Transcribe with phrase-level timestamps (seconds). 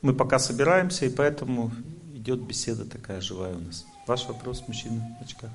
[0.00, 1.72] Мы пока собираемся, и поэтому
[2.14, 3.84] идет беседа такая живая у нас.
[4.06, 5.50] Ваш вопрос, мужчина в очках.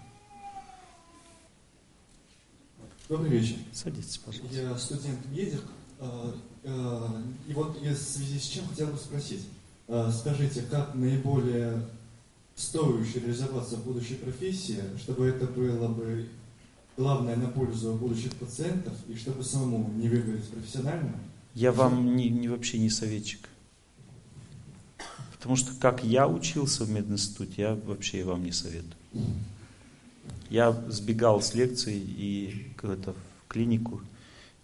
[3.08, 3.56] Добрый вечер.
[3.71, 4.56] Садитесь, пожалуйста.
[4.56, 5.62] Я студент медик.
[6.00, 6.34] а,
[6.64, 9.48] а, И вот в связи с чем хотел бы спросить.
[9.88, 11.86] А, Скажите, как наиболее
[12.55, 16.28] стоящее реализоваться в будущей профессии, чтобы это было бы
[16.98, 21.14] главное на пользу будущих пациентов, и чтобы самому не выгореть профессионально?
[21.55, 23.50] Я вам не, не вообще не советчик.
[25.44, 28.95] Потому что как я учился в мединституте, я вообще вам не советую.
[30.50, 34.00] Я сбегал с лекций и это, в клинику,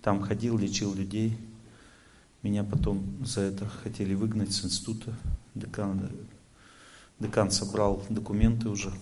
[0.02, 1.38] там ходил, лечил людей.
[2.44, 5.14] Меня потом за это хотели выгнать с института.
[5.54, 6.10] Декан,
[7.20, 8.94] декан собрал документы уже.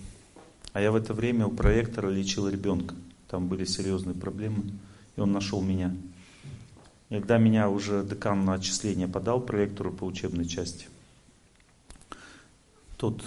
[0.74, 2.96] А я в это время у проектора лечил ребенка.
[3.30, 4.64] Там были серьезные проблемы.
[5.16, 5.96] И он нашел меня.
[7.12, 10.88] И когда меня уже декан на отчисление подал проектору по учебной части,
[12.98, 13.24] тот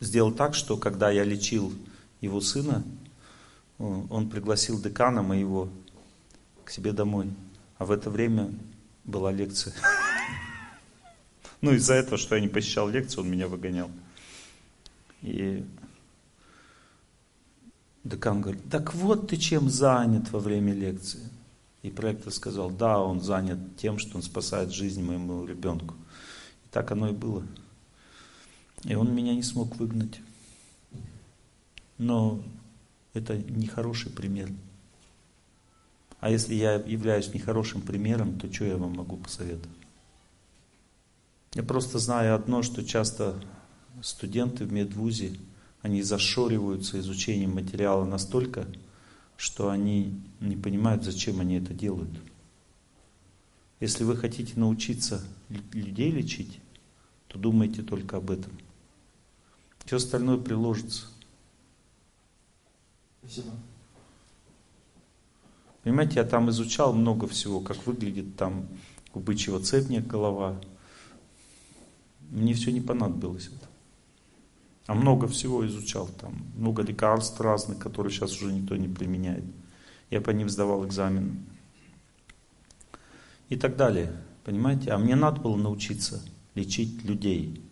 [0.00, 1.72] сделал так, что когда я лечил
[2.20, 2.84] его сына,
[3.78, 5.68] он пригласил декана моего
[6.64, 7.30] к себе домой.
[7.78, 8.50] А в это время
[9.04, 9.74] была лекция.
[11.62, 13.90] Ну, из-за этого, что я не посещал лекцию, он меня выгонял.
[15.22, 15.64] И
[18.04, 21.22] декан говорит, так вот ты чем занят во время лекции.
[21.82, 25.94] И проектор сказал, да, он занят тем, что он спасает жизнь моему ребенку.
[26.66, 27.42] И так оно и было.
[28.84, 30.20] И он меня не смог выгнать.
[31.98, 32.42] Но
[33.14, 34.50] это нехороший пример.
[36.20, 39.68] А если я являюсь нехорошим примером, то что я вам могу посоветовать?
[41.54, 43.42] Я просто знаю одно, что часто
[44.02, 45.38] студенты в медвузе,
[45.82, 48.66] они зашориваются изучением материала настолько,
[49.36, 52.10] что они не понимают, зачем они это делают.
[53.80, 55.22] Если вы хотите научиться
[55.72, 56.58] людей лечить,
[57.28, 58.52] то думайте только об этом.
[59.86, 61.06] Все остальное приложится.
[63.22, 63.52] Спасибо.
[65.84, 68.66] Понимаете, я там изучал много всего, как выглядит там
[69.14, 70.60] у бычьего цепня голова.
[72.30, 73.68] Мне все не понадобилось это.
[74.86, 79.44] А много всего изучал там, много лекарств разных, которые сейчас уже никто не применяет.
[80.10, 81.44] Я по ним сдавал экзамен.
[83.48, 84.12] И так далее.
[84.44, 84.90] Понимаете?
[84.90, 86.22] А мне надо было научиться
[86.56, 87.65] лечить людей.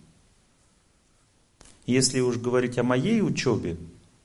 [1.87, 3.77] Если уж говорить о моей учебе,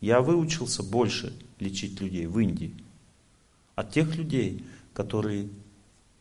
[0.01, 2.73] я выучился больше лечить людей в Индии.
[3.75, 5.49] От тех людей, которые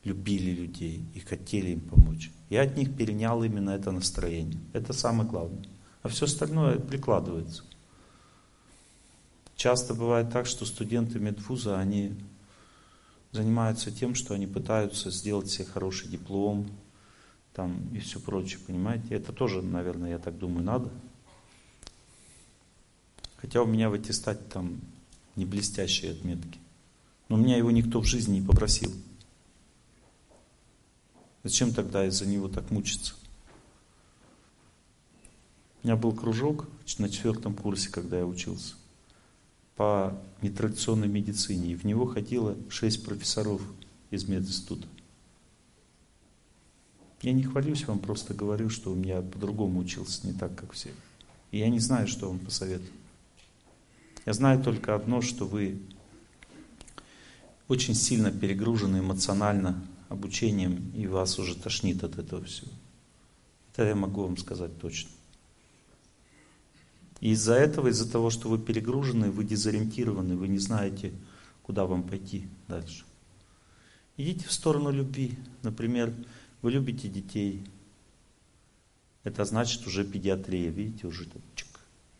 [0.05, 2.31] любили людей и хотели им помочь.
[2.51, 4.59] Я от них перенял именно это настроение.
[4.73, 5.65] Это самое главное.
[6.03, 7.63] А все остальное прикладывается.
[9.55, 12.15] Часто бывает так, что студенты медвуза, они
[13.33, 16.69] занимаются тем, что они пытаются сделать себе хороший диплом
[17.53, 19.17] там, и все прочее, понимаете?
[19.17, 20.91] Это тоже, наверное, я так думаю, надо.
[23.39, 24.81] Хотя у меня в аттестате там
[25.37, 26.59] не блестящие отметки.
[27.29, 28.93] Но меня его никто в жизни не попросил.
[31.45, 33.15] Зачем тогда из-за него так мучиться?
[35.83, 36.69] У меня был кружок
[36.99, 38.75] на четвертом курсе, когда я учился,
[39.77, 41.73] по нетрадиционной медицине.
[41.73, 43.63] И в него ходило шесть профессоров
[44.11, 44.89] из мединститута.
[47.23, 50.91] Я не хвалюсь вам, просто говорю, что у меня по-другому учился, не так, как все.
[51.53, 52.98] И я не знаю, что вам посоветую.
[54.29, 55.81] Я знаю только одно, что вы
[57.67, 62.71] очень сильно перегружены эмоционально обучением, и вас уже тошнит от этого всего.
[63.73, 65.09] Это я могу вам сказать точно.
[67.21, 71.15] И из-за этого, из-за того, что вы перегружены, вы дезориентированы, вы не знаете,
[71.63, 73.07] куда вам пойти дальше.
[74.19, 75.39] Идите в сторону любви.
[75.63, 76.13] Например,
[76.61, 77.65] вы любите детей.
[79.25, 80.69] Это значит уже педиатрия.
[80.69, 81.43] Видите, уже чик,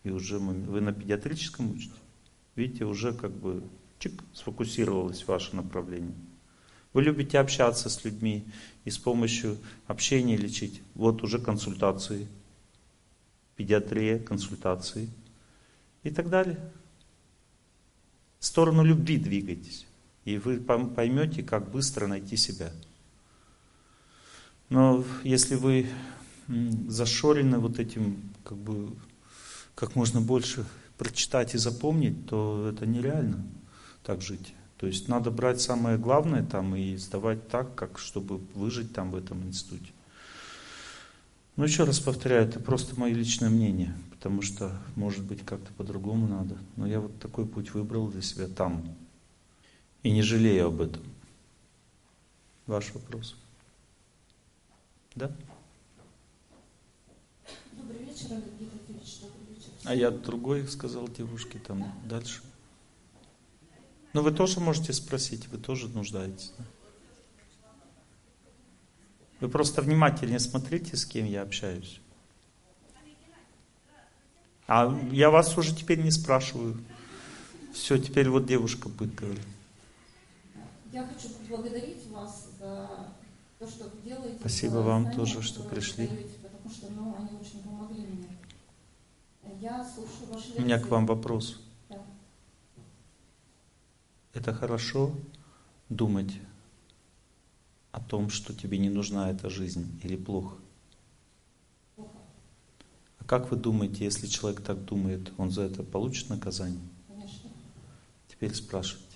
[0.09, 1.95] и уже вы на педиатрическом учите.
[2.57, 3.63] Видите, уже как бы
[3.99, 6.15] чик, сфокусировалось ваше направление.
[6.93, 8.45] Вы любите общаться с людьми
[8.85, 10.81] и с помощью общения лечить.
[10.95, 12.27] Вот уже консультации,
[13.57, 15.11] педиатрия, консультации
[16.03, 16.59] и так далее.
[18.39, 19.87] В сторону любви двигайтесь.
[20.25, 22.73] И вы поймете, как быстро найти себя.
[24.71, 25.89] Но если вы
[26.89, 28.91] зашорены вот этим как бы
[29.79, 30.67] как можно больше
[30.97, 33.45] прочитать и запомнить, то это нереально
[34.03, 34.53] так жить.
[34.77, 39.17] То есть надо брать самое главное там и сдавать так, как чтобы выжить там в
[39.17, 39.93] этом институте.
[41.55, 46.27] Но еще раз повторяю, это просто мое личное мнение, потому что, может быть, как-то по-другому
[46.27, 46.59] надо.
[46.75, 48.85] Но я вот такой путь выбрал для себя там.
[50.03, 51.03] И не жалею об этом.
[52.67, 53.37] Ваш вопрос.
[55.15, 55.31] Да?
[58.19, 58.78] вечера или где-то в 4 вечера.
[59.89, 62.43] А я другой сказал девушке там дальше.
[64.13, 66.53] Ну вы тоже можете спросить, вы тоже нуждаетесь.
[66.59, 66.65] Да?
[69.41, 72.03] Вы просто внимательнее смотрите, с кем я общаюсь.
[74.67, 76.77] А я вас уже теперь не спрашиваю.
[77.73, 79.41] Все, теперь вот девушка будет говорить.
[80.93, 82.91] Я хочу поблагодарить вас за
[83.59, 84.37] то, что вы делаете.
[84.41, 86.09] Спасибо вам знания, тоже, что пришли.
[86.09, 88.18] даете, потому что ну, они очень помогли мне.
[89.61, 91.61] Я слушаю ваши У меня к вам вопрос.
[91.89, 91.97] Да.
[94.35, 95.13] Это хорошо
[95.89, 96.33] думать
[97.93, 100.57] о том, что тебе не нужна эта жизнь, или плохо?
[101.97, 102.11] Плохо,
[103.19, 106.81] А как вы думаете, если человек так думает, он за это получит наказание?
[107.09, 107.51] конечно.
[108.29, 109.07] Теперь спрашивайте.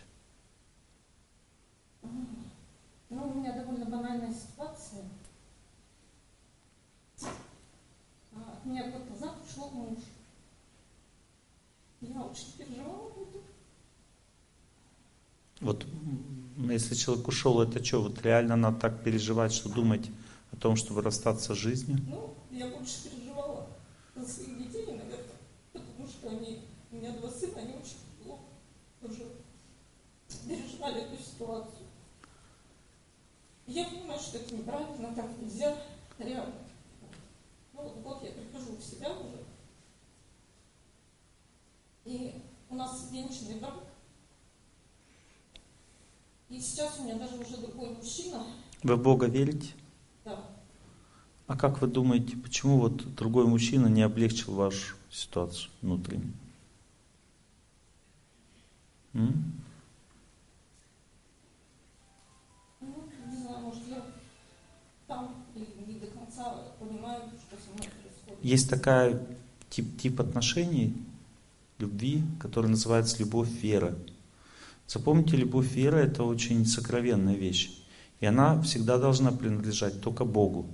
[2.02, 5.04] Ну, у меня довольно банальная ситуация.
[8.34, 9.98] А, От меня год назад ушел муж.
[15.62, 15.86] Вот
[16.56, 20.10] если человек ушел, это что, вот реально надо так переживать, что думать
[20.50, 21.98] о том, чтобы расстаться с жизнью?
[22.08, 23.68] Ну, я больше переживала
[24.16, 25.24] за своих детей, наверное,
[25.72, 28.40] потому что они, у меня два сына, они очень тяжело
[29.00, 29.22] тоже
[30.48, 31.86] переживали эту ситуацию.
[33.68, 35.76] Я понимаю, что это неправильно, так нельзя,
[36.18, 36.54] реально.
[37.72, 39.44] Ну, вот я прихожу в себя уже,
[42.04, 42.34] и
[42.70, 43.74] у нас венчанный брак,
[46.48, 48.44] и сейчас у меня даже уже другой мужчина,
[48.82, 49.72] Вы Бога верите?
[50.24, 50.44] да,
[51.46, 56.32] А как вы думаете, почему вот другой мужчина не облегчил вашу ситуацию внутреннюю?
[59.14, 59.52] М?
[62.80, 62.94] Ну,
[63.28, 64.02] не знаю, может, я
[65.06, 68.42] там не до конца понимаю, что со мной происходит.
[68.44, 69.24] Есть такая
[69.70, 70.94] тип, тип отношений,
[71.82, 73.94] любви, который называется любовь-вера.
[74.86, 77.70] Запомните, любовь-вера– это очень сокровенная вещь.
[78.20, 80.66] И она всегда должна принадлежать только Богу.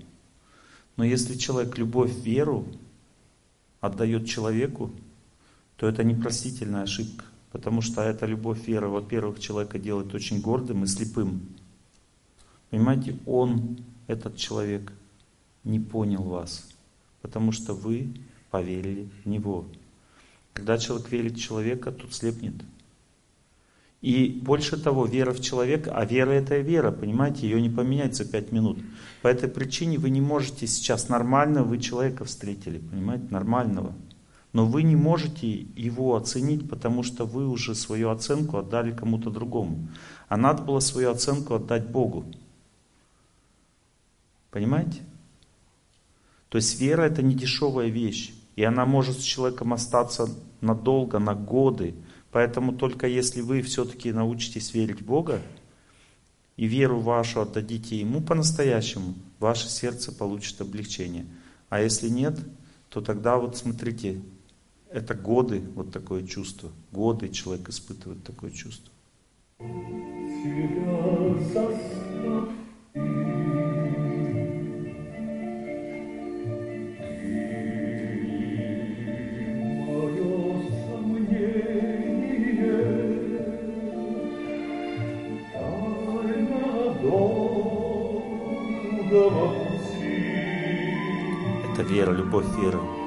[0.97, 2.67] Но если человек любовь-веру
[3.81, 4.91] отдает человеку,
[5.77, 7.25] то это непростительная ошибка.
[7.53, 11.41] Потому что эта любовь-вера, во-первых, человека делает очень гордым и слепым.
[12.71, 14.93] Понимаете, он, этот человек,
[15.65, 16.69] не понял вас,
[17.23, 18.13] потому что вы
[18.51, 19.67] поверили в него.
[20.59, 22.57] Когда человек верит в человека, тот слепнет.
[24.01, 28.25] И больше того, вера в человека, а вера это вера, понимаете, ее не поменять за
[28.25, 28.81] пять минут.
[29.23, 33.95] По этой причине вы не можете сейчас нормально, вы человека встретили, понимаете, нормального.
[34.53, 39.89] Но вы не можете его оценить, потому что вы уже свою оценку отдали кому-то другому.
[40.29, 42.25] А надо было свою оценку отдать Богу.
[44.51, 45.03] Понимаете?
[46.49, 48.35] То есть вера это не дешевая вещь.
[48.59, 50.29] И она может с человеком остаться
[50.61, 51.95] надолго, на годы.
[52.33, 55.41] Поэтому только если вы все-таки научитесь верить в Бога,
[56.57, 61.27] и веру вашу отдадите Ему по-настоящему, ваше сердце получит облегчение.
[61.69, 62.37] А если нет,
[62.89, 64.21] то тогда вот смотрите,
[64.91, 66.73] это годы вот такое чувство.
[66.91, 68.93] Годы человек испытывает такое чувство.
[69.61, 70.89] Тебя
[91.99, 92.98] вера, любовь, вера.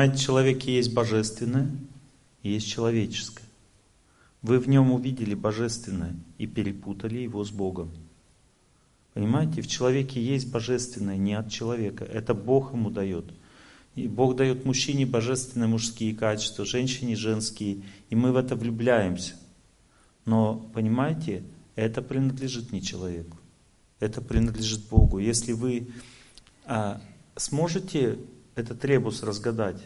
[0.00, 1.70] Понимаете, человеке есть божественное
[2.42, 3.44] есть человеческое.
[4.40, 7.90] Вы в нем увидели божественное и перепутали его с Богом.
[9.12, 12.04] Понимаете, в человеке есть божественное не от человека.
[12.04, 13.26] Это Бог ему дает.
[13.94, 17.82] И Бог дает мужчине божественные мужские качества, женщине женские.
[18.08, 19.34] И мы в это влюбляемся.
[20.24, 21.42] Но, понимаете,
[21.76, 23.36] это принадлежит не человеку,
[23.98, 25.18] это принадлежит Богу.
[25.18, 25.88] Если вы
[26.64, 27.02] а,
[27.36, 28.16] сможете
[28.60, 29.82] этот ребус разгадать,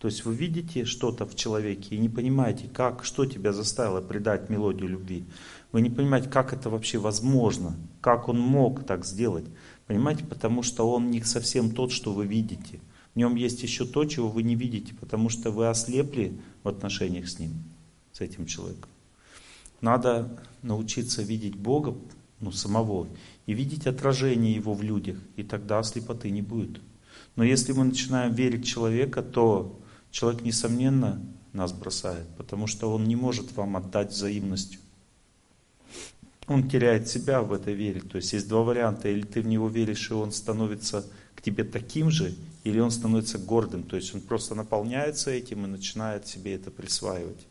[0.00, 4.48] то есть вы видите что-то в человеке и не понимаете, как, что тебя заставило предать
[4.48, 5.24] мелодию любви.
[5.72, 9.44] Вы не понимаете, как это вообще возможно, как он мог так сделать.
[9.86, 12.80] Понимаете, потому что он не совсем тот, что вы видите.
[13.14, 17.28] В нем есть еще то, чего вы не видите, потому что вы ослепли в отношениях
[17.28, 17.52] с ним,
[18.12, 18.88] с этим человеком.
[19.82, 21.94] Надо научиться видеть Бога,
[22.40, 23.06] ну, самого,
[23.44, 26.80] и видеть отражение Его в людях, и тогда слепоты не будет.
[27.36, 31.22] Но если мы начинаем верить человека, то человек, несомненно,
[31.52, 34.80] нас бросает, потому что он не может вам отдать взаимностью.
[36.46, 38.00] Он теряет себя в этой вере.
[38.00, 39.08] То есть есть два варианта.
[39.08, 41.04] Или ты в него веришь, и он становится
[41.36, 42.34] к тебе таким же,
[42.64, 43.84] или он становится гордым.
[43.84, 47.46] То есть он просто наполняется этим и начинает себе это присваивать.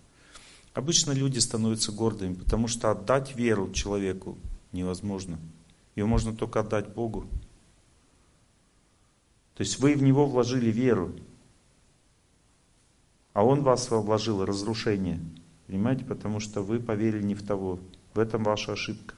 [0.73, 4.37] Обычно люди становятся гордыми, потому что отдать веру человеку
[4.71, 5.39] невозможно.
[5.95, 7.25] Ее можно только отдать Богу.
[9.59, 11.11] То есть вы в него вложили веру,
[13.33, 15.19] а он вас вложил разрушение.
[15.67, 16.05] Понимаете?
[16.05, 17.77] Потому что вы поверили не в того.
[18.13, 19.15] В этом ваша ошибка.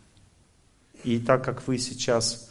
[1.03, 2.49] И так как вы сейчас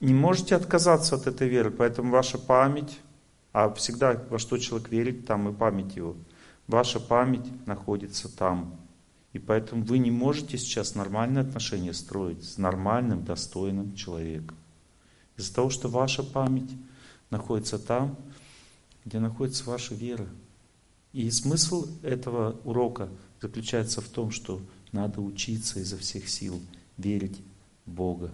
[0.00, 3.00] не можете отказаться от этой веры, поэтому ваша память,
[3.54, 6.16] а всегда во что человек верит, там и память его,
[6.66, 8.78] ваша память находится там.
[9.32, 14.58] И поэтому вы не можете сейчас нормальные отношения строить с нормальным, достойным человеком.
[15.36, 16.70] Из-за того, что ваша память
[17.30, 18.16] находится там,
[19.04, 20.28] где находится ваша вера.
[21.12, 23.08] И смысл этого урока
[23.40, 24.60] заключается в том, что
[24.92, 26.60] надо учиться изо всех сил
[26.96, 27.40] верить
[27.86, 28.30] в Бога.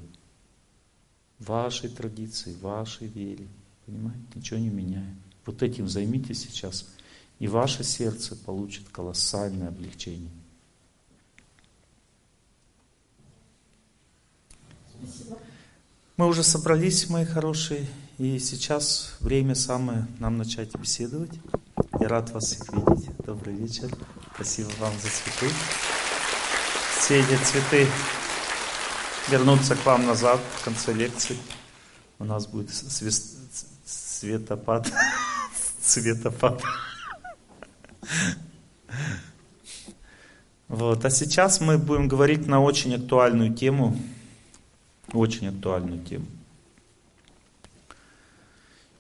[1.38, 3.49] Вашей традиции, вашей вере.
[3.87, 4.23] Понимаете?
[4.35, 5.16] Ничего не меняет.
[5.47, 6.87] Вот этим займитесь сейчас,
[7.38, 10.30] и ваше сердце получит колоссальное облегчение.
[15.02, 15.38] Спасибо.
[16.21, 17.87] Мы уже собрались, мои хорошие,
[18.19, 21.31] и сейчас время самое нам начать беседовать.
[21.99, 23.09] Я рад вас всех видеть.
[23.25, 23.89] Добрый вечер.
[24.35, 25.55] Спасибо вам за цветы.
[26.99, 27.87] Все эти цветы
[29.31, 31.39] вернутся к вам назад в конце лекции.
[32.19, 33.39] У нас будет свист...
[33.87, 34.93] светопад.
[35.81, 36.62] Цветопад.
[40.69, 41.03] Вот.
[41.03, 43.99] А сейчас мы будем говорить на очень актуальную тему.
[45.12, 46.26] Очень актуальную тему.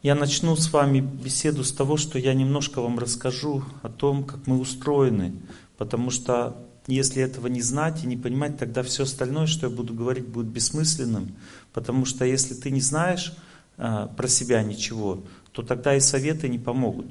[0.02, 4.46] Я начну с вами беседу с того, что я немножко вам расскажу о том, как
[4.46, 5.34] мы устроены.
[5.76, 9.92] Потому что если этого не знать и не понимать, тогда все остальное, что я буду
[9.92, 11.36] говорить, будет бессмысленным.
[11.72, 13.34] Потому что если ты не знаешь
[13.76, 17.06] а, про себя ничего, то тогда и советы не помогут.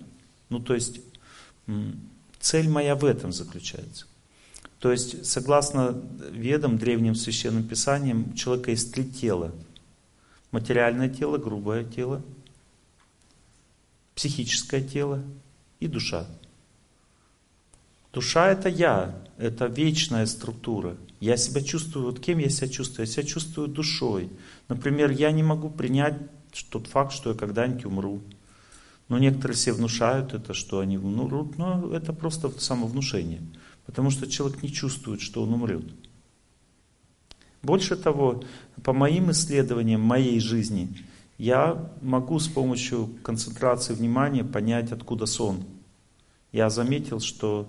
[0.49, 0.99] Ну то есть
[2.39, 4.05] цель моя в этом заключается.
[4.79, 9.53] То есть, согласно ведам, древним священным писаниям, у человека есть три тела.
[10.51, 12.23] Материальное тело, грубое тело,
[14.15, 15.21] психическое тело
[15.79, 16.25] и душа.
[18.13, 20.97] Душа это я, это вечная структура.
[21.19, 23.05] Я себя чувствую, вот кем я себя чувствую?
[23.05, 24.29] Я себя чувствую душой.
[24.69, 26.15] Например, я не могу принять
[26.69, 28.21] тот факт, что я когда-нибудь умру.
[29.09, 33.41] Но некоторые все внушают это, что они умрут, но это просто самовнушение.
[33.89, 35.83] Потому что человек не чувствует, что он умрет.
[37.63, 38.43] Больше того,
[38.83, 40.95] по моим исследованиям моей жизни,
[41.39, 45.63] я могу с помощью концентрации внимания понять, откуда сон.
[46.51, 47.67] Я заметил, что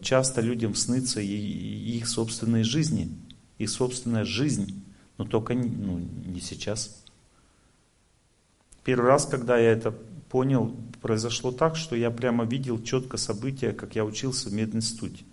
[0.00, 3.10] часто людям снится и их собственные жизни,
[3.58, 4.84] их собственная жизнь,
[5.16, 7.02] но только ну, не сейчас.
[8.84, 9.90] Первый раз, когда я это
[10.30, 15.24] понял, произошло так, что я прямо видел четко события, как я учился в мединституте.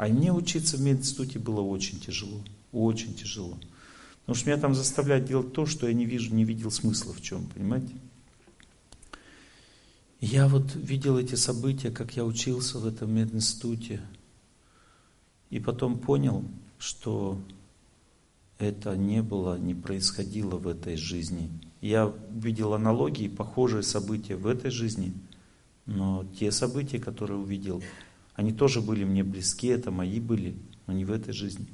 [0.00, 2.42] А мне учиться в мединституте было очень тяжело.
[2.72, 3.58] Очень тяжело.
[4.20, 7.20] Потому что меня там заставляют делать то, что я не вижу, не видел смысла в
[7.20, 7.92] чем, понимаете?
[10.22, 14.00] я вот видел эти события, как я учился в этом мединституте.
[15.50, 16.46] И потом понял,
[16.78, 17.38] что
[18.58, 21.50] это не было, не происходило в этой жизни.
[21.82, 25.12] Я видел аналогии, похожие события в этой жизни,
[25.84, 27.82] но те события, которые увидел,
[28.40, 30.56] они тоже были мне близки, это мои были,
[30.86, 31.66] но не в этой жизни.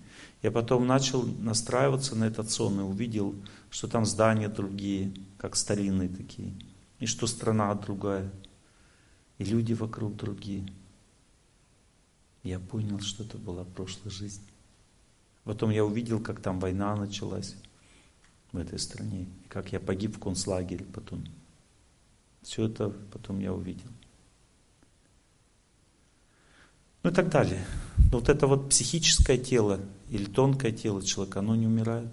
[0.42, 3.37] Я потом начал настраиваться на этот сон и увидел,
[3.70, 6.52] что там здания другие, как старинные такие,
[6.99, 8.32] и что страна другая,
[9.38, 10.66] и люди вокруг другие.
[12.42, 14.42] Я понял, что это была прошлая жизнь.
[15.44, 17.54] Потом я увидел, как там война началась
[18.50, 21.25] в этой стране, и как я погиб в концлагере потом.
[22.42, 23.88] Все это потом я увидел.
[27.06, 27.64] Ну и так далее.
[28.10, 29.78] Но вот это вот психическое тело
[30.10, 32.08] или тонкое тело человека, оно не умирает.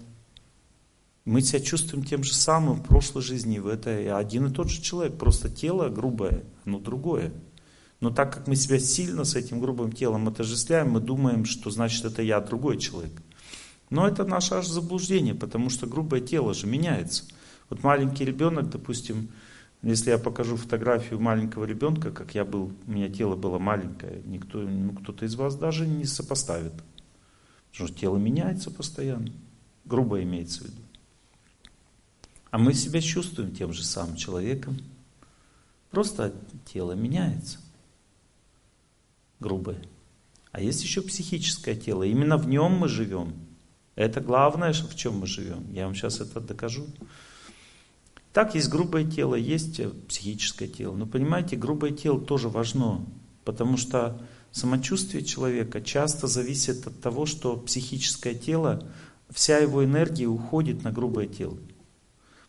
[1.24, 4.80] Мы себя чувствуем тем же самым в прошлой жизни, в этой один и тот же
[4.80, 7.32] человек, просто тело грубое, оно другое.
[7.98, 12.04] Но так как мы себя сильно с этим грубым телом отождествляем, мы думаем, что значит
[12.04, 13.20] это я другой человек.
[13.90, 17.24] Но это наше аж заблуждение, потому что грубое тело же меняется.
[17.68, 19.30] Вот маленький ребенок, допустим,
[19.90, 24.60] если я покажу фотографию маленького ребенка, как я был, у меня тело было маленькое, никто,
[24.60, 26.72] ну, кто-то из вас даже не сопоставит.
[27.70, 29.32] Потому что тело меняется постоянно.
[29.84, 30.80] Грубо имеется в виду.
[32.50, 34.78] А мы себя чувствуем тем же самым человеком.
[35.90, 36.32] Просто
[36.64, 37.58] тело меняется.
[39.40, 39.82] Грубое.
[40.52, 42.04] А есть еще психическое тело.
[42.04, 43.34] Именно в нем мы живем.
[43.96, 45.70] Это главное, в чем мы живем.
[45.72, 46.86] Я вам сейчас это докажу.
[48.34, 50.96] Так есть грубое тело, есть психическое тело.
[50.96, 53.06] Но понимаете, грубое тело тоже важно,
[53.44, 58.82] потому что самочувствие человека часто зависит от того, что психическое тело,
[59.30, 61.56] вся его энергия уходит на грубое тело.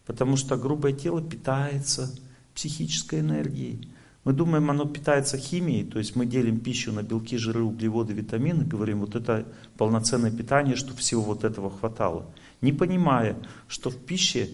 [0.08, 2.12] Потому что грубое тело питается
[2.56, 3.88] психической энергией.
[4.24, 8.66] Мы думаем, оно питается химией, то есть мы делим пищу на белки, жиры, углеводы, витамины,
[8.66, 9.46] говорим, вот это
[9.78, 12.26] полноценное питание, что всего вот этого хватало.
[12.62, 13.38] Не понимая,
[13.68, 14.50] что в пище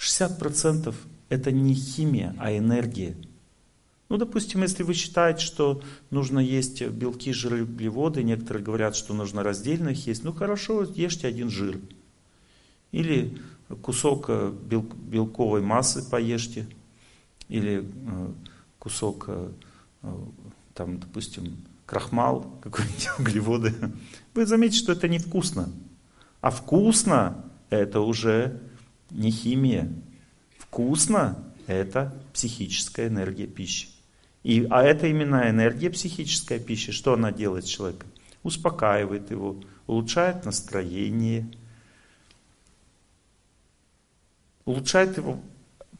[0.00, 0.94] 60%
[1.28, 3.16] это не химия, а энергия.
[4.08, 9.44] Ну, допустим, если вы считаете, что нужно есть белки, жиры, углеводы, некоторые говорят, что нужно
[9.44, 11.78] раздельно их есть, ну хорошо, ешьте один жир.
[12.90, 13.38] Или
[13.82, 16.66] кусок э, белковой массы поешьте,
[17.48, 18.32] или э,
[18.80, 19.50] кусок, э,
[20.74, 23.74] там, допустим, крахмал, какой-нибудь углеводы.
[24.34, 25.68] Вы заметите, что это невкусно.
[26.40, 28.60] А вкусно это уже
[29.10, 29.92] не химия.
[30.58, 33.88] Вкусно это психическая энергия пищи.
[34.42, 36.92] И, а это именно энергия психическая пищи.
[36.92, 38.08] Что она делает с человеком?
[38.42, 41.50] Успокаивает его, улучшает настроение,
[44.64, 45.40] улучшает его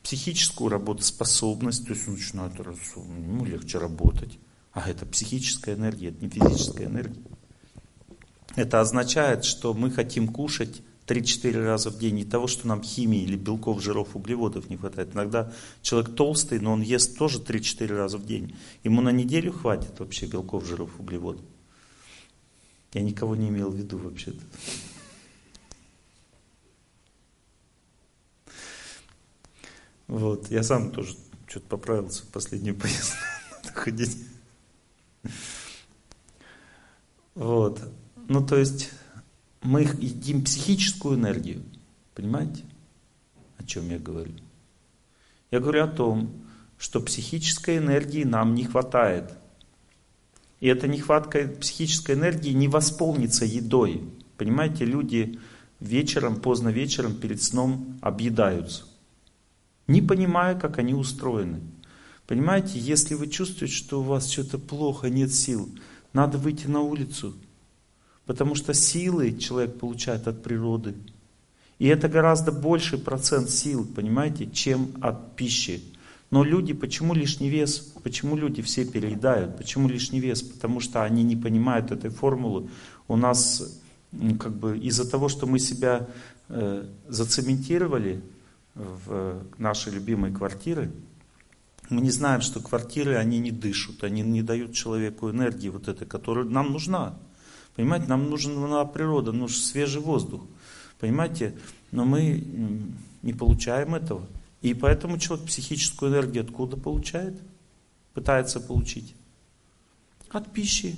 [0.03, 4.39] психическую работоспособность, то есть он начинает ему легче работать.
[4.73, 7.21] А это психическая энергия, это не физическая энергия.
[8.57, 13.23] Это означает, что мы хотим кушать 3-4 раза в день не того, что нам химии
[13.23, 15.15] или белков, жиров, углеводов не хватает.
[15.15, 18.57] Иногда человек толстый, но он ест тоже 3-4 раза в день.
[18.85, 21.45] Ему на неделю хватит вообще белков, жиров, углеводов.
[22.93, 24.41] Я никого не имел в виду вообще-то.
[30.07, 33.19] Вот, я сам тоже что-то поправился в последнюю поездку.
[37.35, 37.81] Вот.
[38.29, 38.91] Ну, то есть,
[39.63, 41.63] мы едим психическую энергию.
[42.15, 42.63] Понимаете,
[43.59, 44.33] о чем я говорю?
[45.51, 46.31] Я говорю о том,
[46.79, 49.33] что психической энергии нам не хватает.
[50.61, 54.05] И эта нехватка психической энергии не восполнится едой.
[54.37, 55.39] Понимаете, люди
[55.81, 58.85] вечером, поздно вечером, перед сном объедаются
[59.91, 61.61] не понимая, как они устроены.
[62.29, 65.69] Понимаете, если вы чувствуете, что у вас что-то плохо, нет сил,
[66.13, 67.35] надо выйти на улицу.
[68.27, 70.95] Потому что силы человек получает от природы.
[71.79, 75.83] И это гораздо больший процент сил, понимаете, чем от пищи.
[76.31, 77.93] Но люди, почему лишний вес?
[78.03, 79.57] Почему люди все переедают?
[79.57, 80.43] Почему лишний вес?
[80.43, 82.69] Потому что они не понимают этой формулы.
[83.09, 83.81] У нас
[84.39, 86.07] как бы из-за того, что мы себя
[86.49, 88.23] э, зацементировали,
[88.75, 90.91] в наши любимые квартиры,
[91.89, 96.07] мы не знаем, что квартиры, они не дышат, они не дают человеку энергии вот этой,
[96.07, 97.19] которая нам нужна.
[97.81, 100.43] Понимаете, нам нужна природа, нужен свежий воздух.
[100.99, 101.57] Понимаете,
[101.93, 102.45] но мы
[103.23, 104.27] не получаем этого.
[104.61, 107.41] И поэтому человек психическую энергию откуда получает?
[108.13, 109.15] Пытается получить.
[110.29, 110.95] От пищи.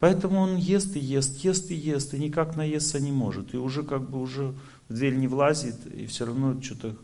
[0.00, 3.54] Поэтому он ест и ест, ест и ест, и никак наесться не может.
[3.54, 4.54] И уже как бы уже
[4.90, 6.94] в дверь не влазит, и все равно что-то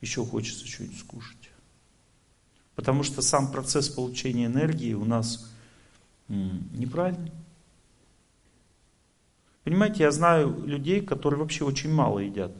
[0.00, 1.50] еще хочется что-нибудь скушать.
[2.74, 5.51] Потому что сам процесс получения энергии у нас
[6.28, 7.32] неправильный.
[9.64, 12.52] Понимаете, я знаю людей, которые вообще очень мало едят.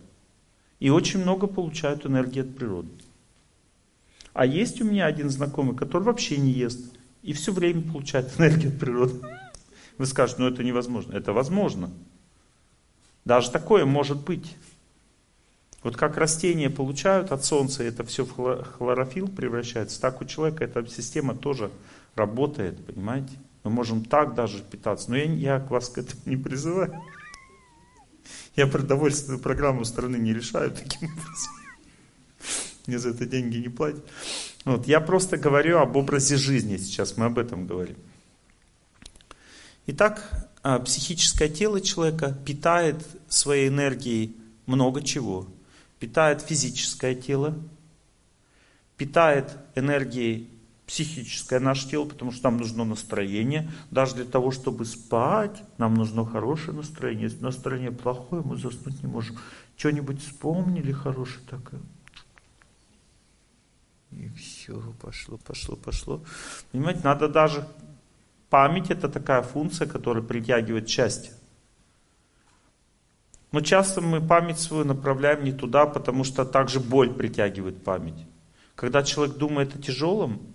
[0.78, 2.90] И очень много получают энергии от природы.
[4.32, 6.80] А есть у меня один знакомый, который вообще не ест.
[7.22, 9.20] И все время получает энергию от природы.
[9.98, 11.12] Вы скажете, ну это невозможно.
[11.12, 11.90] Это возможно.
[13.24, 14.56] Даже такое может быть.
[15.82, 20.86] Вот как растения получают от солнца, это все в хлорофилл превращается, так у человека эта
[20.86, 21.72] система тоже
[22.14, 23.32] работает, понимаете?
[23.64, 25.10] Мы можем так даже питаться.
[25.10, 27.00] Но я, я вас к этому не призываю.
[28.56, 31.52] Я продовольственную программу страны не решаю таким образом.
[32.86, 34.04] мне за это деньги не платят.
[34.64, 37.96] Вот, я просто говорю об образе жизни сейчас, мы об этом говорим.
[39.86, 45.48] Итак, а, психическое тело человека питает своей энергией много чего.
[45.98, 47.56] Питает физическое тело,
[48.96, 50.48] питает энергией
[50.92, 53.70] психическое наше тело, потому что нам нужно настроение.
[53.90, 57.28] Даже для того, чтобы спать, нам нужно хорошее настроение.
[57.28, 59.38] Если настроение плохое, мы заснуть не можем.
[59.78, 61.80] Что-нибудь вспомнили хорошее такое?
[64.10, 66.22] И все, пошло, пошло, пошло.
[66.72, 67.66] Понимаете, надо даже...
[68.50, 71.32] Память это такая функция, которая притягивает счастье.
[73.50, 78.26] Но часто мы память свою направляем не туда, потому что также боль притягивает память.
[78.74, 80.52] Когда человек думает о тяжелом,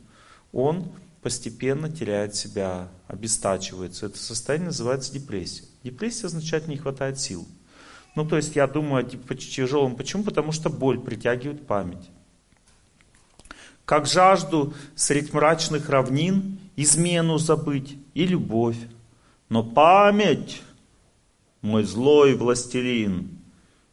[0.52, 4.06] он постепенно теряет себя, обестачивается.
[4.06, 5.66] Это состояние называется депрессия.
[5.84, 7.48] Депрессия означает не хватает сил.
[8.16, 9.96] Ну, то есть я думаю о тяжелом.
[9.96, 10.24] Почему?
[10.24, 12.10] Потому что боль притягивает память.
[13.86, 18.78] Как жажду средь мрачных равнин, измену забыть и любовь.
[19.50, 20.62] Но память,
[21.62, 23.38] мой злой властелин,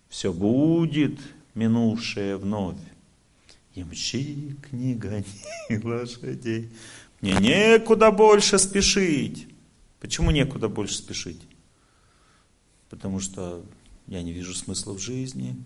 [0.08, 1.18] все будет
[1.54, 2.78] минувшее вновь.
[3.74, 5.24] Ямщик, не гони
[5.82, 6.70] лошадей.
[7.20, 9.48] Мне некуда больше спешить.
[10.00, 11.40] Почему некуда больше спешить?
[12.90, 13.64] Потому что
[14.06, 15.56] я не вижу смысла в жизни.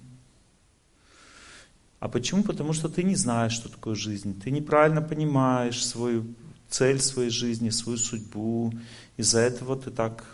[2.00, 2.44] А почему?
[2.44, 4.40] Потому что ты не знаешь, что такое жизнь.
[4.40, 6.24] Ты неправильно понимаешь свою
[6.68, 8.72] цель своей жизни, свою судьбу.
[9.16, 10.24] Из-за этого ты так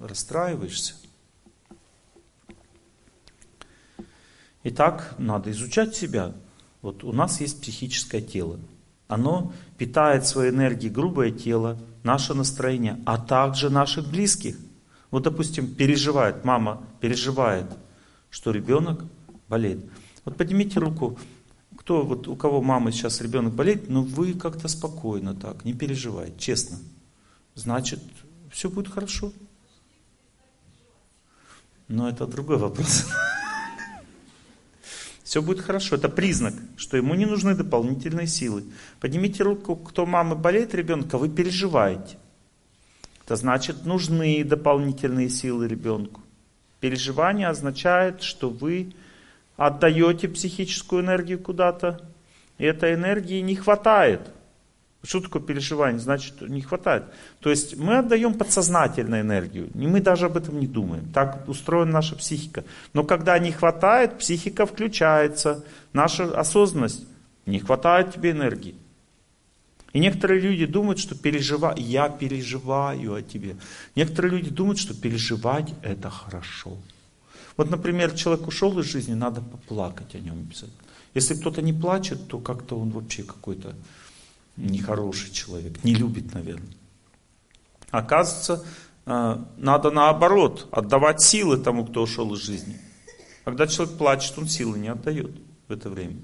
[0.00, 0.94] расстраиваешься.
[4.62, 6.34] Итак, надо изучать себя.
[6.82, 8.58] Вот у нас есть психическое тело.
[9.08, 14.56] Оно питает своей энергией грубое тело, наше настроение, а также наших близких.
[15.10, 17.66] Вот, допустим, переживает, мама переживает,
[18.30, 19.04] что ребенок
[19.48, 19.84] болеет.
[20.24, 21.18] Вот поднимите руку,
[21.76, 26.38] кто, вот у кого мама сейчас ребенок болеет, но вы как-то спокойно так, не переживайте,
[26.38, 26.78] честно.
[27.54, 28.00] Значит,
[28.50, 29.32] все будет хорошо.
[31.88, 33.06] Но это другой вопрос.
[35.30, 35.94] Все будет хорошо.
[35.94, 38.64] Это признак, что ему не нужны дополнительные силы.
[38.98, 42.18] Поднимите руку, кто мамы болеет ребенка, вы переживаете.
[43.24, 46.20] Это значит, нужны дополнительные силы ребенку.
[46.80, 48.92] Переживание означает, что вы
[49.56, 52.10] отдаете психическую энергию куда-то,
[52.58, 54.32] и этой энергии не хватает.
[55.02, 55.98] Что такое переживание?
[55.98, 57.04] Значит, не хватает.
[57.40, 61.10] То есть мы отдаем подсознательную энергию, и мы даже об этом не думаем.
[61.14, 62.64] Так устроена наша психика.
[62.92, 67.06] Но когда не хватает, психика включается, наша осознанность.
[67.46, 68.74] Не хватает тебе энергии.
[69.92, 71.74] И некоторые люди думают, что пережива...
[71.76, 73.56] я переживаю о тебе.
[73.96, 76.76] Некоторые люди думают, что переживать это хорошо.
[77.56, 80.48] Вот, например, человек ушел из жизни, надо поплакать о нем.
[81.14, 83.74] Если кто-то не плачет, то как-то он вообще какой-то
[84.60, 86.74] нехороший человек, не любит, наверное.
[87.90, 88.64] Оказывается,
[89.06, 92.78] э, надо наоборот, отдавать силы тому, кто ушел из жизни.
[93.44, 95.32] Когда человек плачет, он силы не отдает
[95.68, 96.20] в это время.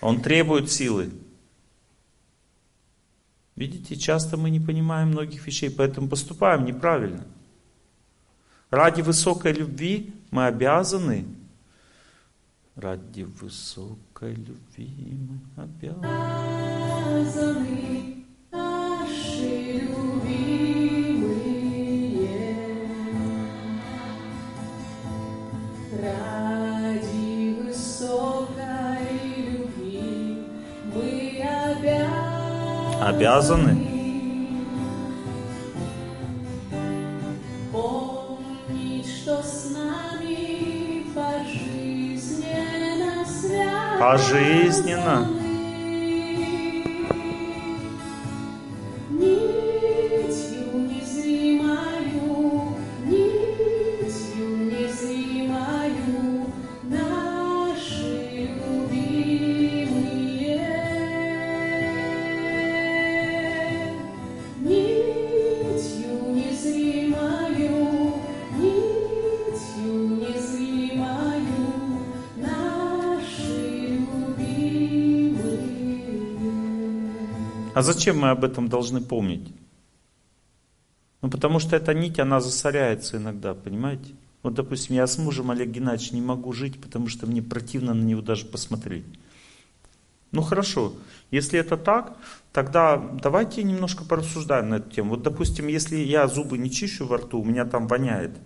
[0.00, 1.10] Он требует силы.
[3.56, 7.24] Видите, часто мы не понимаем многих вещей, поэтому поступаем неправильно.
[8.70, 11.24] Ради высокой любви мы обязаны
[12.76, 16.06] Ради высокой любви мы обязаны.
[18.52, 20.14] наши любимые,
[26.00, 30.46] ради высокой любви
[30.94, 31.08] мы
[31.42, 33.02] обязаны.
[33.02, 33.93] Обязаны?
[43.98, 45.43] Пожизненно.
[77.74, 79.52] А зачем мы об этом должны помнить?
[81.22, 84.12] Ну, потому что эта нить, она засоряется иногда, понимаете?
[84.44, 88.02] Вот, допустим, я с мужем Олег Геннадьевич не могу жить, потому что мне противно на
[88.02, 89.04] него даже посмотреть.
[90.30, 90.94] Ну хорошо,
[91.30, 92.16] если это так,
[92.52, 95.10] тогда давайте немножко порассуждаем на эту тему.
[95.10, 98.36] Вот, допустим, если я зубы не чищу во рту, у меня там воняет.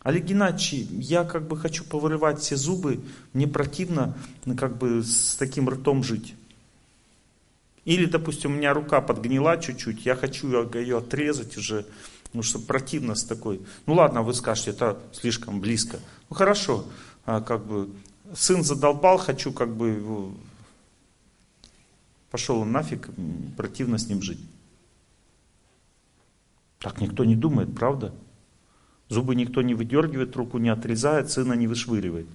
[0.00, 3.00] Олег Геннадьевич, я как бы хочу повырывать все зубы,
[3.32, 6.34] мне противно ну, как бы с таким ртом жить.
[7.84, 11.86] Или, допустим, у меня рука подгнила чуть-чуть, я хочу ее отрезать уже,
[12.32, 13.60] ну что противно с такой.
[13.86, 16.00] Ну ладно, вы скажете, это слишком близко.
[16.30, 16.86] Ну хорошо,
[17.26, 17.90] а, как бы
[18.34, 20.32] сын задолбал, хочу как бы его...
[22.30, 23.10] Пошел он нафиг,
[23.56, 24.40] противно с ним жить.
[26.80, 28.12] Так никто не думает, правда?
[29.08, 32.26] Зубы никто не выдергивает, руку не отрезает, сына не вышвыривает.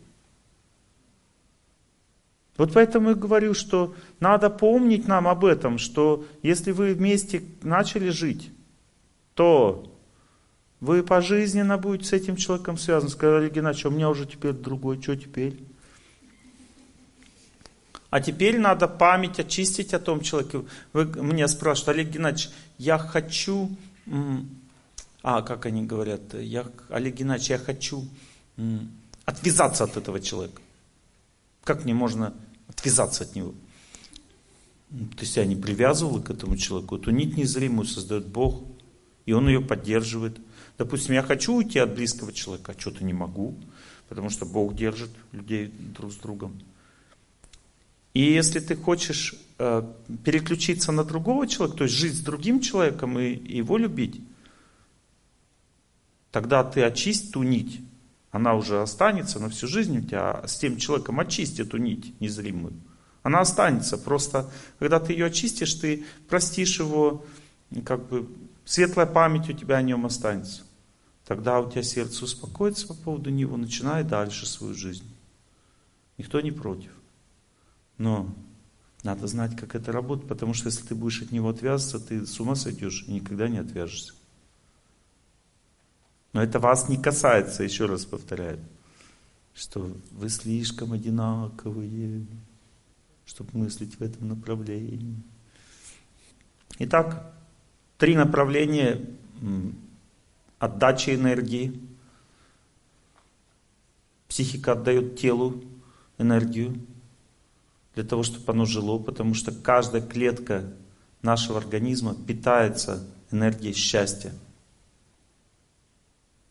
[2.59, 8.09] Вот поэтому я говорю, что надо помнить нам об этом, что если вы вместе начали
[8.09, 8.51] жить,
[9.33, 9.97] то
[10.81, 13.09] вы пожизненно будете с этим человеком связаны.
[13.09, 15.57] Сказали, Геннадьевич, а у меня уже теперь другой, что теперь?
[18.09, 20.65] А теперь надо память очистить о том человеке.
[20.91, 23.69] Вы меня спрашивают, Олег Геннадьевич, я хочу
[25.23, 28.05] а, как они говорят, я, Олег Геннадьевич, я хочу
[29.23, 30.61] отвязаться от этого человека.
[31.63, 32.33] Как мне можно
[32.79, 33.53] отвязаться от него?
[34.89, 36.97] То есть я не привязывал к этому человеку.
[36.97, 38.63] Эту нить незримую создает Бог,
[39.25, 40.39] и Он ее поддерживает.
[40.77, 43.55] Допустим, я хочу уйти от близкого человека, а что-то не могу,
[44.07, 46.59] потому что Бог держит людей друг с другом.
[48.15, 49.83] И если ты хочешь э,
[50.23, 54.19] переключиться на другого человека, то есть жить с другим человеком и его любить,
[56.31, 57.81] Тогда ты очисть ту нить.
[58.31, 60.45] Она уже останется на всю жизнь у тебя.
[60.45, 62.73] С тем человеком очисть эту нить незримую.
[63.23, 63.97] Она останется.
[63.97, 67.25] Просто, когда ты ее очистишь, ты простишь его,
[67.85, 68.29] как бы
[68.65, 70.63] светлая память у тебя о нем останется.
[71.25, 75.05] Тогда у тебя сердце успокоится по поводу него, начинай дальше свою жизнь.
[76.17, 76.91] Никто не против.
[77.97, 78.33] Но
[79.03, 82.39] надо знать, как это работает, потому что если ты будешь от него отвязываться, ты с
[82.39, 84.13] ума сойдешь и никогда не отвяжешься.
[86.33, 88.59] Но это вас не касается, еще раз повторяю,
[89.53, 92.25] что вы слишком одинаковые,
[93.25, 95.15] чтобы мыслить в этом направлении.
[96.79, 97.33] Итак,
[97.97, 99.05] три направления
[100.59, 101.79] отдачи энергии.
[104.27, 105.63] Психика отдает телу
[106.17, 106.79] энергию
[107.95, 110.71] для того, чтобы оно жило, потому что каждая клетка
[111.21, 114.31] нашего организма питается энергией счастья.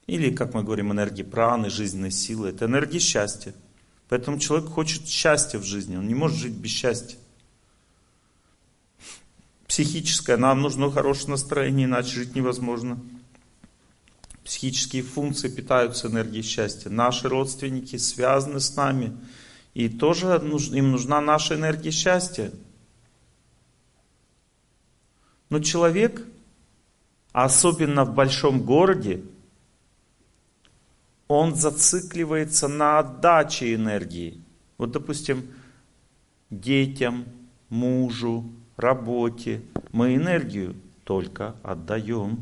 [0.09, 2.49] Или, как мы говорим, энергии праны, жизненной силы.
[2.49, 3.55] Это энергия счастья.
[4.09, 5.97] Поэтому человек хочет счастья в жизни.
[5.97, 7.19] Он не может жить без счастья.
[9.67, 10.39] Психическое.
[10.39, 12.99] Нам нужно хорошее настроение, иначе жить невозможно.
[14.45, 16.89] Психические функции питаются энергией счастья.
[16.89, 19.15] Наши родственники связаны с нами.
[19.75, 20.41] И тоже
[20.73, 22.51] им нужна наша энергия счастья.
[25.51, 26.25] Но человек,
[27.33, 29.23] особенно в большом городе,
[31.29, 34.43] он зацикливается на отдаче энергии.
[34.79, 35.43] Вот, допустим,
[36.51, 37.27] детям,
[37.69, 39.61] мужу, работе
[39.93, 42.39] мы энергию только отдаем.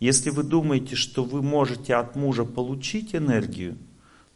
[0.00, 3.78] Если вы думаете, что вы можете от мужа получить энергию,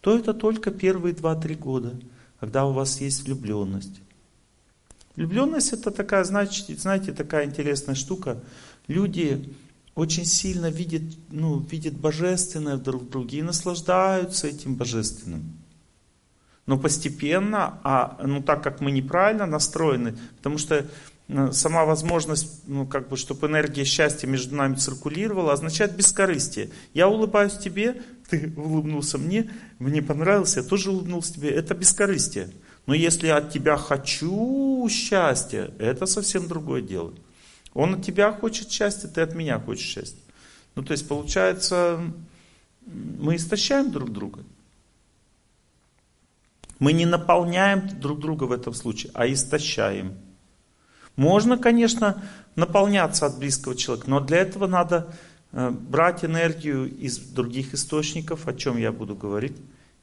[0.01, 2.01] то это только первые 2-3 года,
[2.39, 4.01] когда у вас есть влюбленность.
[5.17, 8.41] Влюбленность это такая, значит, знаете, такая интересная штука.
[8.87, 9.53] Люди
[9.99, 15.59] очень сильно видят, ну, видят божественное друг в друге и наслаждаются этим божественным.
[16.67, 20.87] Но постепенно, а ну так как мы неправильно настроены, потому что
[21.27, 26.71] ну, сама возможность, ну как бы, чтобы энергия счастья между нами циркулировала, означает бескорыстие.
[26.95, 31.51] Я улыбаюсь тебе, ты улыбнулся мне, мне понравилось, я тоже улыбнулся тебе.
[31.51, 32.51] Это бескорыстие.
[32.87, 37.15] Но если от тебя хочу счастья, это совсем другое дело.
[37.75, 40.21] Он от тебя хочет счастья, ты от меня хочешь счастья.
[40.75, 42.01] Ну, то есть, получается,
[42.87, 44.45] мы истощаем друг друга.
[46.79, 50.17] Мы не наполняем друг друга в этом случае, а истощаем.
[51.17, 52.23] Можно, конечно,
[52.55, 55.13] наполняться от близкого человека, но для этого надо
[55.51, 59.57] э, брать энергию из других источников, о чем я буду говорить,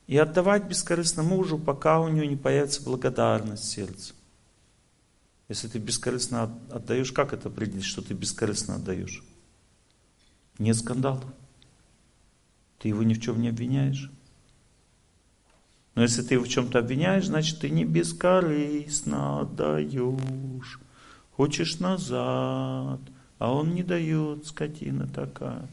[0.08, 4.13] и отдавать бескорыстно мужу, пока у него не появится благодарность в сердце.
[5.48, 9.24] Если ты бескорыстно отдаешь, как это определить, что ты бескорыстно отдаешь?
[10.58, 11.24] Нет скандала.
[12.80, 14.10] Ты его ни в чем не обвиняешь.
[15.94, 20.80] Но если ты его в чем-то обвиняешь, значит ты не бескорыстно отдаешь.
[21.32, 23.00] Хочешь назад,
[23.40, 25.68] а он не дает, скотина такая.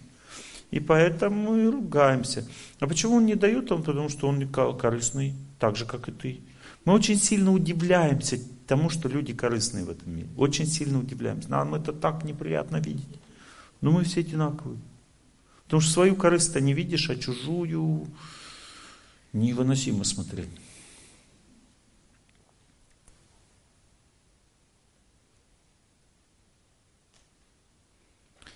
[0.71, 2.47] И поэтому мы ругаемся.
[2.81, 3.71] А почему он не дает?
[3.73, 6.41] Он потому что он корыстный, так же, как и ты.
[6.85, 10.29] Мы очень сильно удивляемся тому, что люди корыстные в этом мире.
[10.37, 11.51] Очень сильно удивляемся.
[11.51, 13.21] Нам это так неприятно видеть.
[13.81, 14.79] Но мы все одинаковые.
[15.65, 18.07] Потому что свою корысть ты не видишь, а чужую
[19.33, 20.51] невыносимо смотреть.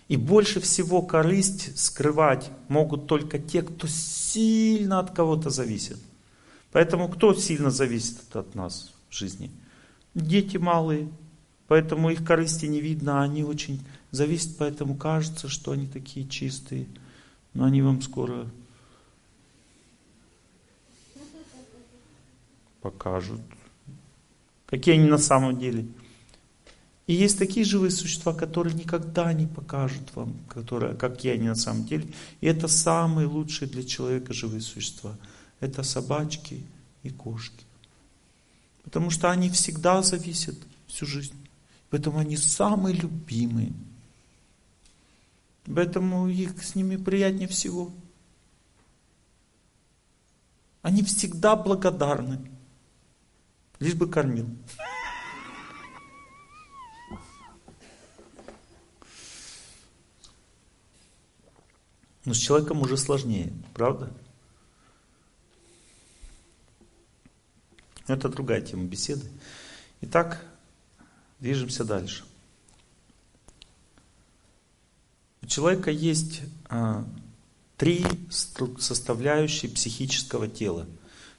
[0.08, 5.98] И больше всего корысть скрывать могут только те, кто сильно от кого-то зависит.
[6.70, 9.50] Поэтому кто сильно зависит от нас в жизни?
[10.16, 11.10] Дети малые,
[11.68, 16.86] поэтому их корысти не видно, а они очень зависят, поэтому кажется, что они такие чистые.
[17.52, 18.46] Но они вам скоро
[22.80, 23.42] покажут,
[24.64, 25.86] какие они на самом деле.
[27.06, 31.84] И есть такие живые существа, которые никогда не покажут вам, которые, какие они на самом
[31.84, 32.08] деле.
[32.40, 35.14] И это самые лучшие для человека живые существа.
[35.60, 36.64] Это собачки
[37.02, 37.65] и кошки.
[38.86, 40.54] Потому что они всегда зависят
[40.86, 41.34] всю жизнь.
[41.90, 43.72] Поэтому они самые любимые.
[45.64, 47.90] Поэтому их с ними приятнее всего.
[50.82, 52.48] Они всегда благодарны.
[53.80, 54.48] Лишь бы кормил.
[62.24, 64.12] Но с человеком уже сложнее, правда?
[68.06, 69.24] Это другая тема беседы.
[70.00, 70.44] Итак,
[71.40, 72.24] движемся дальше.
[75.42, 77.04] У человека есть а,
[77.76, 78.04] три
[78.78, 80.86] составляющие психического тела.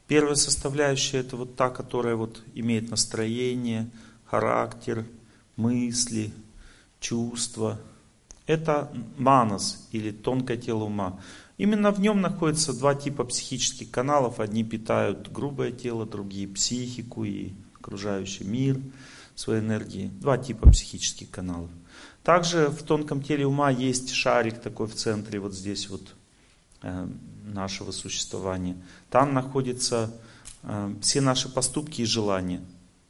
[0.08, 3.90] Первая составляющая это вот та, которая вот имеет настроение,
[4.26, 5.06] характер,
[5.58, 6.32] мысли,
[7.00, 7.80] чувства,
[8.46, 11.20] это манас или тонкое тело ума.
[11.58, 14.40] Именно в нем находятся два типа психических каналов.
[14.40, 18.80] Одни питают грубое тело, другие психику и окружающий мир
[19.36, 20.10] своей энергией.
[20.10, 21.70] Два типа психических каналов.
[22.24, 26.16] Также в тонком теле ума есть шарик такой в центре, вот здесь вот
[26.84, 27.08] э,
[27.46, 28.76] нашего существования.
[29.10, 30.14] Там находятся
[30.64, 32.62] э, все наши поступки и желания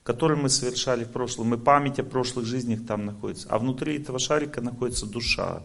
[0.04, 1.54] который мы совершали в прошлом.
[1.54, 3.50] И память о прошлых жизнях там находится.
[3.50, 5.64] А внутри этого шарика находится душа.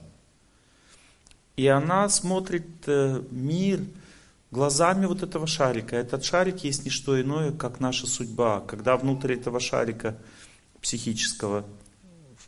[1.63, 3.85] И она смотрит э, мир
[4.51, 5.95] глазами вот этого шарика.
[5.95, 8.59] Этот шарик есть не что иное, как наша судьба.
[8.63, 10.19] Когда внутрь этого шарика
[10.81, 11.65] психического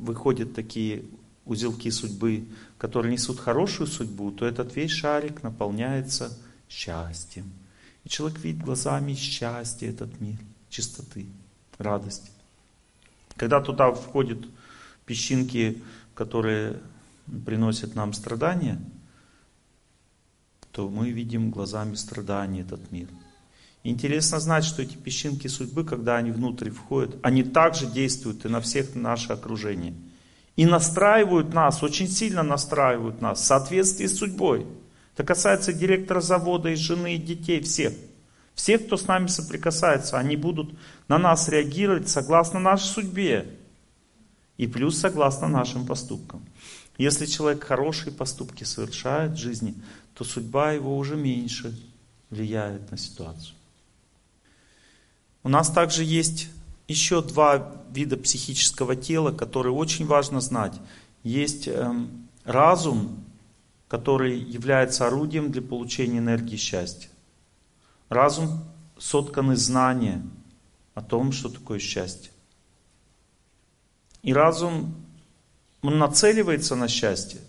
[0.01, 1.05] выходят такие
[1.45, 6.37] узелки судьбы, которые несут хорошую судьбу, то этот весь шарик наполняется
[6.69, 7.53] счастьем.
[8.03, 10.39] И человек видит глазами счастье этот мир,
[10.71, 11.27] чистоты
[11.79, 12.33] радость.
[13.37, 14.41] Когда туда входят
[15.07, 15.81] песчинки,
[16.17, 16.81] которые
[17.47, 18.81] приносят нам страдания,
[20.75, 23.07] то мы видим глазами страдания этот мир.
[23.85, 28.61] Интересно знать, что эти песчинки судьбы, когда они внутрь входят, они также действуют и на
[28.61, 29.95] всех наше окружение.
[30.57, 34.67] И настраивают нас, очень сильно настраивают нас в соответствии с судьбой.
[35.15, 37.93] Это касается директора завода, и жены, и детей, всех.
[38.57, 43.47] Все, кто с нами соприкасается, они будут на нас реагировать согласно нашей судьбе.
[44.57, 46.45] И плюс согласно нашим поступкам.
[46.97, 49.75] Если человек хорошие поступки совершает в жизни,
[50.15, 51.77] то судьба его уже меньше
[52.31, 53.55] влияет на ситуацию.
[55.43, 56.49] У нас также есть
[56.89, 60.75] еще два вида психического тела, которые очень важно знать.
[61.23, 63.25] Есть эм, разум,
[63.89, 67.11] который является орудием для получения энергии счастья.
[68.09, 68.65] Разум
[68.99, 70.23] соткан из знания
[70.95, 72.31] о том, что такое счастье.
[74.23, 74.95] И разум,
[75.83, 77.41] он нацеливается на счастье.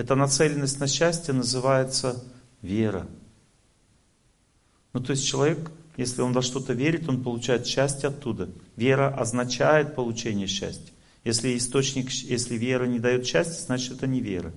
[0.00, 2.24] Эта нацеленность на счастье называется
[2.62, 3.06] вера.
[4.94, 8.48] Ну то есть человек, если он во что-то верит, он получает счастье оттуда.
[8.76, 10.90] Вера означает получение счастья.
[11.22, 14.54] Если источник, если вера не дает счастья, значит это не вера.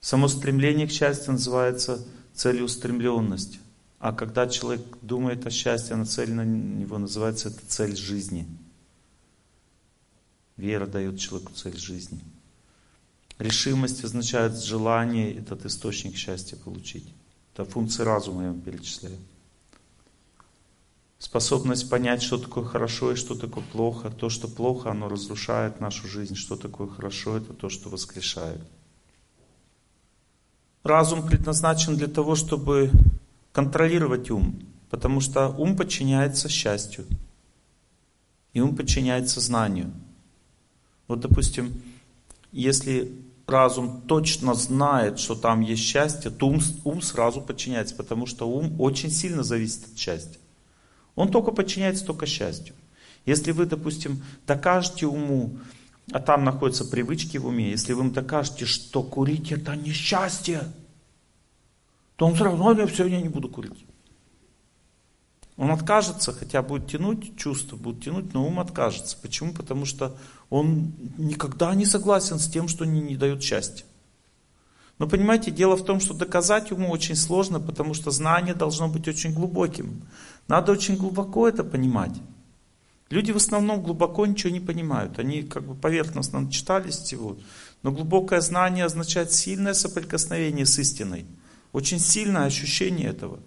[0.00, 3.58] Само стремление к счастью называется целеустремленность.
[3.98, 8.46] А когда человек думает о счастье, нацелена на него, называется это цель жизни.
[10.56, 12.20] Вера дает человеку цель жизни.
[13.42, 17.12] Решимость означает желание этот источник счастья получить.
[17.52, 19.18] Это функции разума я вам перечисляю.
[21.18, 24.10] Способность понять, что такое хорошо и что такое плохо.
[24.10, 26.36] То, что плохо, оно разрушает нашу жизнь.
[26.36, 28.60] Что такое хорошо, это то, что воскрешает.
[30.84, 32.92] Разум предназначен для того, чтобы
[33.50, 37.06] контролировать ум, потому что ум подчиняется счастью,
[38.52, 39.92] и ум подчиняется знанию.
[41.08, 41.82] Вот, допустим,
[42.52, 43.10] если
[43.46, 48.80] разум точно знает, что там есть счастье, то ум, ум сразу подчиняется, потому что ум
[48.80, 50.40] очень сильно зависит от счастья.
[51.14, 52.74] Он только подчиняется только счастью.
[53.26, 55.58] Если вы, допустим, докажете уму,
[56.10, 60.72] а там находятся привычки в уме, если вы им докажете, что курить это несчастье,
[62.16, 63.86] то он сразу, ну, я все, я не буду курить.
[65.56, 69.16] Он откажется, хотя будет тянуть, чувства будут тянуть, но ум откажется.
[69.20, 69.52] Почему?
[69.52, 70.16] Потому что
[70.52, 73.86] он никогда не согласен с тем, что не, не дает счастья.
[74.98, 79.08] Но понимаете, дело в том, что доказать уму очень сложно, потому что знание должно быть
[79.08, 80.02] очень глубоким.
[80.48, 82.12] Надо очень глубоко это понимать.
[83.08, 85.18] Люди в основном глубоко ничего не понимают.
[85.18, 87.38] Они как бы поверхностно читались всего.
[87.82, 91.24] Но глубокое знание означает сильное соприкосновение с истиной.
[91.72, 93.38] Очень сильное ощущение этого.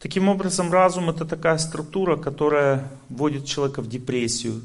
[0.00, 4.62] Таким образом, разум это такая структура, которая вводит человека в депрессию.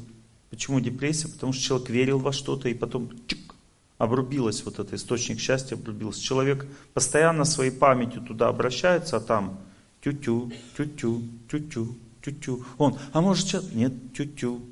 [0.56, 1.28] Почему депрессия?
[1.28, 3.54] Потому что человек верил во что-то и потом чик,
[3.98, 6.22] обрубилось вот этот источник счастья, обрубился.
[6.22, 9.60] Человек постоянно своей памятью туда обращается, а там
[10.02, 11.94] тю-тю, тю-тю, тю-тю,
[12.24, 12.64] тю-тю.
[12.78, 13.70] Он, а может сейчас?
[13.74, 14.62] Нет, тю-тю.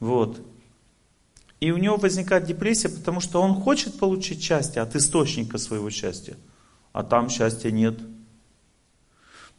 [0.00, 0.40] Вот.
[1.60, 6.36] И у него возникает депрессия, потому что он хочет получить счастье от источника своего счастья,
[6.92, 7.94] а там счастья нет.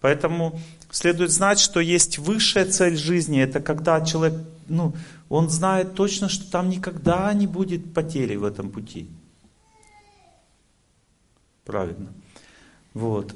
[0.02, 0.60] Поэтому
[0.92, 3.42] следует знать, что есть высшая цель жизни.
[3.42, 4.38] Это когда человек,
[4.68, 4.94] ну,
[5.34, 9.10] он знает точно, что там никогда не будет потери в этом пути.
[11.66, 12.14] Правильно.
[12.94, 13.34] Вот.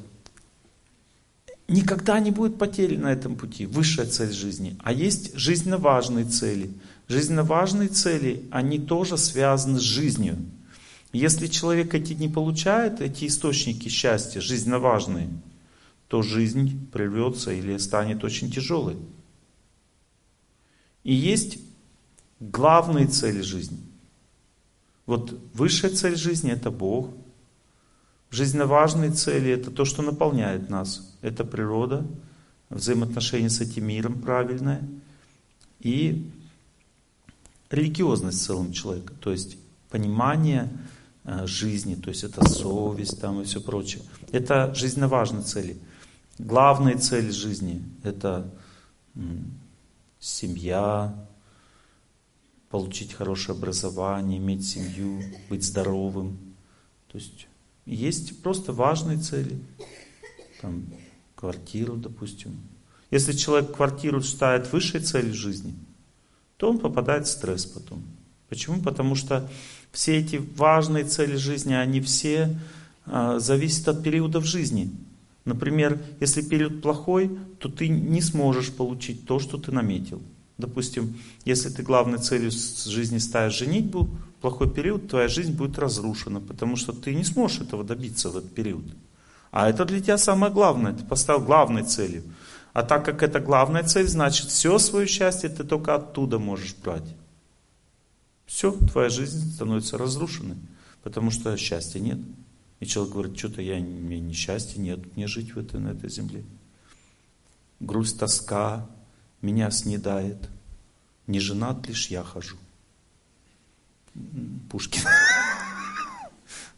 [1.68, 3.66] Никогда не будет потери на этом пути.
[3.66, 4.78] Высшая цель жизни.
[4.84, 6.70] А есть жизненно важные цели.
[7.08, 10.38] Жизненно важные цели, они тоже связаны с жизнью.
[11.14, 15.30] Если человек эти не получает, эти источники счастья, жизненно важные,
[16.10, 18.98] то жизнь прервется или станет очень тяжелой.
[21.04, 21.58] И есть
[22.40, 23.80] главные цели жизни.
[25.06, 27.12] Вот высшая цель жизни это Бог.
[28.30, 31.16] Жизненно важные цели это то, что наполняет нас.
[31.22, 32.06] Это природа,
[32.70, 34.82] взаимоотношения с этим миром правильное
[35.80, 36.30] и
[37.70, 39.14] религиозность в целом человека.
[39.22, 39.58] То есть
[39.90, 40.70] понимание
[41.24, 44.04] э, жизни, то есть это совесть там и все прочее.
[44.32, 45.78] Это жизненно важные цели.
[46.38, 48.54] Главная цель жизни– это
[50.20, 51.27] семья,
[52.70, 56.38] получить хорошее образование, иметь семью, быть здоровым.
[57.12, 57.48] То есть
[57.86, 59.60] есть просто важные цели.
[60.62, 60.86] Там,
[61.36, 62.58] квартиру, допустим.
[63.12, 65.74] Если человек квартиру ставит высшей целью жизни,
[66.58, 68.04] то он попадает в стресс потом.
[68.50, 68.82] Почему?
[68.82, 69.50] Потому что
[69.92, 72.60] все эти важные цели жизни, они все
[73.06, 74.92] а, зависят от периодов жизни.
[75.46, 80.22] Например, если период плохой, то ты не сможешь получить то, что ты наметил.
[80.58, 84.10] Допустим, если ты главной целью жизни ставишь женитьбу,
[84.42, 88.54] плохой период, твоя жизнь будет разрушена, потому что ты не сможешь этого добиться в этот
[88.56, 88.86] период.
[89.52, 92.24] А это для тебя самое главное, ты поставил главной целью.
[92.74, 97.16] А так как это главная цель, значит все свое счастье ты только оттуда можешь брать.
[98.46, 100.58] Все, твоя жизнь становится разрушенной,
[101.04, 102.20] потому что счастья нет.
[102.80, 106.44] И человек говорит, что-то я, мне несчастья нет, мне жить в этой, на этой земле.
[107.80, 108.88] Грусть, тоска
[109.42, 110.38] меня снедает.
[111.28, 112.58] Не женат лишь я хожу.
[114.70, 115.02] Пушкин.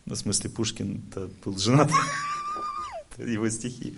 [0.05, 1.03] Ну, в смысле, Пушкин
[1.45, 1.91] был женат.
[3.19, 3.95] Его стихи.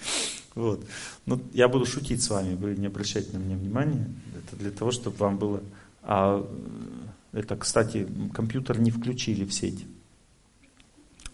[0.56, 0.86] Вот.
[1.26, 4.14] Ну, я буду шутить с вами, вы не обращайте на меня внимания.
[4.36, 5.64] Это для того, чтобы вам было...
[6.04, 6.46] А
[7.32, 9.86] это, кстати, компьютер не включили в сеть.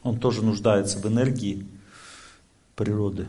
[0.04, 1.66] Он тоже нуждается в энергии
[2.76, 3.28] природы.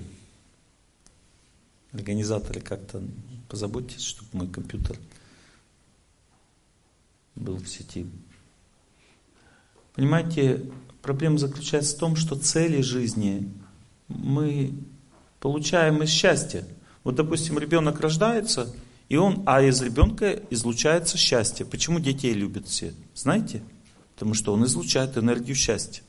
[1.92, 3.03] Организаторы как-то
[3.49, 4.99] позаботьтесь, чтобы мой компьютер
[7.34, 8.07] был в сети.
[9.94, 10.70] Понимаете,
[11.03, 13.53] проблема заключается в том, что цели жизни
[14.09, 14.72] мы
[15.40, 16.66] получаем из счастья.
[17.05, 18.74] Вот, допустим, ребенок рождается,
[19.09, 21.64] и он, а из ребенка излучается счастье.
[21.64, 22.92] Почему детей любят все?
[23.14, 23.62] Знаете?
[24.14, 26.03] Потому что он излучает энергию счастья.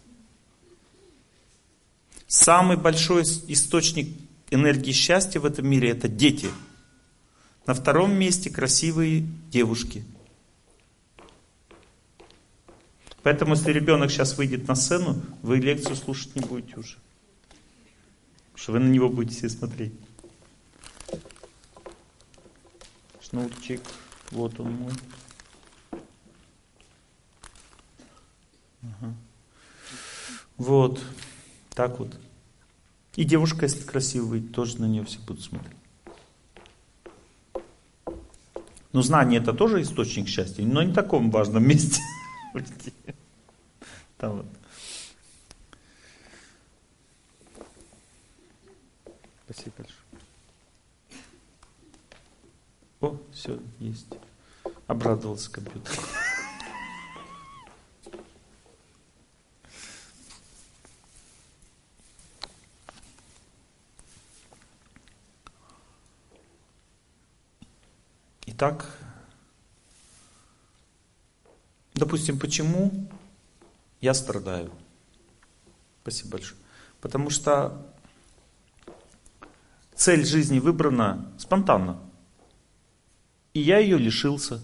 [2.27, 4.15] Самый большой источник
[4.51, 6.49] энергии счастья в этом мире это дети.
[7.69, 10.03] На втором месте красивые девушки.
[13.21, 16.97] Поэтому, если ребенок сейчас выйдет на сцену, вы лекцию слушать не будете уже.
[18.47, 19.93] Потому что вы на него будете все смотреть.
[23.21, 23.81] Шнурчик,
[24.31, 24.93] вот он мой.
[28.81, 29.13] Ага.
[30.57, 30.99] Вот.
[31.75, 32.19] Так вот.
[33.15, 35.78] И девушка, если красивая, тоже на нее все будут смотреть.
[38.91, 42.01] Но знание это тоже источник счастья, но не в таком важном месте.
[44.17, 44.45] Там вот.
[49.45, 49.99] Спасибо большое.
[53.01, 54.07] О, все, есть.
[54.87, 55.93] Обрадовался компьютер.
[68.59, 68.85] Итак,
[71.93, 72.91] допустим, почему
[74.01, 74.69] я страдаю?
[76.01, 76.59] Спасибо большое.
[76.99, 77.89] Потому что
[79.95, 82.01] цель жизни выбрана спонтанно.
[83.53, 84.61] И я ее лишился.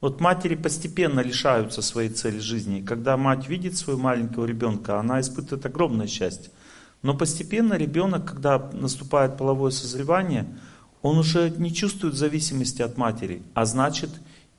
[0.00, 2.84] Вот матери постепенно лишаются своей цели жизни.
[2.84, 6.50] Когда мать видит своего маленького ребенка, она испытывает огромное счастье.
[7.02, 10.58] Но постепенно ребенок, когда наступает половое созревание,
[11.02, 14.10] он уже не чувствует зависимости от матери, а значит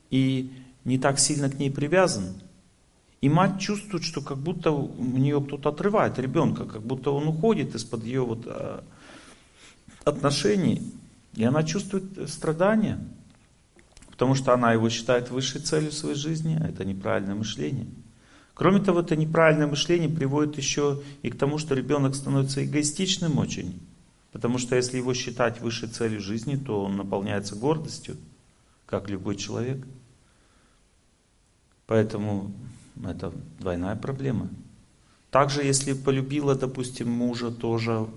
[0.10, 0.52] и
[0.86, 2.34] не так сильно к ней привязан.
[3.22, 7.76] И мать чувствует, что как будто у нее кто-то отрывает ребенка, как будто он уходит
[7.76, 8.84] из-под ее вот а,
[10.04, 10.82] отношений.
[11.36, 13.00] И она чувствует страдания,
[14.10, 17.86] потому что она его считает высшей целью своей жизни, а это неправильное мышление.
[18.56, 23.80] Кроме того, это неправильное мышление приводит еще и к тому, что ребенок становится эгоистичным очень.
[24.32, 28.17] Потому что если его считать высшей целью жизни, то он наполняется гордостью,
[28.86, 29.86] как любой человек.
[31.86, 32.53] Поэтому
[33.03, 34.49] это двойная проблема.
[35.29, 38.07] Также, если полюбила, допустим, мужа, тоже,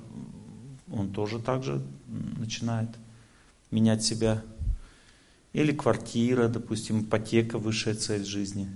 [0.92, 1.82] он тоже так же
[2.38, 2.90] начинает
[3.70, 4.42] менять себя.
[5.52, 8.68] Или квартира, допустим, ипотека, высшая цель жизни.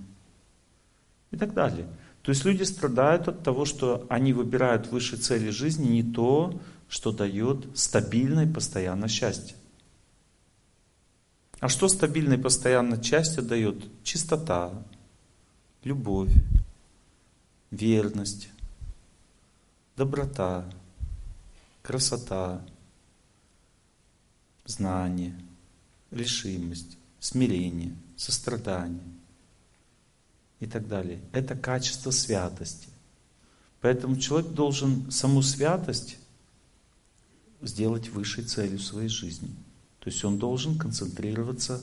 [1.30, 1.86] И так далее.
[2.22, 7.12] То есть люди страдают от того, что они выбирают высшей цели жизни не то, что
[7.12, 9.56] дает стабильное постоянное счастье.
[11.60, 13.84] А что стабильное постоянное счастье дает?
[14.04, 14.72] Чистота,
[15.84, 16.32] любовь,
[17.70, 18.48] верность,
[19.96, 20.64] доброта,
[21.82, 22.64] красота,
[24.64, 25.34] знание,
[26.10, 29.02] решимость, смирение, сострадание
[30.60, 31.20] и так далее.
[31.32, 32.88] Это качество святости.
[33.80, 36.18] Поэтому человек должен саму святость
[37.60, 39.48] сделать высшей целью своей жизни.
[40.00, 41.80] То есть он должен концентрироваться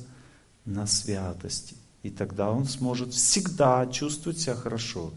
[0.66, 1.76] на святости.
[2.04, 5.14] И тогда он сможет всегда чувствовать себя хорошо.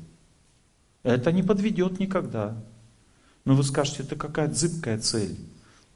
[1.03, 2.57] Это не подведет никогда.
[3.45, 5.37] Но вы скажете, это какая зыбкая цель.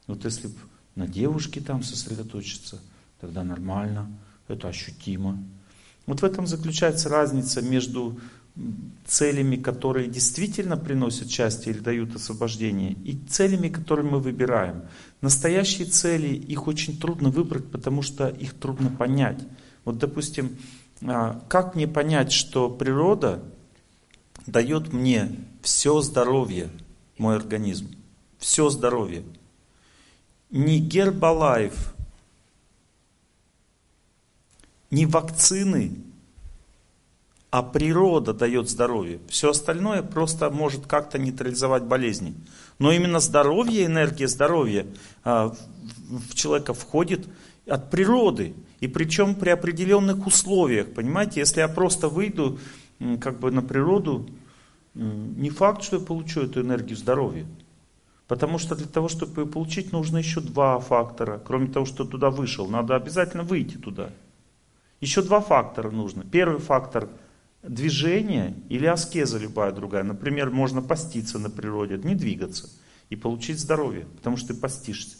[0.07, 0.55] Вот если бы
[0.95, 2.79] на девушке там сосредоточиться,
[3.19, 4.11] тогда нормально,
[4.47, 5.43] это ощутимо.
[6.05, 8.19] Вот в этом заключается разница между
[9.05, 14.83] целями, которые действительно приносят счастье или дают освобождение, и целями, которые мы выбираем.
[15.21, 19.39] Настоящие цели, их очень трудно выбрать, потому что их трудно понять.
[19.85, 20.57] Вот, допустим,
[21.01, 23.43] а, как мне понять, что природа
[24.45, 26.69] дает мне все здоровье,
[27.17, 27.89] мой организм,
[28.37, 29.23] все здоровье.
[30.51, 31.95] Ни гербалайф,
[34.91, 36.03] ни вакцины
[37.53, 39.19] а природа дает здоровье.
[39.27, 42.33] Все остальное просто может как-то нейтрализовать болезни.
[42.79, 44.87] Но именно здоровье, энергия здоровья
[45.23, 45.53] а,
[46.09, 47.27] в человека входит
[47.67, 48.55] от природы.
[48.79, 50.95] И причем при определенных условиях.
[50.95, 52.57] Понимаете, если я просто выйду
[53.21, 54.27] как бы на природу,
[54.95, 57.45] не факт, что я получу эту энергию здоровья.
[58.27, 61.39] Потому что для того, чтобы ее получить, нужно еще два фактора.
[61.45, 64.09] Кроме того, что туда вышел, надо обязательно выйти туда.
[65.01, 66.23] Еще два фактора нужно.
[66.23, 67.09] Первый фактор–
[67.63, 70.03] движение или аскеза любая другая.
[70.03, 72.69] Например, можно поститься на природе, не двигаться
[73.09, 75.17] и получить здоровье, потому что ты постишься.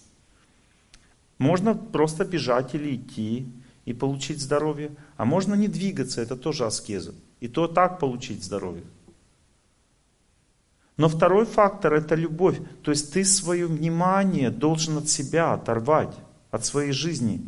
[1.37, 3.51] Можно просто бежать или идти
[3.85, 7.13] и получить здоровье, а можно не двигаться, это тоже аскеза.
[7.39, 8.85] И то так получить здоровье.
[10.95, 12.59] Но второй фактор это любовь.
[12.83, 16.15] То есть ты свое внимание должен от себя оторвать,
[16.51, 17.41] от своей жизни.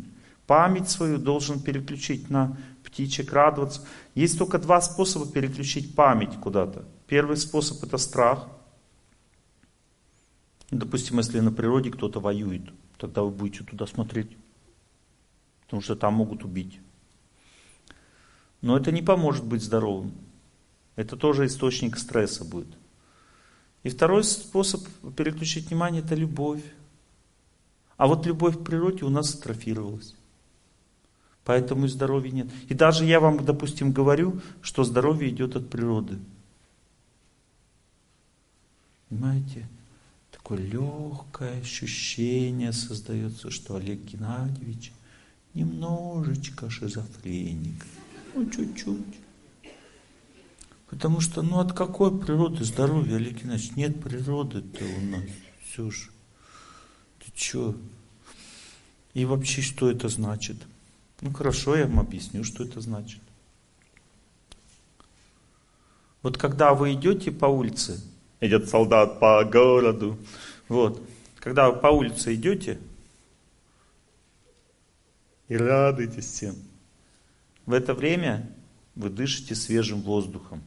[0.46, 2.56] Память свою должен переключить на
[2.86, 3.86] птичек, радоваться.
[4.14, 6.84] Есть только два способа переключить память куда-то.
[7.06, 8.48] Первый способ это страх.
[10.70, 14.36] Допустим, если на природе кто-то воюет, тогда вы будете туда смотреть,
[15.64, 16.80] потому что там могут убить.
[18.62, 20.12] Но это не поможет быть здоровым.
[20.96, 22.68] Это тоже источник стресса будет.
[23.84, 24.82] И второй способ
[25.16, 26.64] переключить внимание это любовь.
[27.96, 30.15] А вот любовь к природе у нас атрофировалась.
[31.46, 32.48] Поэтому и здоровья нет.
[32.68, 36.18] И даже я вам, допустим, говорю, что здоровье идет от природы.
[39.08, 39.68] Понимаете?
[40.32, 44.92] Такое легкое ощущение создается, что Олег Геннадьевич
[45.54, 47.86] немножечко шизофреник.
[48.34, 49.16] Ну, чуть-чуть.
[50.90, 53.76] Потому что, ну, от какой природы здоровья, Олег Геннадьевич?
[53.76, 55.22] Нет природы-то у нас.
[55.64, 56.10] Все же.
[57.20, 57.76] Ты че?
[59.14, 60.56] И вообще, что это значит?
[61.20, 63.20] Ну хорошо, я вам объясню, что это значит.
[66.22, 68.00] Вот когда вы идете по улице,
[68.40, 70.18] идет солдат по городу,
[70.68, 71.00] вот,
[71.38, 72.78] когда вы по улице идете
[75.48, 76.56] и радуетесь всем,
[77.64, 78.50] в это время
[78.94, 80.62] вы дышите свежим воздухом.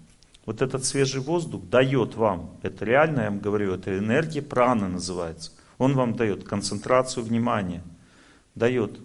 [0.45, 5.51] Вот этот свежий воздух дает вам, это реально, я вам говорю, это энергия праны называется.
[5.77, 7.83] Он вам дает концентрацию внимания,
[8.55, 8.99] дает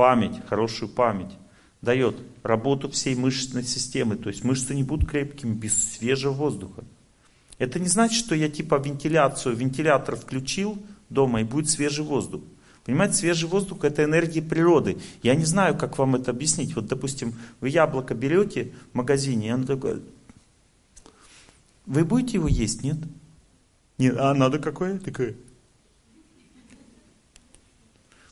[0.00, 1.36] память, хорошую память,
[1.82, 4.16] дает работу всей мышечной системы.
[4.16, 6.84] То есть мышцы не будут крепкими без свежего воздуха.
[7.58, 10.78] Это не значит, что я типа вентиляцию, вентилятор включил
[11.10, 12.40] дома и будет свежий воздух.
[12.86, 14.96] Понимаете, свежий воздух это энергия природы.
[15.22, 16.74] Я не знаю, как вам это объяснить.
[16.74, 20.00] Вот, допустим, вы яблоко берете в магазине, и оно такое...
[21.84, 22.96] Вы будете его есть, нет?
[23.98, 24.98] Нет, а надо какое?
[24.98, 25.34] Такое.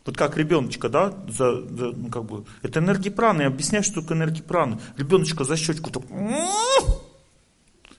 [0.08, 3.42] Вот как ребеночка, да, за, за, ну, как бы, это энергия праны.
[3.42, 4.78] Я объясняю, что такое энергия праны.
[4.96, 6.02] Ребеночка за щечку так,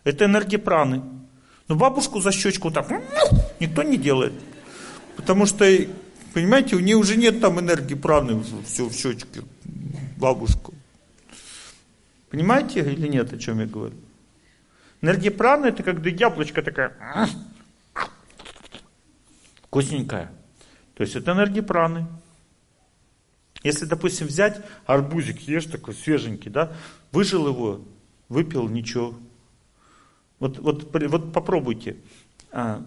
[0.03, 1.03] это энергия праны.
[1.67, 2.89] Но бабушку за щечку так
[3.59, 4.33] никто не делает.
[5.17, 5.65] Потому что,
[6.33, 9.43] понимаете, у нее уже нет там энергии праны, все в щечке,
[10.17, 10.73] бабушку.
[12.31, 13.93] Понимаете или нет, о чем я говорю?
[15.03, 16.97] Энергия праны это когда яблочко такая
[19.61, 20.38] вкусненькая.
[20.99, 22.07] То есть это энергия праны.
[23.63, 26.75] Если, допустим, взять арбузик, ешь такой свеженький, да,
[27.13, 27.85] выжил его,
[28.27, 29.17] выпил, ничего.
[30.39, 31.95] Вот, вот, вот попробуйте,
[32.51, 32.85] а,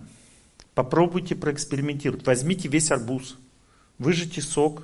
[0.74, 2.26] попробуйте проэкспериментировать.
[2.26, 3.38] Возьмите весь арбуз,
[3.96, 4.82] выжите сок,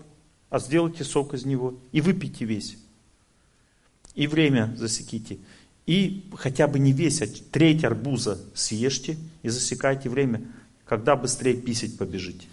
[0.49, 2.79] а сделайте сок из него и выпейте весь.
[4.14, 5.37] И время засеките.
[5.85, 10.51] И хотя бы не весь, а треть арбуза съешьте и засекайте время,
[10.87, 12.47] когда быстрее писать побежите.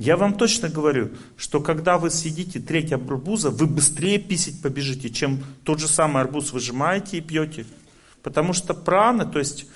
[0.00, 5.44] Я вам точно говорю, что когда вы съедите треть арбуза, вы быстрее писать побежите, чем
[5.62, 7.66] тот же самый арбуз выжимаете и пьете.
[8.22, 9.66] Потому что прана, то есть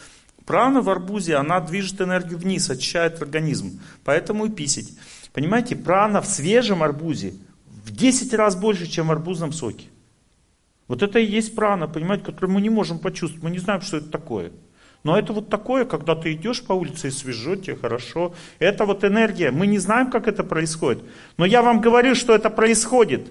[0.47, 3.83] прана в арбузе, она движет энергию вниз, очищает организм.
[4.03, 4.95] Поэтому и писать.
[5.35, 7.35] Понимаете, прана в свежем арбузе
[7.67, 9.89] в 10 раз больше, чем в арбузном соке.
[10.89, 13.45] Вот это и есть прана, понимаете, которую мы не можем почувствовать.
[13.45, 14.53] Мы не знаем, что это такое.
[15.05, 18.35] Но это вот такое, когда ты идешь по улице и свежо, тебе хорошо.
[18.59, 19.51] Это вот энергия.
[19.51, 21.05] Мы не знаем, как это происходит.
[21.37, 23.27] Но я вам говорю, что это происходит.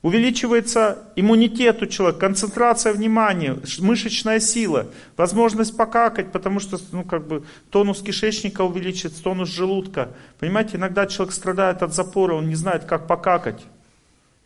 [0.00, 4.86] Увеличивается иммунитет у человека, концентрация внимания, мышечная сила,
[5.18, 10.08] возможность покакать, потому что ну, как бы, тонус кишечника увеличится, тонус желудка.
[10.38, 13.60] Понимаете, иногда человек страдает от запора, он не знает, как покакать.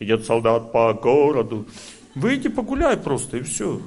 [0.00, 1.68] Идет солдат по городу.
[2.16, 3.80] Выйди погуляй просто, и все.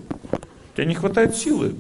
[0.74, 1.76] Тебе не хватает силы.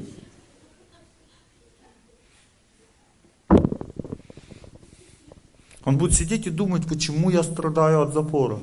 [5.88, 8.60] Он будет сидеть и думать, почему я страдаю от запора.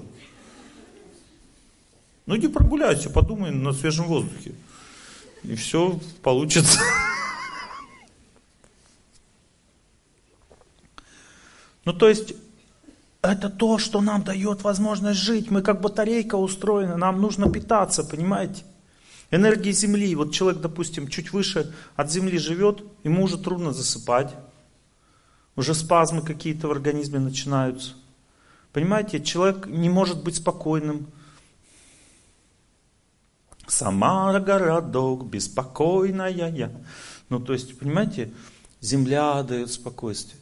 [2.26, 4.52] Ну иди прогуляйся, подумай на свежем воздухе.
[5.42, 6.78] И все получится.
[11.86, 12.34] Ну то есть,
[13.22, 15.50] это то, что нам дает возможность жить.
[15.50, 18.64] Мы как батарейка устроены, нам нужно питаться, понимаете?
[19.30, 20.14] Энергия Земли.
[20.14, 24.34] Вот человек, допустим, чуть выше от Земли живет, ему уже трудно засыпать.
[25.56, 27.94] Уже спазмы какие-то в организме начинаются.
[28.72, 31.06] Понимаете, человек не может быть спокойным.
[33.68, 36.70] Самара городок, беспокойная я.
[37.28, 38.32] Ну, то есть, понимаете,
[38.80, 40.40] земля дает спокойствие.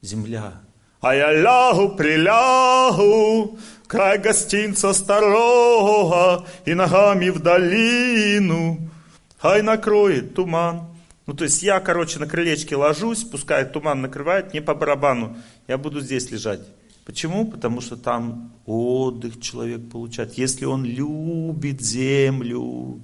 [0.00, 0.60] Земля.
[1.00, 8.90] А я лягу, прилягу, край гостинца старого, и ногами в долину,
[9.38, 10.95] хай накроет туман.
[11.26, 15.76] Ну, то есть я, короче, на крылечке ложусь, пускай туман накрывает, не по барабану, я
[15.76, 16.60] буду здесь лежать.
[17.04, 17.50] Почему?
[17.50, 23.00] Потому что там отдых человек получает, если он любит землю.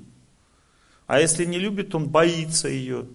[1.06, 3.06] А если не любит, он боится ее.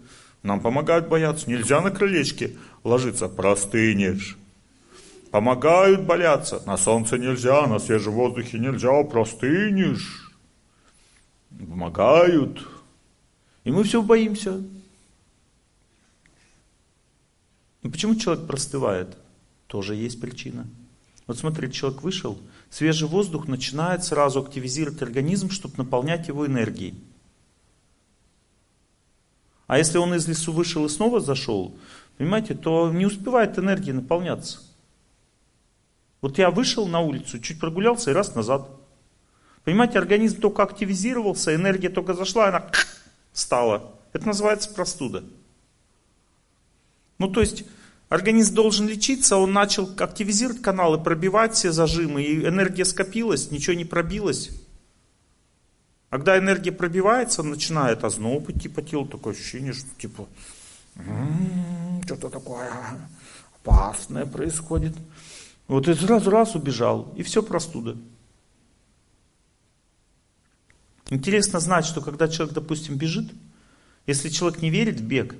[0.43, 1.49] Нам помогают бояться.
[1.49, 4.37] Нельзя на крылечке ложиться, простынешь.
[5.31, 6.61] Помогают бояться.
[6.65, 10.31] На солнце нельзя, на свежем воздухе нельзя, простынешь.
[11.49, 12.65] Помогают.
[13.63, 14.61] И мы все боимся.
[17.87, 19.17] Но почему человек простывает?
[19.67, 20.67] Тоже есть причина.
[21.25, 22.37] Вот смотрите, человек вышел,
[22.69, 26.95] свежий воздух начинает сразу активизировать организм, чтобы наполнять его энергией.
[29.67, 31.77] А если он из лесу вышел и снова зашел,
[32.17, 34.59] понимаете, то не успевает энергия наполняться.
[36.19, 38.69] Вот я вышел на улицу, чуть прогулялся и раз назад.
[39.63, 42.69] Понимаете, организм только активизировался, энергия только зашла, она
[43.31, 43.93] стала.
[44.11, 45.23] Это называется простуда.
[47.17, 47.63] Ну, то есть,
[48.09, 53.83] Организм должен лечиться, он начал активизировать каналы, пробивать все зажимы, и энергия скопилась, ничего не
[53.83, 54.49] пробилось.
[56.09, 60.25] Когда энергия пробивается, начинает озноб идти по телу, такое ощущение, что типа
[60.95, 62.71] «М-м, что-то такое
[63.61, 64.95] опасное происходит.
[65.67, 67.97] Вот и сразу раз убежал, и все простуда.
[71.09, 73.29] Интересно знать, что когда человек, допустим, бежит,
[74.05, 75.35] если человек не верит в бег,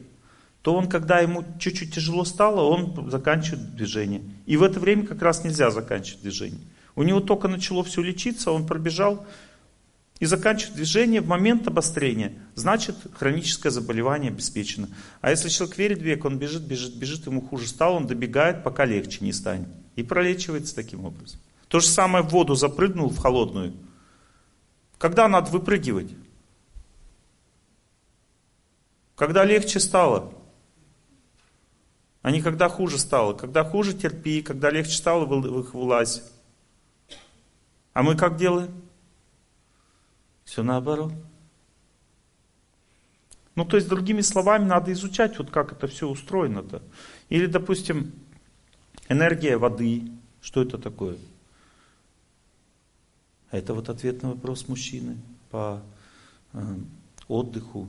[0.68, 4.22] то он, когда ему чуть-чуть тяжело стало, он заканчивает движение.
[4.46, 6.60] И в это время как раз нельзя заканчивать движение.
[6.94, 9.26] У него только начало все лечиться, он пробежал
[10.20, 12.34] и заканчивает движение в момент обострения.
[12.56, 14.90] Значит, хроническое заболевание обеспечено.
[15.22, 18.62] А если человек верит в век, он бежит, бежит, бежит, ему хуже стало, он добегает,
[18.62, 19.70] пока легче не станет.
[19.96, 21.40] И пролечивается таким образом.
[21.70, 23.72] То же самое в воду запрыгнул, в холодную.
[24.98, 26.12] Когда надо выпрыгивать?
[29.16, 30.34] Когда легче стало
[32.22, 33.34] а не когда хуже стало.
[33.34, 36.24] Когда хуже терпи, когда легче стало, вылазь.
[37.94, 38.72] А мы как делаем?
[40.44, 41.14] Все наоборот.
[43.56, 46.84] Ну, то есть, другими словами, надо изучать, вот как это все устроено-то.
[47.30, 48.14] Или, допустим,
[49.10, 50.12] энергия воды.
[50.42, 51.18] Что это такое?
[53.50, 55.18] Это вот ответ на вопрос мужчины
[55.50, 55.82] по
[56.54, 56.76] э,
[57.28, 57.88] отдыху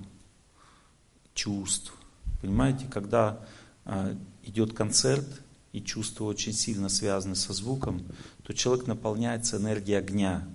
[1.34, 1.92] чувств.
[2.40, 3.40] Понимаете, когда
[4.44, 5.26] идет концерт,
[5.72, 8.02] и чувства очень сильно связаны со звуком,
[8.42, 10.48] то человек наполняется энергией огня.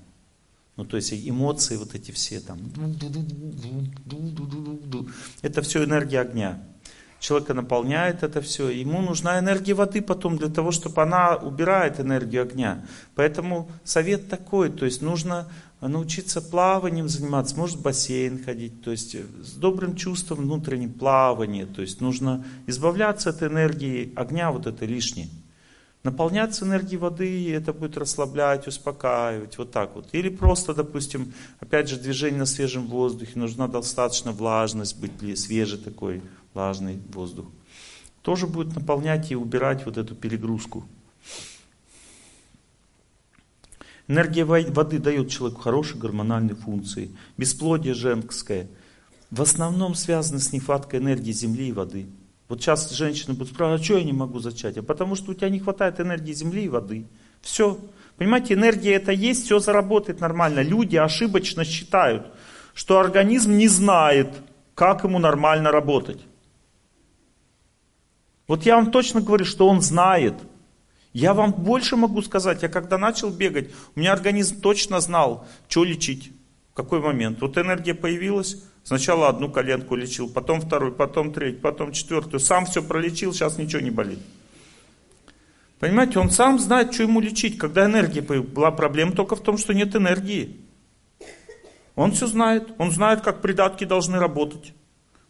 [0.75, 2.59] Ну, то есть эмоции вот эти все там.
[5.41, 6.67] Это все энергия огня.
[7.23, 8.67] Человека наполняет это все.
[8.67, 12.85] Ему нужна энергия воды потом для того, чтобы она убирает энергию огня.
[13.15, 15.47] Поэтому совет такой, то есть нужно
[15.79, 21.65] научиться плаванием заниматься, может в бассейн ходить, то есть э, с добрым чувством внутренним плавания,
[21.65, 25.29] то есть нужно избавляться от энергии огня вот этой лишней.
[26.03, 30.09] Наполняться энергией воды, и это будет расслаблять, успокаивать, вот так вот.
[30.11, 36.21] Или просто, допустим, опять же, движение на свежем воздухе, нужна достаточно влажность, быть свежий такой,
[36.53, 37.47] влажный воздух.
[38.21, 40.85] Тоже будет наполнять и убирать вот эту перегрузку.
[44.07, 47.11] Энергия воды дает человеку хорошие гормональные функции.
[47.37, 48.67] Бесплодие женское
[49.33, 52.05] в основном связано с нехваткой энергии земли и воды.
[52.49, 54.77] Вот сейчас женщины будут спрашивать, а что я не могу зачать?
[54.77, 57.05] А потому что у тебя не хватает энергии земли и воды.
[57.41, 57.79] Все.
[58.17, 60.59] Понимаете, энергия это есть, все заработает нормально.
[60.59, 62.27] Люди ошибочно считают,
[62.75, 64.29] что организм не знает,
[64.75, 66.21] как ему нормально работать.
[68.53, 70.35] Вот я вам точно говорю, что он знает–
[71.13, 75.83] я вам больше могу сказать, я когда начал бегать, у меня организм точно знал, что
[75.83, 76.31] лечить,
[76.71, 77.41] в какой момент.
[77.41, 82.39] Вот энергия появилась, сначала одну коленку лечил, потом вторую, потом третью, потом четвертую.
[82.39, 84.19] Сам все пролечил, сейчас ничего не болит.
[85.79, 87.57] Понимаете, он сам знает, что ему лечить.
[87.57, 90.61] Когда энергия была проблема только в том, что нет энергии.
[91.95, 92.73] Он все знает.
[92.77, 94.73] Он знает, как придатки должны работать.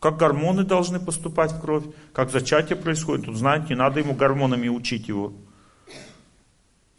[0.04, 1.86] Как гормоны должны поступать в кровь.
[2.12, 3.30] Как зачатие происходит.
[3.30, 5.32] Он знает, не надо ему гормонами учить его.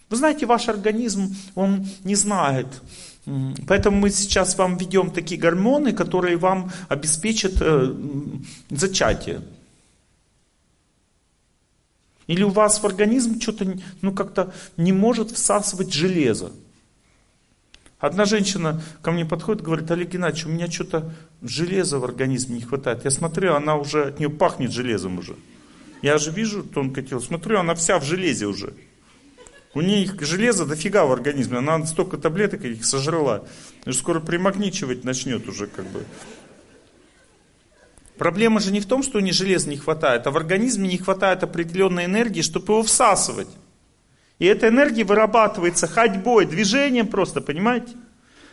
[0.09, 2.66] Вы знаете, ваш организм, он не знает.
[3.68, 7.94] Поэтому мы сейчас вам ведем такие гормоны, которые вам обеспечат э,
[8.70, 9.42] зачатие.
[12.26, 16.52] Или у вас в организм что-то ну, как-то не может всасывать железо.
[18.05, 22.61] Одна женщина ко мне подходит говорит, Олег Геннадьевич, у меня что-то железа в организме не
[22.61, 23.02] хватает.
[23.02, 25.36] Я смотрю, она уже, от нее пахнет железом уже.
[26.02, 28.74] Я же вижу тонкое тело, смотрю, она вся в железе уже.
[29.72, 33.46] У них железа дофига в организме, она столько таблеток их сожрала.
[33.90, 36.05] Скоро примагничивать начнет уже как бы.
[38.18, 40.98] Проблема же не в том, что у них железа не хватает, а в организме не
[40.98, 43.48] хватает определенной энергии, чтобы его всасывать.
[44.39, 47.95] И эта энергия вырабатывается ходьбой, движением просто, понимаете?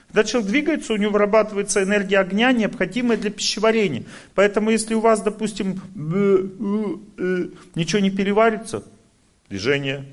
[0.08, 4.04] Когда человек двигается, у него вырабатывается энергия огня, необходимая для пищеварения.
[4.36, 5.82] Поэтому если у вас, допустим,
[7.76, 8.84] ничего не переварится,
[9.50, 10.06] движение,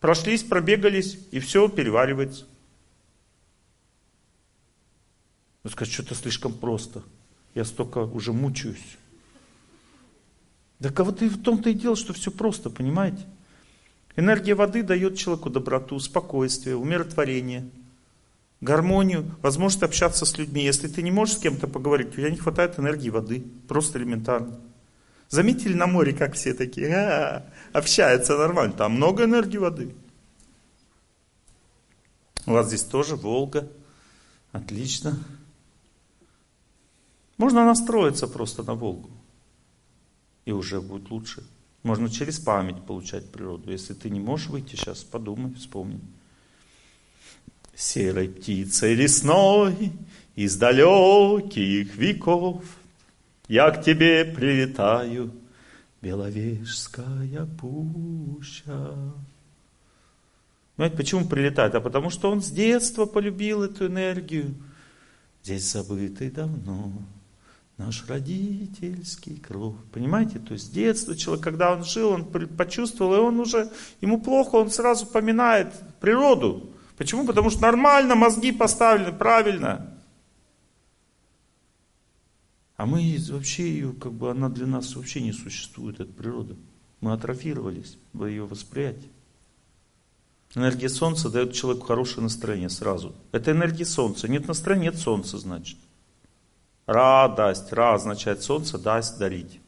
[0.00, 2.46] Прошлись, пробегались, и все переваривается.
[5.64, 7.02] Вы скажете, что-то слишком просто.
[7.54, 8.96] Я столько уже мучаюсь.
[10.78, 13.24] Да кого-то и в том-то и дело, что все просто, понимаете?
[14.18, 17.70] Энергия воды дает человеку доброту, спокойствие, умиротворение,
[18.60, 20.64] гармонию, возможность общаться с людьми.
[20.64, 23.44] Если ты не можешь с кем-то поговорить, у тебя не хватает энергии воды.
[23.68, 24.58] Просто элементарно.
[25.28, 29.94] Заметили на море, как все такие, а, общаются нормально, там много энергии воды.
[32.44, 33.70] У вас здесь тоже Волга.
[34.50, 35.16] Отлично.
[37.36, 39.10] Можно настроиться просто на Волгу.
[40.44, 41.44] И уже будет лучше.
[41.82, 43.70] Можно через память получать природу.
[43.70, 46.00] Если ты не можешь выйти сейчас, подумай, вспомни.
[47.74, 49.92] Серой птицей лесной
[50.34, 52.64] из далеких веков
[53.46, 55.32] Я к тебе прилетаю,
[56.02, 58.94] Беловежская пуща.
[60.76, 61.74] Понимаете, почему прилетает?
[61.74, 64.54] А потому что он с детства полюбил эту энергию.
[65.42, 66.92] Здесь забытый давно
[67.78, 69.76] наш родительский круг.
[69.92, 70.40] Понимаете?
[70.40, 73.70] То есть с детства человек, когда он жил, он почувствовал, и он уже,
[74.00, 76.70] ему плохо, он сразу поминает природу.
[76.96, 77.24] Почему?
[77.24, 79.94] Потому что нормально, мозги поставлены правильно.
[82.76, 86.56] А мы вообще ее, как бы она для нас вообще не существует, эта природа.
[87.00, 89.10] Мы атрофировались в ее восприятии.
[90.54, 93.14] Энергия Солнца дает человеку хорошее настроение сразу.
[93.30, 94.26] Это энергия Солнца.
[94.26, 95.78] Нет настроения, нет Солнца, значит.
[96.88, 97.70] Радость.
[97.70, 99.60] Ра означает Солнце, дасть, дарить.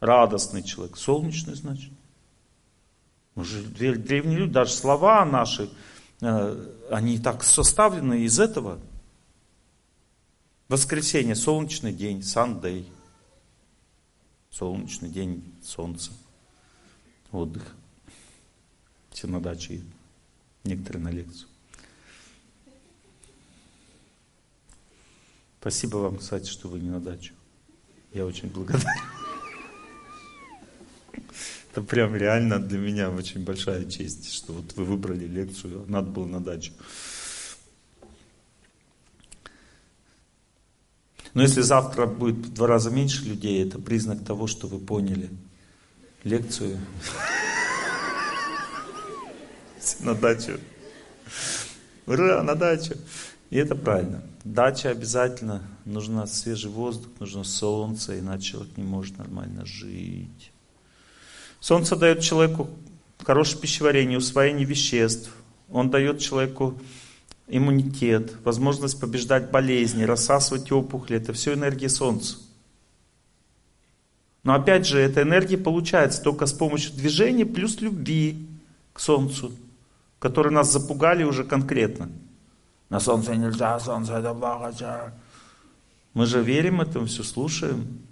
[0.00, 0.96] Радостный человек.
[0.96, 1.92] Солнечный, значит.
[3.36, 5.70] Мы же древние люди, даже слова наши,
[6.20, 8.80] э, они так составлены из этого.
[10.66, 12.90] Воскресенье, солнечный день, Сандей.
[14.50, 16.10] Солнечный день, солнце.
[17.30, 17.72] Отдых.
[19.10, 19.80] Все на даче,
[20.64, 21.48] некоторые на лекцию.
[25.66, 27.34] Спасибо вам, кстати, что вы не на дачу.
[28.12, 28.86] Я очень благодарен.
[31.72, 36.24] Это прям реально для меня очень большая честь, что вот вы выбрали лекцию, надо было
[36.24, 36.70] на дачу.
[41.34, 45.30] Но если завтра будет в два раза меньше людей, это признак того, что вы поняли
[46.22, 46.78] лекцию
[49.98, 50.60] на дачу.
[52.06, 52.94] Ура, на дачу.
[53.50, 54.22] И это правильно.
[54.44, 60.52] Дача обязательно, нужно свежий воздух, нужно солнце, иначе человек не может нормально жить.
[61.60, 62.68] Солнце дает человеку
[63.24, 65.30] хорошее пищеварение, усвоение веществ.
[65.70, 66.78] Он дает человеку
[67.48, 71.16] иммунитет, возможность побеждать болезни, рассасывать опухоли.
[71.16, 72.36] Это все энергия Солнца.
[74.42, 78.46] Но опять же, эта энергия получается только с помощью движения плюс любви
[78.92, 79.52] к Солнцу
[80.18, 82.10] которые нас запугали уже конкретно.
[82.88, 85.12] На солнце нельзя, солнце это плохо.
[86.14, 88.06] Мы же верим этому, все слушаем.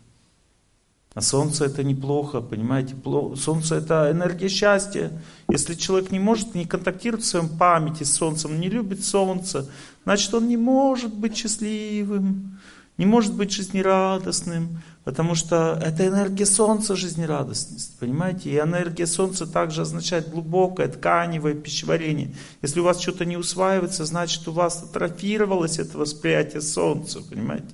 [1.14, 2.96] А солнце это неплохо, понимаете?
[3.36, 5.12] Солнце это энергия счастья.
[5.48, 9.70] Если человек не может не контактировать в своем памяти с солнцем, не любит солнце,
[10.04, 12.58] значит он не может быть счастливым,
[12.98, 14.82] не может быть жизнерадостным.
[15.04, 18.50] Потому что это энергия Солнца жизнерадостность, понимаете?
[18.50, 22.34] И энергия Солнца также означает глубокое тканевое пищеварение.
[22.62, 27.66] Если у вас что-то не усваивается, значит у вас атрофировалось это восприятие Солнца, понимаете?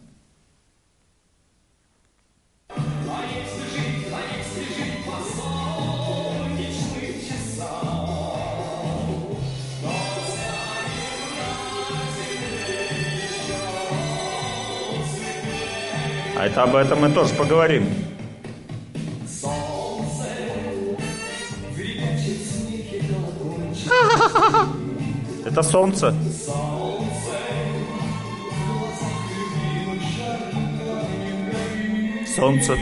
[16.40, 17.84] А это об этом мы тоже поговорим.
[25.44, 26.14] Это солнце.
[32.34, 32.78] Солнце.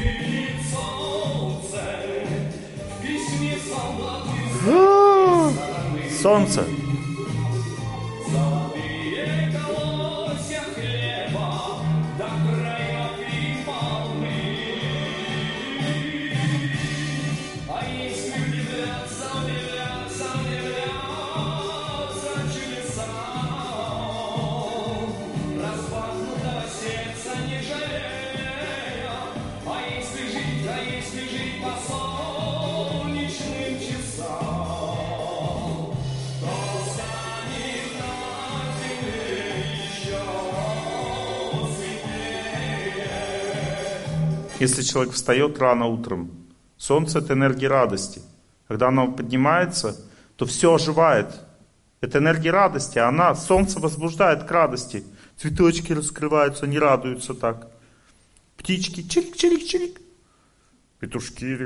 [6.22, 6.64] Солнце.
[44.61, 46.30] Если человек встает рано утром,
[46.76, 48.22] солнце это энергия радости.
[48.66, 49.96] Когда оно поднимается,
[50.36, 51.28] то все оживает.
[52.00, 55.04] Это энергия радости, она, солнце возбуждает к радости.
[55.36, 57.68] Цветочки раскрываются, они радуются так.
[58.56, 60.00] Птички, чирик-чирик-чирик.
[60.98, 61.59] Петушки,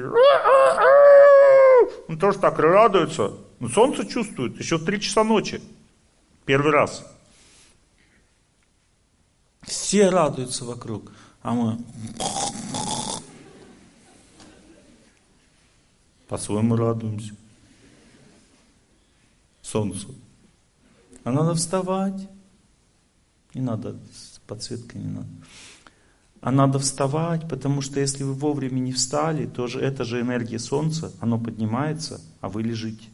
[2.09, 3.33] он тоже так радуется.
[3.59, 5.63] Но солнце чувствует, еще в 3 часа ночи.
[6.45, 7.07] Первый раз.
[9.63, 11.13] Все радуются вокруг.
[11.43, 11.79] А мы
[16.33, 17.35] по-своему радуемся.
[19.61, 20.15] Солнцу.
[21.25, 22.27] А надо вставать.
[23.53, 25.29] Не надо, с подсветкой не надо.
[26.41, 30.59] А надо вставать, потому что если вы вовремя не встали, то же это же энергия
[30.59, 33.11] Солнца, оно поднимается, а вы лежите.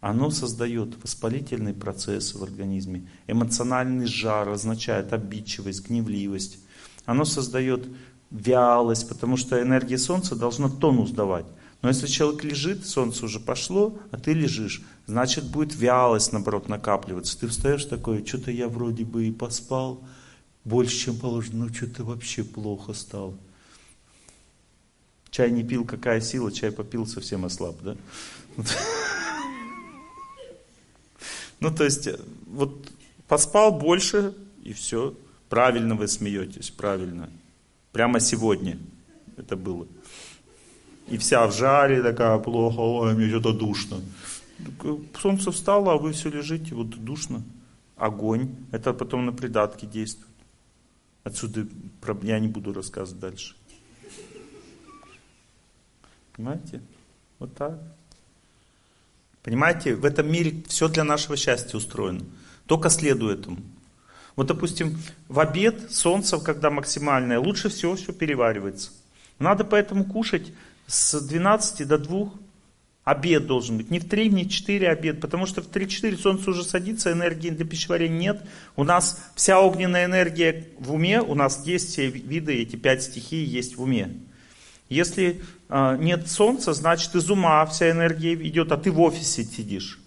[0.00, 3.06] Оно создает воспалительный процесс в организме.
[3.26, 6.58] Эмоциональный жар означает обидчивость, гневливость.
[7.04, 7.86] Оно создает
[8.30, 11.44] вялость, потому что энергия Солнца должна тонус давать.
[11.86, 17.38] Но если человек лежит, солнце уже пошло, а ты лежишь, значит будет вялость, наоборот, накапливаться.
[17.38, 20.02] Ты встаешь такой, что-то я вроде бы и поспал,
[20.64, 23.38] больше, чем положено, но что-то вообще плохо стал.
[25.30, 27.96] Чай не пил, какая сила, чай попил, совсем ослаб, да?
[31.60, 32.08] Ну, то есть,
[32.48, 32.90] вот
[33.28, 34.34] поспал больше,
[34.64, 35.16] и все.
[35.48, 37.30] Правильно вы смеетесь, правильно.
[37.92, 38.76] Прямо сегодня
[39.36, 39.86] это было.
[41.08, 44.00] И вся в жаре такая плохо, ой, мне что-то душно.
[45.20, 47.42] Солнце встало, а вы все лежите, вот душно.
[47.96, 50.28] Огонь, это потом на придатки действует.
[51.24, 51.66] Отсюда
[52.22, 53.54] я не буду рассказывать дальше.
[56.32, 56.80] Понимаете?
[57.38, 57.80] Вот так.
[59.42, 62.24] Понимаете, в этом мире все для нашего счастья устроено.
[62.66, 63.58] Только следуй этому.
[64.34, 64.98] Вот, допустим,
[65.28, 68.90] в обед солнце, когда максимальное, лучше всего все переваривается.
[69.38, 70.52] Надо поэтому кушать
[70.86, 72.32] с 12 до 2
[73.04, 73.90] обед должен быть.
[73.90, 77.50] Не в 3, не в 4 обед, потому что в 3-4 солнце уже садится, энергии
[77.50, 78.42] для пищеварения нет.
[78.74, 83.44] У нас вся огненная энергия в уме, у нас есть все виды, эти пять стихий
[83.44, 84.10] есть в уме.
[84.88, 90.00] Если э, нет солнца, значит из ума вся энергия идет, а ты в офисе сидишь.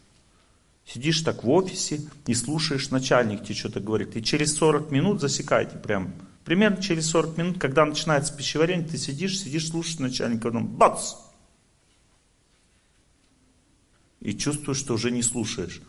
[0.86, 4.18] Сидишь так в офисе и слушаешь, начальник тебе что-то говорит.
[4.18, 6.14] И через 40 минут засекайте прям.
[6.50, 11.14] Примерно через 40 минут, когда начинается пищеварение, ты сидишь, сидишь, слушаешь начальника, потом бац!
[14.20, 15.80] И чувствуешь, что уже не слушаешь.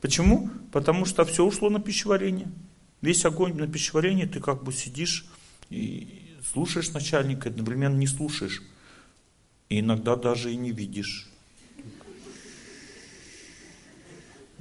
[0.00, 0.48] Почему?
[0.72, 2.50] Потому что все ушло на пищеварение.
[3.02, 5.26] Весь огонь на пищеварение, ты как бы сидишь
[5.68, 8.62] и слушаешь начальника, одновременно не слушаешь.
[9.68, 11.28] И иногда даже и не видишь.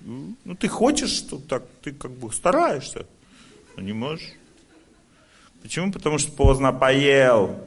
[0.03, 3.07] Ну, ты хочешь, что так, ты как бы стараешься,
[3.77, 4.33] но не можешь.
[5.67, 5.91] Почему?
[5.91, 7.61] Потому что поздно поел.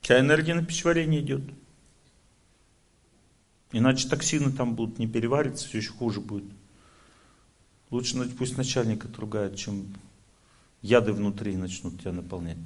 [0.00, 1.42] Вся энергия на пищеварение идет.
[3.72, 6.50] Иначе токсины там будут не перевариться, все еще хуже будет.
[7.90, 9.94] Лучше пусть начальник отругает, чем
[10.80, 12.56] яды внутри начнут тебя наполнять.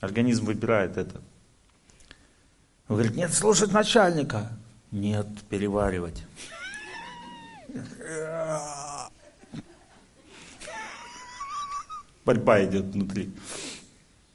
[0.00, 1.20] Организм выбирает это.
[2.88, 4.50] Он говорит, нет, слушать начальника.
[4.90, 6.24] Нет, переваривать.
[12.24, 13.30] Борьба идет внутри.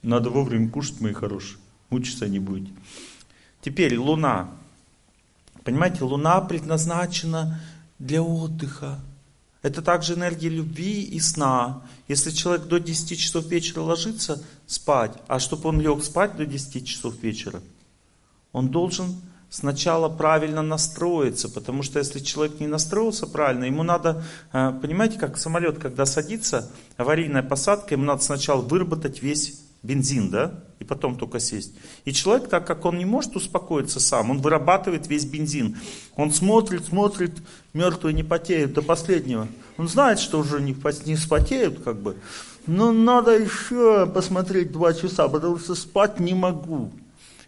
[0.02, 1.58] Надо вовремя кушать, мои хорошие.
[1.90, 2.72] Мучиться не будете.
[3.60, 4.50] Теперь Луна.
[5.64, 7.60] Понимаете, Луна предназначена
[7.98, 9.00] для отдыха.
[9.62, 11.82] Это также энергия любви и сна.
[12.06, 16.86] Если человек до 10 часов вечера ложится спать, а чтобы он лег спать до 10
[16.86, 17.60] часов вечера,
[18.52, 19.20] он должен
[19.50, 25.38] сначала правильно настроиться, потому что если человек не настроился правильно, ему надо, э, понимаете, как
[25.38, 31.40] самолет, когда садится, аварийная посадка, ему надо сначала выработать весь бензин, да, и потом только
[31.40, 31.74] сесть.
[32.04, 35.76] И человек, так как он не может успокоиться сам, он вырабатывает весь бензин.
[36.16, 37.38] Он смотрит, смотрит,
[37.72, 39.48] мертвые не потеют до последнего.
[39.76, 40.76] Он знает, что уже не,
[41.06, 42.16] не спотеют, как бы.
[42.66, 46.90] Но надо еще посмотреть два часа, потому что спать не могу.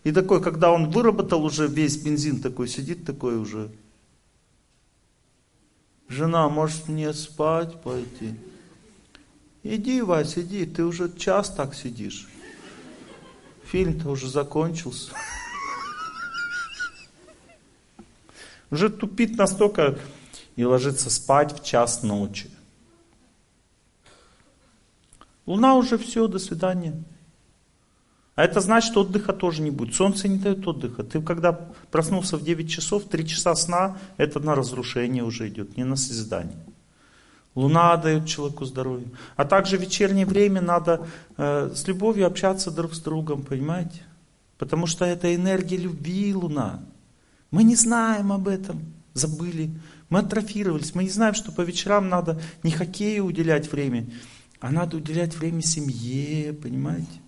[0.02, 3.70] И такой, когда он выработал уже весь бензин, такой сидит такой уже.
[6.08, 8.34] Жена, может мне спать пойти?
[9.62, 12.26] Иди, Вась, иди, ты уже час так сидишь.
[13.64, 15.12] Фильм-то уже закончился.
[18.70, 19.98] Уже тупит настолько
[20.56, 22.50] и ложится спать в час ночи.
[25.46, 27.02] Луна уже все, до свидания.
[28.40, 29.94] А это значит, что отдыха тоже не будет.
[29.94, 31.02] Солнце не дает отдыха.
[31.02, 35.84] Ты когда проснулся в 9 часов, 3 часа сна, это на разрушение уже идет, не
[35.84, 36.56] на созидание.
[37.54, 39.08] Луна дает человеку здоровье.
[39.36, 44.04] А также в вечернее время надо э, с любовью общаться друг с другом, понимаете?
[44.56, 46.80] Потому что это энергия любви Луна.
[47.50, 48.80] Мы не знаем об этом,
[49.12, 49.70] забыли.
[50.08, 54.06] Мы атрофировались, мы не знаем, что по вечерам надо не хоккею уделять время,
[54.60, 57.20] а надо уделять время семье, понимаете?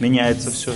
[0.00, 0.72] Меняется все.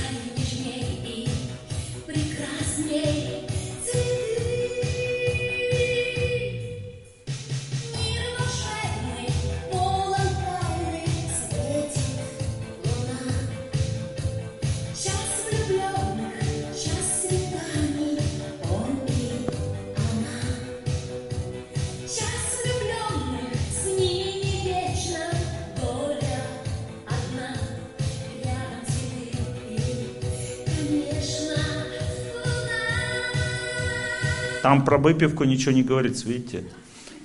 [34.64, 36.64] Там про выпивку ничего не говорится, видите?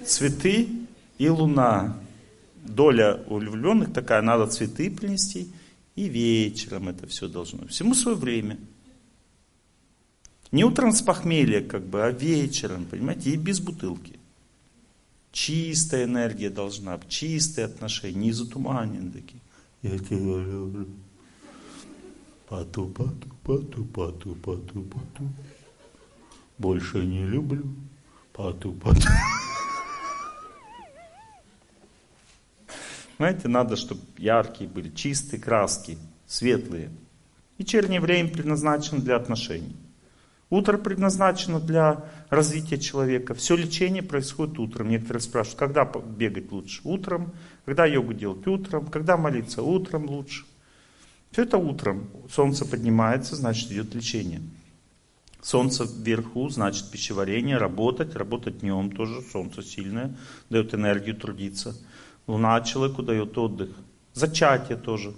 [0.05, 0.67] Цветы
[1.17, 1.97] и луна.
[2.65, 5.47] Доля влюбленных такая, надо цветы принести,
[5.95, 7.65] и вечером это все должно.
[7.67, 8.57] Всему свое время.
[10.51, 14.19] Не утром с похмелья, как бы, а вечером, понимаете, и без бутылки.
[15.31, 19.39] Чистая энергия должна быть, чистые отношения, не затуманенные такие.
[19.81, 20.87] Я тебя люблю.
[22.49, 25.23] Пату, пату, пату, пату, пату, пату.
[26.59, 27.65] Больше не люблю.
[28.33, 29.01] Пату, пату.
[33.17, 35.97] Знаете, надо, чтобы яркие были, чистые краски,
[36.27, 36.89] светлые.
[37.57, 39.75] Вечернее время предназначено для отношений.
[40.49, 43.33] Утро предназначено для развития человека.
[43.33, 44.89] Все лечение происходит утром.
[44.89, 46.81] Некоторые спрашивают, когда бегать лучше?
[46.83, 47.33] Утром.
[47.65, 48.45] Когда йогу делать?
[48.47, 48.87] Утром.
[48.87, 49.61] Когда молиться?
[49.61, 50.45] Утром лучше.
[51.31, 52.09] Все это утром.
[52.29, 54.41] Солнце поднимается, значит идет лечение.
[55.41, 60.15] Солнце вверху, значит пищеварение, работать, работать днем тоже, солнце сильное,
[60.49, 61.77] дает энергию трудиться.
[62.27, 63.69] Луна человеку дает отдых.
[64.13, 65.13] Зачатие тоже.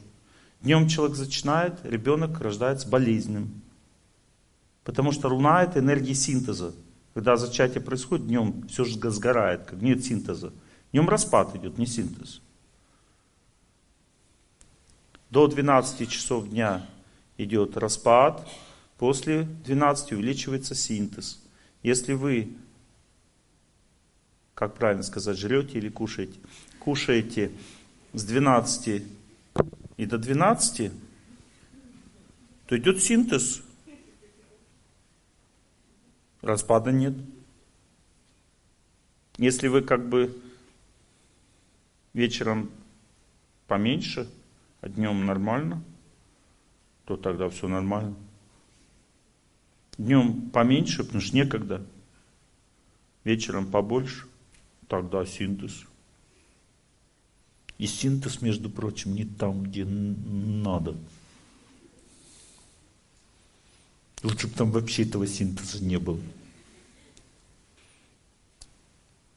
[0.62, 3.62] Днем человек зачинает, ребенок рождается болезненным.
[4.84, 6.74] Потому что луна это энергия синтеза.
[7.14, 10.54] Когда зачатие происходит, днем все же сгорает, как нет синтеза.
[10.92, 12.42] Днем распад идет, не синтез.
[15.30, 16.86] До 12 часов дня
[17.38, 18.48] идет распад,
[19.02, 21.42] после 12 увеличивается синтез.
[21.82, 22.54] Если вы,
[24.54, 26.40] как правильно сказать, жрете или кушаете,
[26.78, 27.52] кушаете
[28.14, 29.04] с 12
[29.98, 30.92] и до 12,
[32.68, 33.64] то идет синтез.
[36.44, 37.16] Распада нет.
[39.38, 40.40] Если вы как бы
[42.14, 42.70] вечером
[43.66, 44.30] поменьше,
[44.82, 45.82] а днем нормально,
[47.06, 48.16] то тогда все нормально.
[50.02, 51.86] Днем поменьше, потому что некогда.
[53.24, 54.26] Вечером побольше,
[54.88, 55.84] тогда синтез.
[57.78, 60.98] И синтез, между прочим, не там, где надо.
[64.24, 66.20] Лучше бы там вообще этого синтеза не было.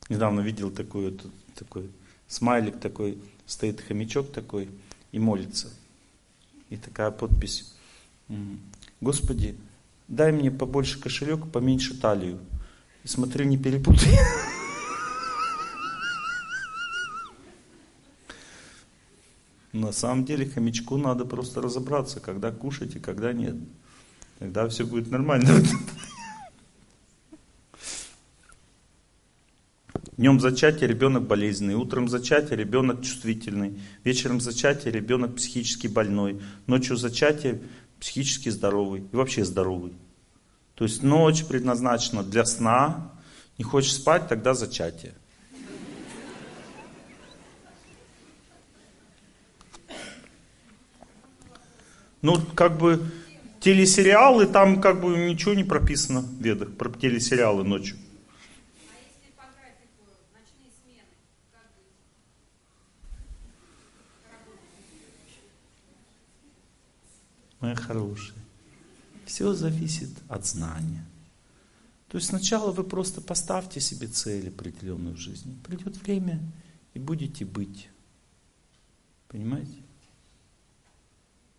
[0.08, 1.14] Недавно видел такой,
[1.56, 1.90] такой
[2.26, 4.70] смайлик такой, стоит хомячок такой
[5.12, 5.70] и молится.
[6.70, 7.74] И такая подпись.
[9.02, 9.58] Господи,
[10.08, 12.40] дай мне побольше кошелек, поменьше талию.
[13.04, 14.18] И смотри, не перепутай.
[19.72, 23.56] На самом деле хомячку надо просто разобраться, когда кушать и когда нет.
[24.38, 25.50] Тогда все будет нормально.
[30.16, 37.60] Днем зачатия ребенок болезненный, утром зачатия ребенок чувствительный, вечером зачатия ребенок психически больной, ночью зачатия
[38.04, 39.94] психически здоровый и вообще здоровый.
[40.74, 43.12] То есть ночь предназначена для сна,
[43.56, 45.14] не хочешь спать, тогда зачатие.
[52.20, 53.10] Ну, как бы
[53.60, 57.96] телесериалы, там как бы ничего не прописано в ведах про телесериалы ночью.
[58.90, 60.04] А если по графику
[60.34, 61.08] ночные смены,
[61.52, 61.88] как быть?
[67.64, 68.36] Моя хорошая,
[69.24, 71.02] все зависит от знания.
[72.08, 75.56] То есть сначала вы просто поставьте себе цель определенную в жизни.
[75.64, 76.42] Придет время
[76.92, 77.88] и будете быть.
[79.28, 79.78] Понимаете?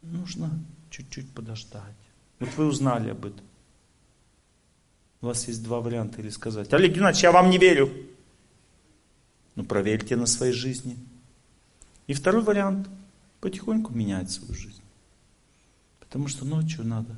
[0.04, 0.52] Нужно
[0.92, 1.98] чуть-чуть подождать.
[2.40, 3.44] Вот вы узнали об этом.
[5.22, 6.22] У вас есть два варианта.
[6.22, 7.92] Или сказать, Олег Геннадьевич, я вам не верю.
[9.56, 11.00] Ну проверьте на своей жизни.
[12.06, 12.88] И второй вариант.
[13.42, 14.85] Потихоньку менять свою жизнь.
[16.16, 17.14] Потому что ночью надо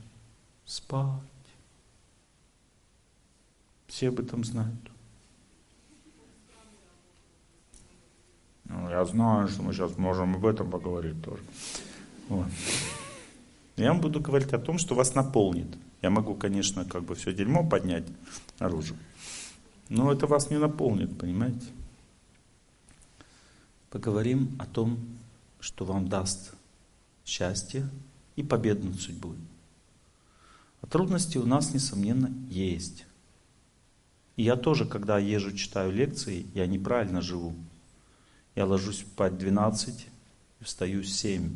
[0.65, 1.21] спать.
[3.85, 4.91] Все об этом знают.
[8.63, 11.43] Ну, я знаю, что мы сейчас можем об этом поговорить тоже.
[12.27, 12.47] Вот.
[13.75, 15.67] Я вам буду говорить о том, что вас наполнит.
[16.01, 18.07] Я могу, конечно, как бы все дерьмо поднять
[18.57, 18.95] наружу.
[19.89, 21.67] Но это вас не наполнит, понимаете?
[23.91, 24.97] Поговорим о том,
[25.59, 26.55] что вам даст
[27.23, 27.87] счастье,
[28.37, 29.35] и победу над судьбой.
[30.81, 33.05] А трудности у нас, несомненно, есть.
[34.37, 37.53] И я тоже, когда езжу, читаю лекции, я неправильно живу.
[38.55, 40.07] Я ложусь спать в 12
[40.59, 41.51] и встаю в 7.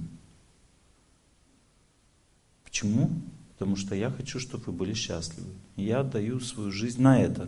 [2.64, 3.12] Почему?
[3.54, 5.52] Потому что я хочу, чтобы вы были счастливы.
[5.76, 7.48] И я отдаю свою жизнь на это.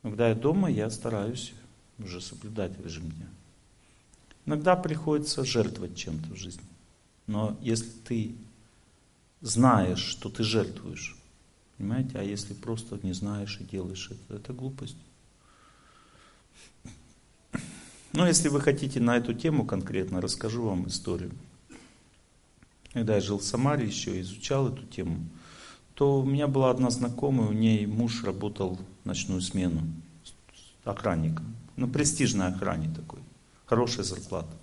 [0.00, 1.52] Когда я дома, я стараюсь
[1.98, 3.28] уже соблюдать режим дня.
[4.46, 6.64] Иногда приходится жертвовать чем-то в жизни.
[7.28, 8.34] Но если ты
[9.42, 11.16] знаешь, что ты жертвуешь,
[11.76, 14.96] понимаете, а если просто не знаешь и делаешь это, это глупость.
[18.14, 21.30] Ну, если вы хотите на эту тему конкретно, расскажу вам историю.
[22.94, 25.20] Когда я жил в Самаре еще, изучал эту тему,
[25.94, 29.82] то у меня была одна знакомая, у ней муж работал ночную смену
[30.84, 31.54] охранником.
[31.76, 33.20] Ну, престижной охране такой.
[33.66, 34.56] Хорошая зарплата.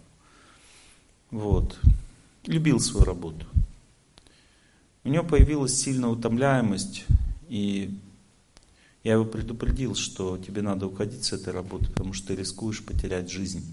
[1.30, 1.80] Вот.
[2.46, 3.46] Любил свою работу.
[5.04, 7.06] У него появилась сильная утомляемость,
[7.48, 7.98] и
[9.04, 13.30] я его предупредил, что тебе надо уходить с этой работы, потому что ты рискуешь потерять
[13.30, 13.64] жизнь.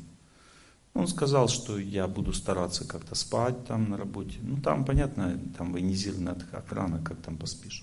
[0.95, 4.39] Он сказал, что я буду стараться как-то спать там на работе.
[4.43, 7.83] Ну, там, понятно, там военизированная охрана, как там поспишь.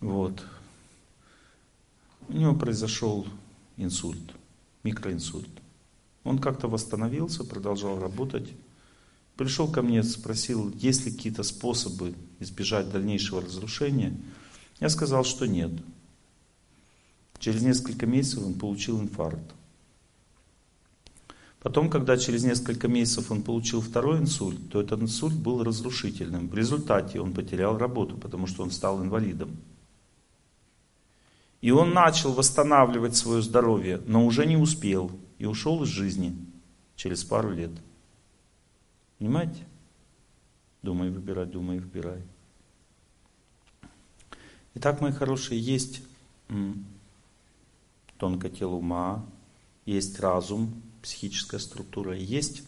[0.00, 0.42] Вот.
[2.28, 3.26] У него произошел
[3.76, 4.34] инсульт,
[4.82, 5.50] микроинсульт.
[6.24, 8.50] Он как-то восстановился, продолжал работать.
[9.36, 14.14] Пришел ко мне, спросил, есть ли какие-то способы избежать дальнейшего разрушения.
[14.80, 15.72] Я сказал, что нет.
[17.38, 19.54] Через несколько месяцев он получил инфаркт.
[21.60, 26.48] Потом, когда через несколько месяцев он получил второй инсульт, то этот инсульт был разрушительным.
[26.48, 29.56] В результате он потерял работу, потому что он стал инвалидом.
[31.60, 36.34] И он начал восстанавливать свое здоровье, но уже не успел и ушел из жизни
[36.96, 37.72] через пару лет.
[39.20, 39.66] Понимаете?
[40.82, 42.22] Думай, выбирай, думай, выбирай.
[44.74, 46.02] Итак, мои хорошие, есть
[48.16, 49.26] тонкое тело ума,
[49.84, 52.62] есть разум, психическая структура, есть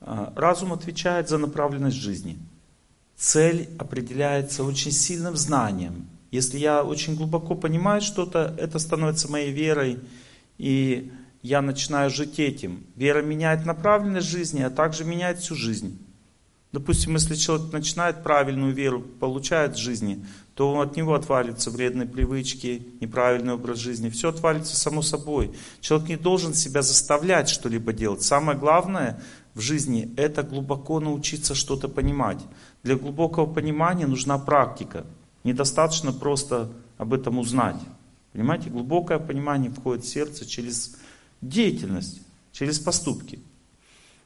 [0.00, 2.38] а, разум отвечает за направленность жизни.
[3.16, 6.06] Цель определяется очень сильным знанием.
[6.30, 10.00] Если я очень глубоко понимаю что-то, это становится моей верой,
[10.58, 11.10] и
[11.42, 12.84] я начинаю жить этим.
[12.96, 15.98] Вера меняет направленность жизни, а также меняет всю жизнь.
[16.72, 20.24] Допустим, если человек начинает правильную веру, получает в жизни,
[20.54, 24.08] то от него отвалятся вредные привычки, неправильный образ жизни.
[24.08, 25.52] Все отвалится само собой.
[25.80, 28.22] Человек не должен себя заставлять что-либо делать.
[28.22, 29.20] Самое главное
[29.54, 32.38] в жизни– это глубоко научиться что-то понимать.
[32.82, 35.04] Для глубокого понимания нужна практика.
[35.44, 37.76] Недостаточно просто об этом узнать.
[38.32, 40.96] Понимаете, глубокое понимание входит в сердце через
[41.42, 43.40] деятельность, через поступки.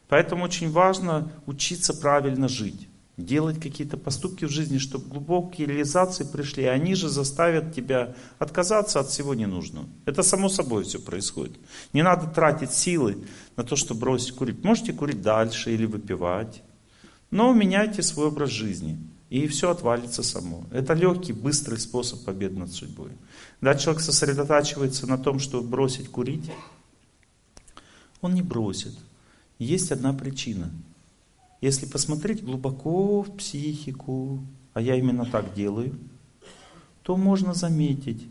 [0.09, 2.89] Поэтому очень важно учиться правильно жить.
[3.17, 6.65] Делать какие-то поступки в жизни, чтобы глубокие реализации пришли.
[6.65, 9.87] И они же заставят тебя отказаться от всего ненужного.
[10.05, 11.57] Это само собой все происходит.
[11.95, 13.25] Не надо тратить силы
[13.57, 14.63] на то, чтобы бросить курить.
[14.63, 16.63] Можете курить дальше или выпивать.
[17.31, 18.99] Но меняйте свой образ жизни.
[19.31, 20.65] И все отвалится само.
[20.71, 23.11] Это легкий, быстрый способ победы над судьбой.
[23.61, 26.51] Когда человек сосредотачивается на том, чтобы бросить курить,
[28.27, 28.95] он не бросит.
[29.59, 30.71] Есть одна причина.
[31.61, 34.41] Если посмотреть глубоко в психику,
[34.75, 35.99] а я именно так делаю,
[37.03, 38.23] то можно заметить,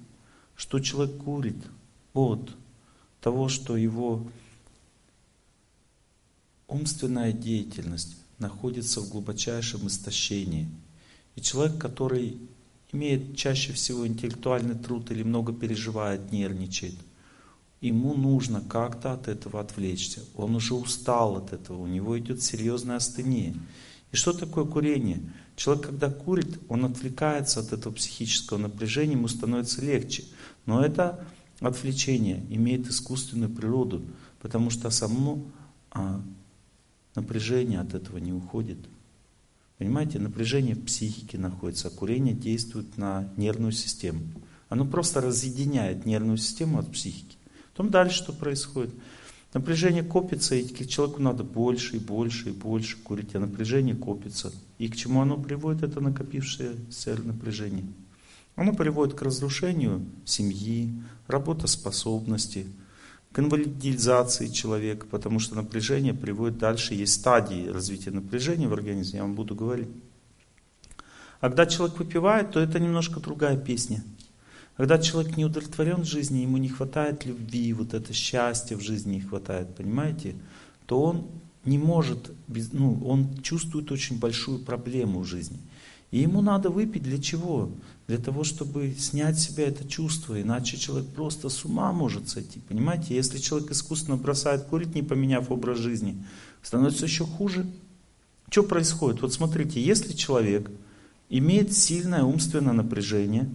[0.55, 1.57] что человек курит
[2.13, 2.51] от
[3.21, 4.27] того, что его
[6.67, 10.69] умственная деятельность находится в глубочайшем истощении.
[11.35, 12.37] И человек, который
[12.91, 16.95] имеет чаще всего интеллектуальный труд или много переживает, нервничает–
[17.87, 20.21] ему нужно как-то от этого отвлечься.
[20.35, 23.55] Он уже устал от этого, у него идет серьезная астения.
[24.11, 25.21] И что такое курение?
[25.55, 30.23] Человек, когда курит, он отвлекается от этого психического напряжения, ему становится легче.
[30.65, 31.25] Но это
[31.59, 34.03] отвлечение имеет искусственную природу,
[34.41, 35.45] потому что само
[35.91, 36.21] а,
[37.15, 38.79] напряжение от этого не уходит.
[39.77, 44.21] Понимаете, напряжение в психике находится, а курение действует на нервную систему.
[44.69, 47.37] Оно просто разъединяет нервную систему от психики.
[47.75, 48.93] Потом дальше что происходит?
[49.53, 54.53] Напряжение копится, и человеку надо больше и больше и больше курить, а напряжение копится.
[54.77, 57.85] И к чему оно приводит, это накопившееся напряжение?
[58.55, 60.93] Оно приводит к разрушению семьи,
[61.27, 62.65] работоспособности,
[63.33, 69.23] к инвалидизации человека, потому что напряжение приводит дальше, есть стадии развития напряжения в организме, я
[69.23, 69.89] вам буду говорить.
[71.41, 74.01] А когда человек выпивает, то это немножко другая песня–
[74.77, 79.15] когда человек не удовлетворен в жизни, ему не хватает любви, вот это счастье в жизни
[79.15, 80.35] не хватает, понимаете,
[80.85, 81.27] то он
[81.63, 85.57] не может, без- ну, он чувствует очень большую проблему в жизни.
[86.11, 87.71] И ему надо выпить для чего?
[88.07, 92.59] Для того, чтобы снять с себя это чувство, иначе человек просто с ума может сойти.
[92.69, 96.23] Понимаете, если человек искусственно бросает курить, не поменяв образ жизни,
[96.61, 97.65] становится еще хуже.
[98.49, 99.21] Что происходит?
[99.21, 100.69] Вот смотрите, если человек
[101.29, 103.49] имеет сильное умственное напряжение,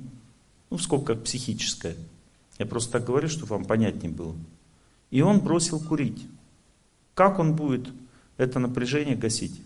[0.70, 1.96] ну, в скобках психическое,
[2.58, 4.36] я просто так говорю, чтобы вам понятнее было,
[5.10, 6.26] и он бросил курить,
[7.14, 7.88] как он будет
[8.36, 9.60] это напряжение гасить?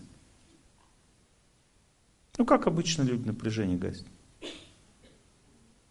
[2.37, 4.05] Ну, как обычно люди напряжение гасят?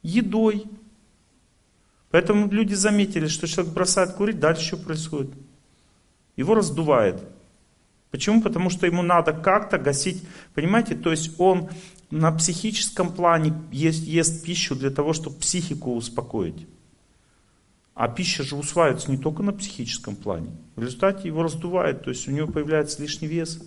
[0.03, 0.65] Едой.
[2.11, 5.32] Поэтому люди заметили, что человек бросает курить, дальше что происходит?
[6.36, 7.23] Его раздувает.
[8.11, 8.43] Почему?
[8.43, 10.23] Потому что ему надо как-то гасить,
[10.55, 11.70] понимаете, то есть он
[12.15, 16.66] на психическом плане ест, ест пищу для того, чтобы психику успокоить.
[17.95, 20.51] А пища же усваивается не только на психическом плане.
[20.77, 23.61] В результате его раздувает, то есть у него появляется лишний вес.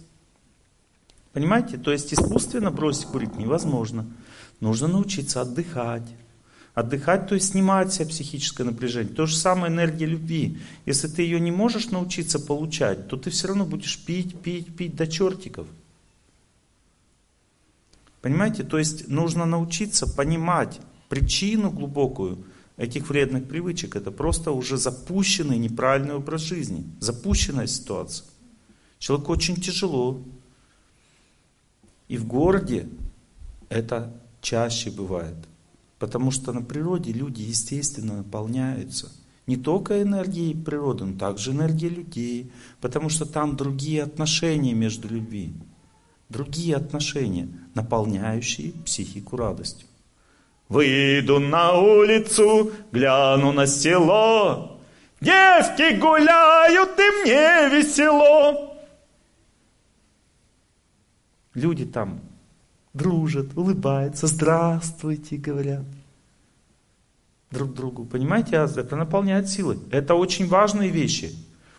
[1.34, 1.78] Понимаете?
[1.78, 4.08] То есть искусственно бросить курить невозможно.
[4.62, 6.08] Нужно научиться отдыхать.
[6.74, 9.14] Отдыхать, то есть снимать себе психическое напряжение.
[9.14, 10.58] То же самое энергия любви.
[10.86, 14.96] Если ты ее не можешь научиться получать, то ты все равно будешь пить, пить, пить
[14.96, 15.68] до чертиков.
[18.28, 18.66] Понимаете?
[18.66, 22.44] То есть нужно научиться понимать причину глубокую
[22.76, 23.96] этих вредных привычек.
[23.96, 26.84] Это просто уже запущенный неправильный образ жизни.
[27.00, 28.28] Запущенная ситуация.
[29.00, 30.22] Человеку очень тяжело.
[32.10, 32.90] И в городе
[33.70, 35.38] это чаще бывает.
[35.98, 39.10] Потому что на природе люди, естественно, наполняются
[39.46, 42.52] не только энергией природы, но также энергией людей.
[42.82, 45.54] Потому что там другие отношения между людьми.
[46.30, 49.88] Другие отношения, наполняющие психику радостью.
[50.70, 54.80] Выйду на улицу, гляну на село.
[55.22, 58.76] Девки гуляют, и мне весело.
[61.54, 62.20] Люди там
[62.94, 65.86] дружат, улыбаются, здравствуйте, говорят
[67.52, 68.06] друг другу.
[68.06, 69.80] Понимаете, а это наполняет силой.
[69.92, 71.32] Это очень важные вещи.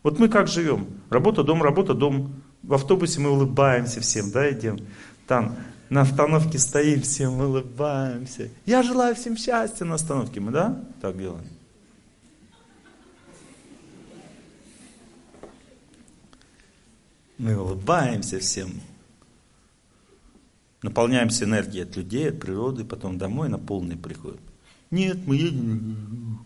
[0.02, 0.86] Вот мы как живем?
[1.10, 2.42] Работа, дом, работа, дом.
[2.68, 4.78] В автобусе мы улыбаемся всем, да, идем.
[5.26, 5.56] Там
[5.88, 8.50] на остановке стоим, всем улыбаемся.
[8.66, 10.38] Я желаю всем счастья на остановке.
[10.38, 11.46] Мы, да, так делаем?
[17.38, 18.82] Мы улыбаемся всем.
[20.82, 24.42] Наполняемся энергией от людей, от природы, потом домой на полный приходим.
[24.90, 26.44] Нет, мы едем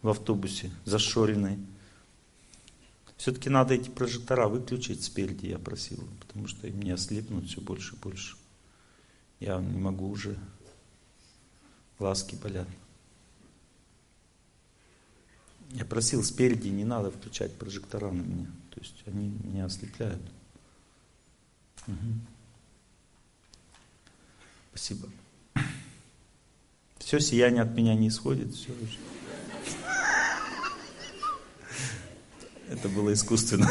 [0.00, 1.58] в автобусе зашоренный.
[3.22, 7.94] Все-таки надо эти прожектора выключить спереди, я просил, потому что им не ослепнут все больше
[7.94, 8.36] и больше.
[9.38, 10.36] Я не могу уже,
[12.00, 12.66] глазки болят.
[15.70, 20.22] Я просил спереди, не надо включать прожектора на меня, то есть они меня ослепляют.
[21.86, 21.96] Угу.
[24.70, 25.08] Спасибо.
[26.98, 28.98] Все сияние от меня не исходит, все уже.
[32.72, 33.68] Это было искусственно.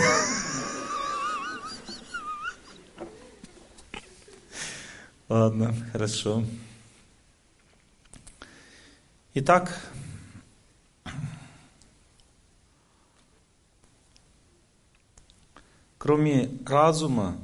[5.27, 6.45] Ладно, хорошо.
[9.33, 9.91] Итак,
[15.97, 17.37] кроме разума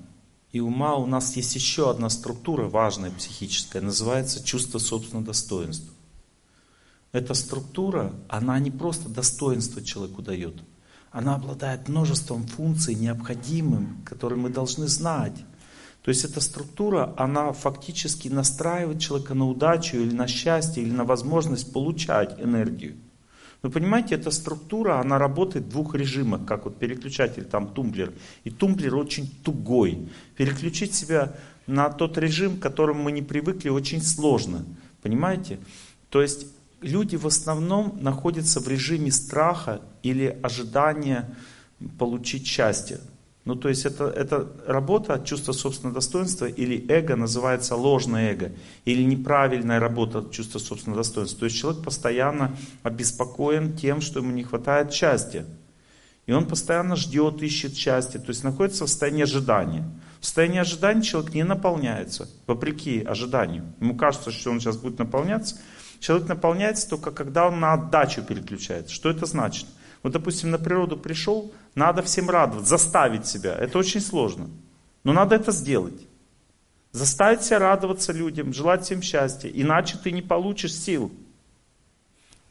[0.52, 5.92] и ума у нас есть еще одна структура важная, психическая, называется чувство собственного достоинства.
[7.14, 10.62] Эта структура, она не просто достоинство человеку дает,
[11.12, 15.36] она обладает множеством функций необходимым, которые мы должны знать.
[16.02, 21.04] То есть эта структура, она фактически настраивает человека на удачу или на счастье, или на
[21.04, 22.96] возможность получать энергию.
[23.62, 28.14] Вы понимаете, эта структура, она работает в двух режимах, как вот переключатель, там тумблер.
[28.44, 30.10] И тумблер очень тугой.
[30.36, 31.34] Переключить себя
[31.66, 34.64] на тот режим, к которому мы не привыкли, очень сложно.
[35.02, 35.60] Понимаете?
[36.10, 36.48] То есть
[36.82, 41.36] люди в основном находятся в режиме страха или ожидания
[41.98, 42.99] получить счастье.
[43.45, 48.52] Ну, то есть это, это работа от чувства собственного достоинства или эго называется ложное эго,
[48.84, 51.40] или неправильная работа от чувства собственного достоинства.
[51.40, 55.45] То есть человек постоянно обеспокоен тем, что ему не хватает счастья.
[56.26, 59.90] И он постоянно ждет, ищет счастье, то есть находится в состоянии ожидания.
[60.20, 63.64] В состоянии ожидания человек не наполняется, вопреки ожиданию.
[63.80, 65.56] Ему кажется, что он сейчас будет наполняться.
[65.99, 68.94] Человек наполняется только когда он на отдачу переключается.
[68.94, 69.65] Что это значит?
[70.03, 73.56] Вот, допустим, на природу пришел, надо всем радовать, заставить себя.
[73.56, 74.49] Это очень сложно.
[75.03, 76.07] Но надо это сделать.
[76.91, 79.49] Заставить себя радоваться людям, желать всем счастья.
[79.49, 81.11] Иначе ты не получишь сил.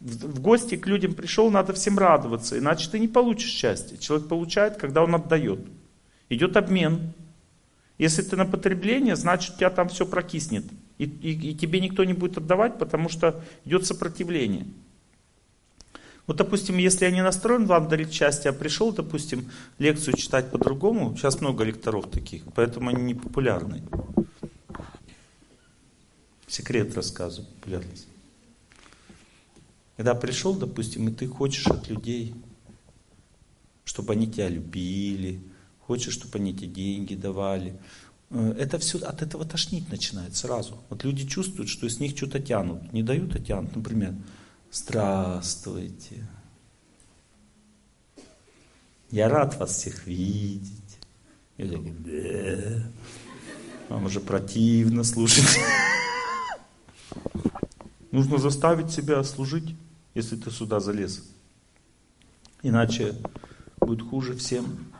[0.00, 3.96] В гости к людям пришел, надо всем радоваться, иначе ты не получишь счастье.
[3.96, 5.60] Человек получает, когда он отдает.
[6.28, 7.14] Идет обмен.
[7.96, 10.64] Если ты на потребление, значит у тебя там все прокиснет.
[10.98, 14.66] И, и- и тебе никто не будет отдавать, потому что идет сопротивление.
[16.26, 19.48] Вот, допустим, если я не настроен вам дарить счастье, а пришел, допустим,
[19.78, 23.82] лекцию читать по-другому, сейчас много лекторов таких, поэтому они не популярны.
[26.48, 28.08] Секрет рассказываю, популярность.
[29.96, 32.34] Когда пришел, допустим, и ты хочешь от людей,
[33.84, 35.40] чтобы они тебя любили,
[35.80, 37.78] хочешь, чтобы они тебе деньги давали,
[38.30, 40.82] это все от этого тошнить начинает сразу.
[40.88, 42.92] Вот люди чувствуют, что с них что-то тянут.
[42.92, 43.76] Не дают, а тянут.
[43.76, 44.14] Например,
[44.72, 46.26] здравствуйте.
[49.10, 50.98] Я рад вас всех видеть.
[51.56, 52.90] Я такой, да.
[53.88, 55.60] Вам уже противно слушать.
[58.10, 59.76] Нужно заставить себя служить,
[60.14, 61.22] если ты сюда залез.
[62.62, 63.14] Иначе
[63.78, 64.92] будет хуже всем.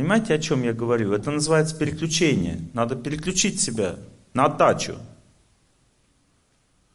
[0.00, 1.12] Понимаете, о чем я говорю?
[1.12, 2.58] Это называется переключение.
[2.72, 3.96] Надо переключить себя
[4.32, 4.96] на отдачу.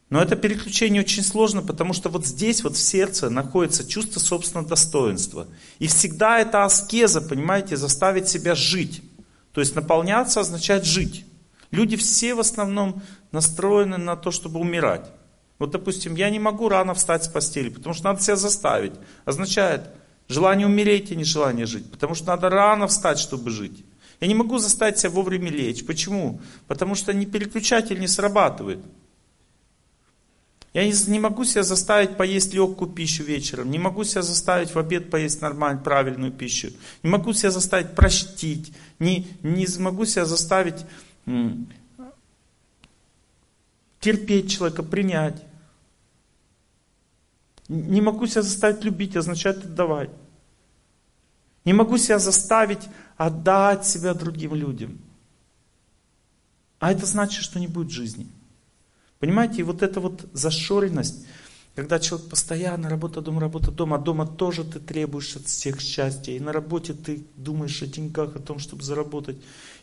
[0.10, 4.68] Но это переключение очень сложно, потому что вот здесь, вот в сердце находится чувство собственного
[4.68, 5.46] достоинства.
[5.78, 9.04] И всегда это аскеза, понимаете, заставить себя жить.
[9.52, 11.28] То есть наполняться означает жить.
[11.70, 15.12] Люди все в основном настроены на то, чтобы умирать.
[15.60, 18.94] Вот, допустим, я не могу рано встать с постели, потому что надо себя заставить.
[19.26, 19.92] Означает
[20.28, 21.90] желание умереть и не желание жить.
[21.92, 23.84] Потому что надо рано встать, чтобы жить.
[24.22, 25.86] Я не могу заставить себя вовремя лечь.
[25.86, 26.40] Почему?
[26.68, 28.80] Потому что ни переключатель не срабатывает.
[30.74, 34.78] Я не, не могу себя заставить поесть легкую пищу вечером, не могу себя заставить в
[34.78, 36.68] обед поесть нормальную, правильную пищу,
[37.02, 40.86] не могу себя заставить простить, не, не могу себя заставить
[44.02, 45.42] терпеть человека, принять.
[47.68, 50.10] Не могу себя заставить любить, означает отдавать.
[51.64, 52.88] Не могу себя заставить
[53.18, 55.00] отдать себя другим людям.
[56.80, 58.28] А это значит, что не будет жизни.
[59.20, 61.26] Понимаете, и вот эта вот зашоренность,
[61.74, 66.34] когда человек постоянно работа, дом, работа, дом, а дома тоже ты требуешь от всех счастья,
[66.34, 69.38] и на работе ты думаешь о деньгах, о том, чтобы заработать.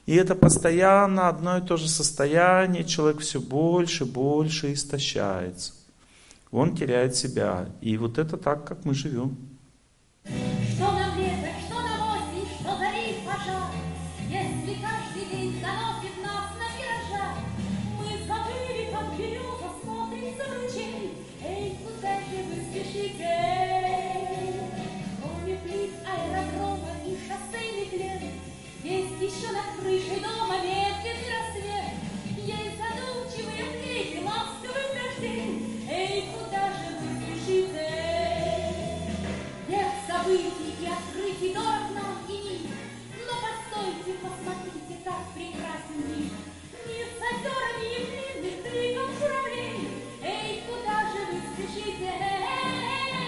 [0.07, 5.73] И это постоянно одно и то же состояние, человек все больше, больше истощается.
[6.53, 7.67] Он теряет себя.
[7.81, 9.37] И вот это так, как мы живем.
[10.25, 11.12] Что нам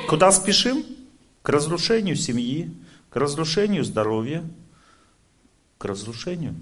[0.08, 0.84] Куда спешим?
[1.42, 2.74] К разрушению семьи,
[3.10, 4.44] к разрушению здоровья,
[5.78, 6.54] к разрушению.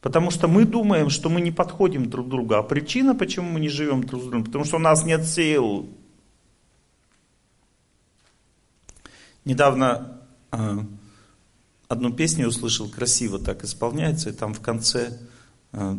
[0.00, 2.54] Потому что мы думаем, что мы не подходим друг к другу.
[2.54, 5.88] А причина, почему мы не живем друг с другом, потому что у нас нет сил.
[9.44, 10.20] Недавно
[10.50, 10.78] э,
[11.88, 15.18] одну песню услышал, красиво так исполняется, и там в конце
[15.72, 15.96] э,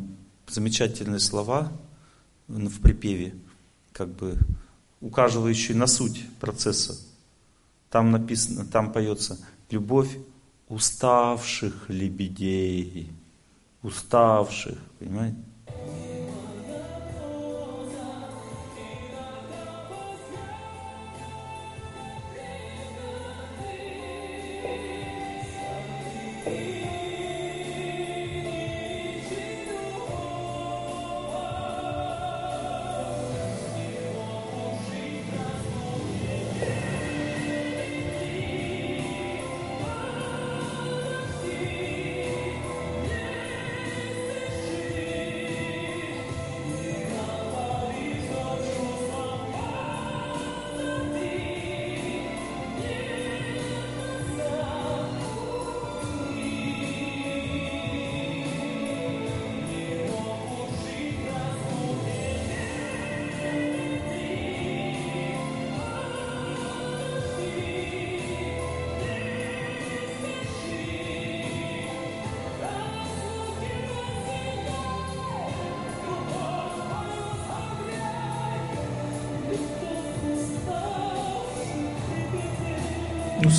[0.47, 1.71] замечательные слова
[2.47, 3.35] в припеве,
[3.93, 4.37] как бы
[5.03, 6.97] указывающие на суть процесса.
[7.89, 9.37] Там написано, там поется
[9.69, 10.17] любовь
[10.69, 13.11] уставших лебедей,
[13.83, 15.37] уставших, понимаете?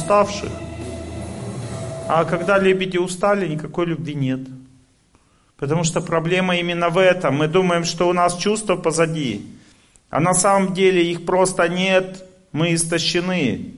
[0.05, 0.51] Уставших.
[2.09, 4.41] А когда лебеди устали, никакой любви нет.
[5.57, 7.37] Потому что проблема именно в этом.
[7.37, 9.47] Мы думаем, что у нас чувства позади.
[10.11, 12.23] А на самом деле их просто нет.
[12.53, 13.77] Мы истощены.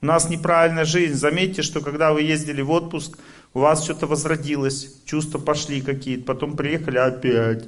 [0.00, 1.14] У нас неправильная жизнь.
[1.14, 3.18] Заметьте, что когда вы ездили в отпуск,
[3.52, 7.64] у вас что-то возродилось, чувства пошли какие-то, потом приехали опять.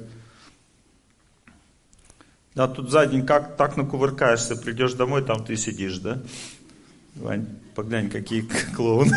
[2.55, 6.19] Да, тут за день как так накувыркаешься, придешь домой, там ты сидишь, да?
[7.19, 8.41] Вань, поглянь, какие
[8.75, 9.15] клоуны.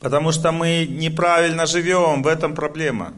[0.00, 3.12] Потому что мы неправильно живем, в этом проблема.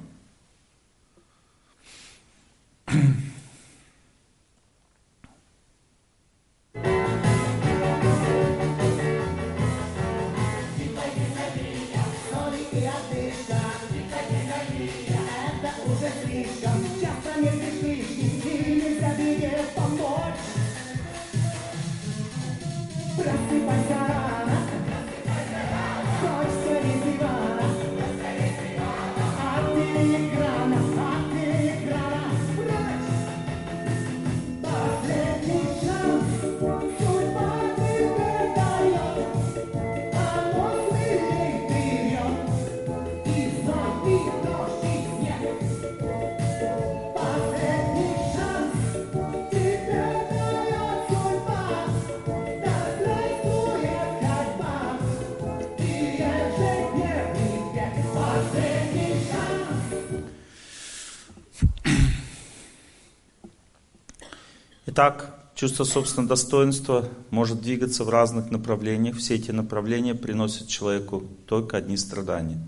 [64.98, 69.18] Итак, чувство собственного достоинства может двигаться в разных направлениях.
[69.18, 72.58] Все эти направления приносят человеку только одни страдания.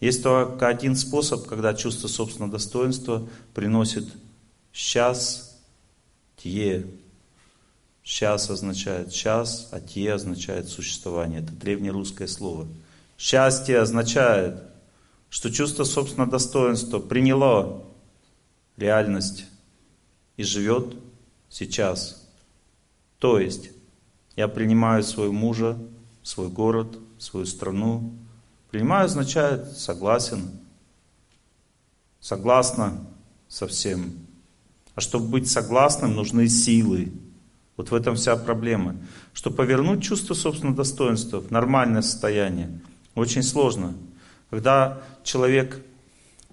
[0.00, 4.06] Есть только один способ, когда чувство собственного достоинства приносит
[4.72, 5.44] счастье.
[8.02, 11.42] Сейчас означает сейчас, а те означает существование.
[11.42, 12.66] Это древнерусское слово.
[13.18, 14.62] Счастье означает,
[15.28, 17.84] что чувство собственного достоинства приняло
[18.78, 19.44] реальность
[20.38, 20.94] и живет
[21.56, 22.22] сейчас.
[23.18, 23.70] То есть
[24.36, 25.78] я принимаю своего мужа,
[26.22, 28.12] свой город, свою страну.
[28.70, 30.50] Принимаю означает согласен,
[32.20, 33.06] согласно
[33.48, 34.12] со всем.
[34.94, 37.10] А чтобы быть согласным, нужны силы.
[37.78, 38.96] Вот в этом вся проблема.
[39.32, 42.80] Чтобы повернуть чувство собственного достоинства в нормальное состояние,
[43.14, 43.94] очень сложно.
[44.50, 45.82] Когда человек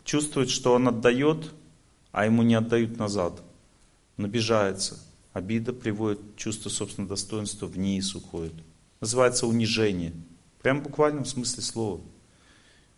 [0.05, 1.51] чувствует, что он отдает,
[2.13, 3.41] а ему не отдают назад–
[4.23, 4.97] он обижается.
[5.33, 8.53] Обида приводит чувство собственного достоинства вниз уходит.
[9.01, 10.13] Называется унижение.
[10.61, 12.01] Прям в буквальном смысле слова.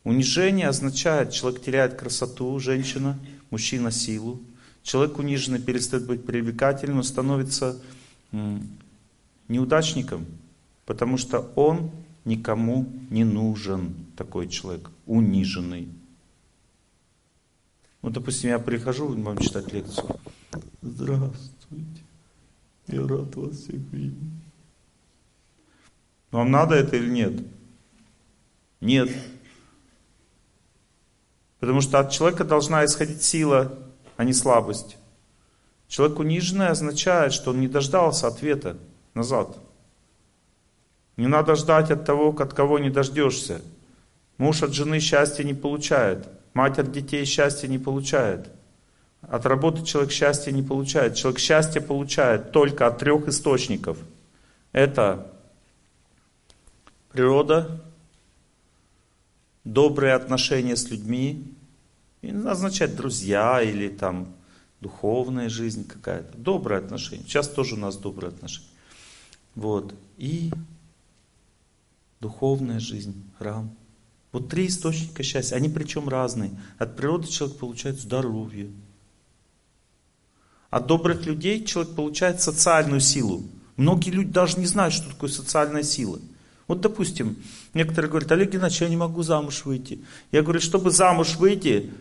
[0.04, 3.18] Унижение означает, человек теряет красоту, женщина,
[3.50, 4.40] мужчина силу.
[4.84, 7.82] Человек униженный перестает быть привлекательным, становится
[9.48, 10.28] неудачником,
[10.86, 11.90] потому что он
[12.24, 15.88] никому не нужен, такой человек, униженный.
[18.04, 20.20] Вот, допустим, я прихожу вам читать лекцию.
[20.82, 22.04] Здравствуйте.
[22.88, 24.18] Я рад вас всех видеть.
[26.32, 27.34] Вам надо это или нет?
[28.82, 29.10] Нет.
[31.60, 33.78] Потому что от человека должна исходить сила,
[34.18, 34.98] а не слабость.
[35.88, 38.78] Человек униженный означает, что он не дождался ответа
[39.14, 39.58] назад.
[41.18, 43.62] Не надо ждать от того, от кого не дождешься.
[44.38, 46.28] Муж от жены счастья не получает.
[46.54, 48.50] Мать от детей счастья не получает.
[49.30, 51.16] От работы человек счастья не получает.
[51.16, 53.98] Человек счастье получает только от трех источников.
[54.72, 55.32] Это
[57.12, 57.82] природа,
[59.64, 61.56] добрые отношения с людьми,
[62.22, 64.28] и означает друзья или там
[64.82, 66.38] духовная жизнь какая-то.
[66.38, 67.24] Добрые отношения.
[67.24, 68.68] Сейчас тоже у нас добрые отношения.
[69.56, 69.94] Вот.
[70.18, 70.52] И
[72.20, 73.74] духовная жизнь, храм.
[74.32, 75.56] Вот три источника счастья.
[75.56, 76.52] Они причем разные.
[76.78, 78.70] От природы человек получает здоровье,
[80.76, 83.44] от добрых людей человек получает социальную силу.
[83.78, 86.20] Многие люди даже не знают, что такое социальная сила.
[86.68, 87.38] Вот, допустим,
[87.74, 90.02] некоторые говорят, Олег Геннадьевич, я не могу замуж выйти.
[90.34, 91.94] Я говорю, чтобы замуж выйти,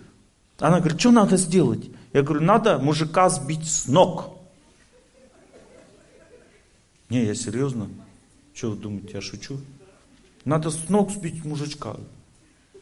[0.58, 1.88] она говорит, что надо сделать?
[2.12, 4.30] Я говорю, надо мужика сбить с ног.
[7.10, 7.88] Не, я серьезно.
[8.54, 9.60] Что вы думаете, я шучу?
[10.44, 11.94] Надо с ног сбить мужичка.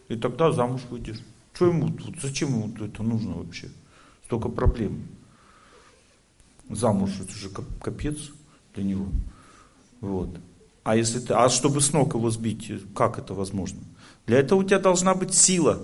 [0.08, 1.20] И тогда замуж выйдешь.
[1.52, 3.68] Что ему, зачем ему это нужно вообще?
[4.24, 5.06] Столько проблем
[6.74, 7.48] замуж, это же
[7.80, 8.16] капец
[8.74, 9.06] для него.
[10.00, 10.30] Вот.
[10.84, 13.80] А если ты, а чтобы с ног его сбить, как это возможно?
[14.26, 15.80] Для этого у тебя должна быть сила.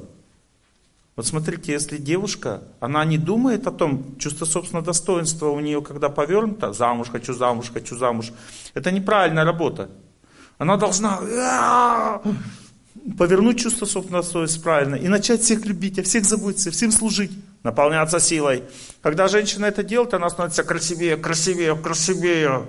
[1.14, 6.08] Вот смотрите, если девушка, она не думает о том, чувство собственного достоинства у нее, когда
[6.08, 8.32] повернуто, замуж хочу, замуж хочу, замуж,
[8.74, 9.90] это неправильная работа.
[10.58, 12.20] Она должна
[13.16, 17.32] повернуть чувство собственного достоинства правильно и начать всех любить, о всех заботиться, всем служить,
[17.68, 18.64] наполняться силой.
[19.02, 22.66] Когда женщина это делает, она становится красивее, красивее, красивее.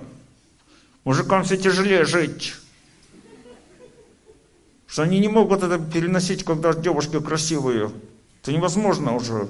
[1.04, 2.54] Мужикам все тяжелее жить.
[4.86, 7.90] Что они не могут это переносить, когда девушки красивые.
[8.42, 9.48] Это невозможно уже.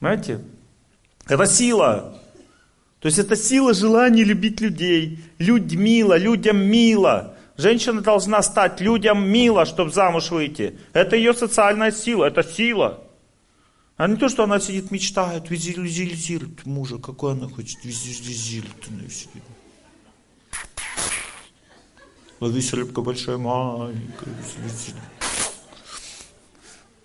[0.00, 0.40] Знаете?
[1.26, 2.14] Это сила.
[3.00, 5.18] То есть это сила желания любить людей.
[5.38, 7.34] Людь мило, людям мило.
[7.56, 10.78] Женщина должна стать людям мило, чтобы замуж выйти.
[10.92, 13.00] Это ее социальная сила, это сила.
[13.98, 18.88] А не то, что она сидит, мечтает, визуализирует мужа, какой она хочет, визуализирует.
[18.88, 19.42] Она сидит.
[22.38, 24.32] Ловись рыбка большая, маленькая.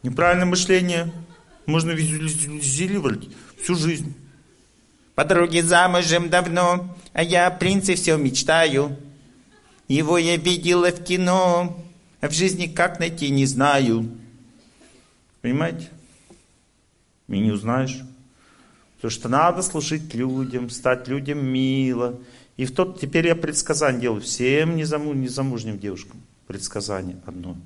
[0.04, 1.12] Неправильное мышление
[1.66, 3.28] можно визуализировать
[3.60, 4.14] всю жизнь.
[5.16, 8.96] Подруги замужем давно, а я о принце все мечтаю.
[9.88, 11.84] Его я видела в кино,
[12.22, 14.12] а в жизни как найти не знаю.
[15.42, 15.90] Понимаете?
[17.34, 18.02] И не узнаешь.
[18.96, 22.20] Потому что надо служить людям, стать людям мило.
[22.58, 26.22] И в тот, теперь я предсказание делаю всем незамуж, незамужним девушкам.
[26.48, 27.58] Предсказание одно.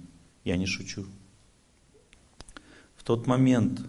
[0.44, 1.06] Я не шучу
[3.08, 3.80] тот момент,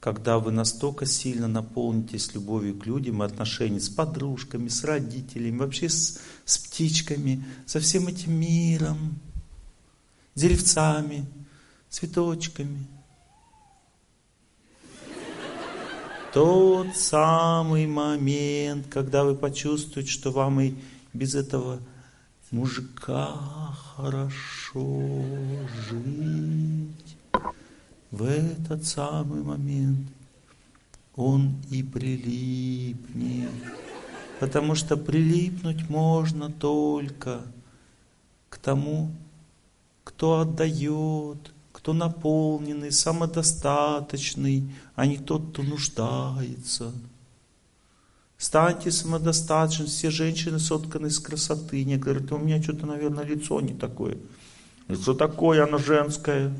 [0.00, 5.88] когда вы настолько сильно наполнитесь любовью к людям и отношениями с подружками, с родителями, вообще
[5.88, 9.18] с, с птичками, со всем этим миром,
[10.34, 11.24] деревцами,
[11.88, 12.86] цветочками.
[16.32, 20.74] Тот самый момент, когда вы почувствуете, что вам и
[21.12, 21.80] без этого
[22.52, 23.34] мужика
[23.96, 25.24] хорошо
[25.88, 27.16] жить
[28.10, 30.08] в этот самый момент
[31.16, 33.50] он и прилипнет.
[34.38, 37.42] Потому что прилипнуть можно только
[38.48, 39.10] к тому,
[40.04, 46.92] кто отдает, кто наполненный, самодостаточный, а не тот, кто нуждается.
[48.36, 51.82] Станьте самодостаточны, все женщины сотканы из красоты.
[51.84, 54.18] Некоторые говорят, у меня что-то, наверное, лицо не такое.
[54.88, 56.52] Лицо такое, оно женское.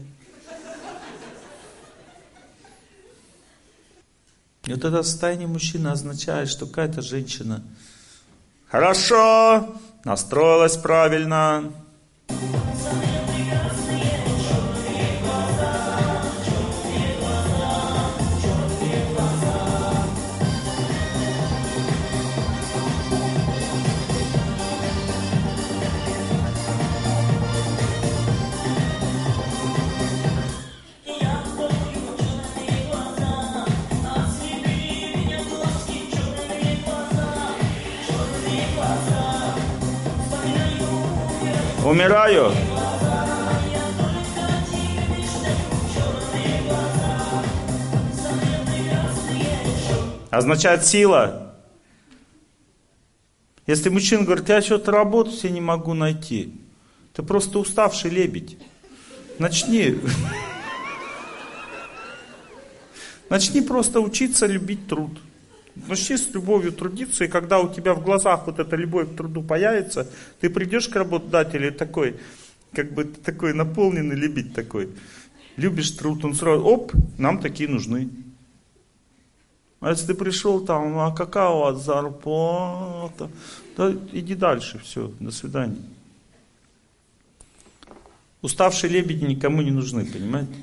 [4.64, 7.62] И вот это состояние мужчины означает, что какая-то женщина
[8.68, 11.72] хорошо настроилась правильно,
[41.90, 42.52] Умираю.
[50.30, 51.56] Означает сила.
[53.66, 56.54] Если мужчина говорит, я что-то работу себе не могу найти,
[57.12, 58.56] ты просто уставший лебедь.
[59.40, 59.98] Начни.
[63.28, 65.18] Начни просто учиться любить труд.
[65.74, 69.42] Начни с любовью трудиться, и когда у тебя в глазах вот эта любовь к труду
[69.42, 70.08] появится,
[70.40, 72.16] ты придешь к работодателю такой,
[72.72, 74.90] как бы такой наполненный лебедь такой.
[75.56, 78.08] Любишь труд, он сразу, оп, нам такие нужны.
[79.80, 83.30] А если ты пришел там, а какая у вас зарплата?
[83.76, 85.80] Да иди дальше, все, до свидания.
[88.42, 90.54] Уставшие лебеди никому не нужны, понимаете?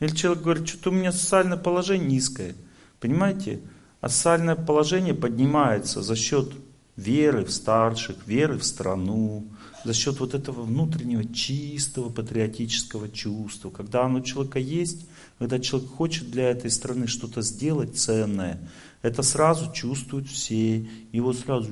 [0.00, 2.54] Или человек говорит, что-то у меня социальное положение низкое.
[3.00, 3.60] Понимаете?
[4.02, 6.52] Социальное положение поднимается за счет
[6.96, 9.46] веры в старших, веры в страну,
[9.84, 13.70] за счет вот этого внутреннего чистого патриотического чувства.
[13.70, 15.06] Когда оно у человека есть,
[15.38, 18.60] когда человек хочет для этой страны что-то сделать ценное,
[19.02, 20.88] это сразу чувствуют все.
[21.12, 21.70] Его сразу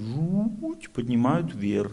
[0.93, 1.93] поднимают вверх.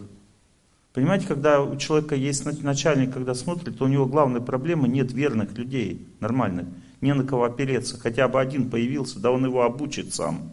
[0.93, 5.57] Понимаете, когда у человека есть начальник, когда смотрит, то у него главная проблема нет верных
[5.57, 6.67] людей, нормальных
[7.01, 7.99] не на кого опереться.
[7.99, 10.51] Хотя бы один появился, да он его обучит сам.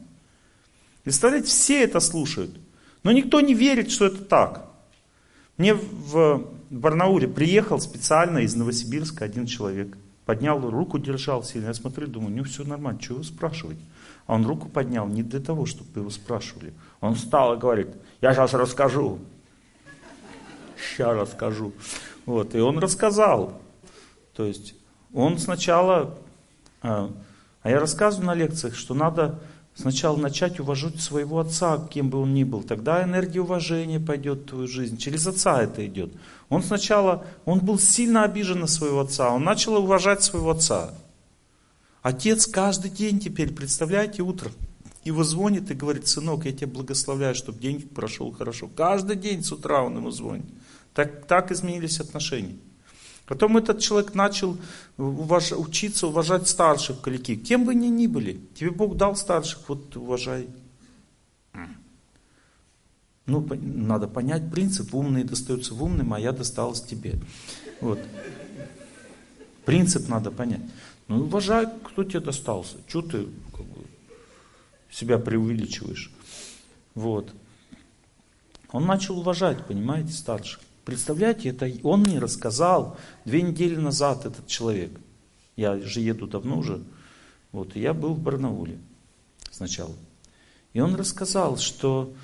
[1.05, 2.59] Представляете, все это слушают.
[3.03, 4.69] Но никто не верит, что это так.
[5.57, 9.97] Мне в Барнауле приехал специально из Новосибирска один человек.
[10.25, 11.69] Поднял руку, держал сильно.
[11.69, 13.81] Я смотрю, думаю, ну все нормально, чего вы спрашиваете?
[14.27, 16.75] А он руку поднял не для того, чтобы его спрашивали.
[17.01, 17.89] Он встал и говорит,
[18.21, 19.21] я сейчас расскажу.
[20.77, 21.73] Сейчас расскажу.
[22.27, 23.61] Вот, и он рассказал.
[24.35, 24.75] То есть
[25.15, 26.19] он сначала,
[26.83, 27.11] а,
[27.63, 29.41] а я рассказываю на лекциях, что надо
[29.75, 32.63] сначала начать уважать своего отца, кем бы он ни был.
[32.63, 34.97] Тогда энергия уважения пойдет в твою жизнь.
[34.97, 36.13] Через отца это идет.
[36.49, 39.31] Он сначала, он был сильно обижен на своего отца.
[39.31, 40.95] Он начал уважать своего отца.
[42.03, 44.53] Отец каждый день теперь, представляете, утром
[45.05, 48.69] его звонит и говорит, сынок, я тебя благословляю, чтобы день прошел хорошо.
[48.69, 50.47] Каждый день с утра он ему звонит.
[50.95, 52.57] Так, так изменились отношения.
[53.29, 54.57] Потом этот человек начал
[54.97, 55.53] уваж...
[55.53, 57.39] учиться уважать старших в коллективе.
[57.39, 60.49] Кем бы они ни были, тебе Бог дал старших, вот уважай.
[63.27, 67.21] Ну, надо понять принцип, умные достаются в умным, а я досталась тебе.
[67.83, 67.99] Вот.
[69.67, 70.63] Принцип надо понять.
[71.09, 72.77] Ну, уважай, кто тебе достался.
[72.87, 73.85] Чего ты как бы,
[74.91, 76.11] себя преувеличиваешь?
[76.95, 77.35] Вот.
[78.73, 80.61] Он начал уважать, понимаете, старших.
[80.89, 82.97] Представляете, это он мне рассказал
[83.27, 84.99] две недели назад этот человек.
[85.55, 86.83] Я же еду давно уже.
[87.53, 88.79] Вот, и я был в Барнауле
[89.51, 89.95] сначала.
[90.73, 92.15] И он рассказал, что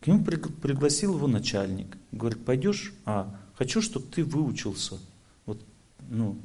[0.00, 1.96] к нему пригласил его начальник.
[2.12, 2.92] Говорит, пойдешь?
[3.06, 4.98] А, хочу, чтобы ты выучился.
[5.46, 5.58] Вот,
[6.10, 6.36] ну,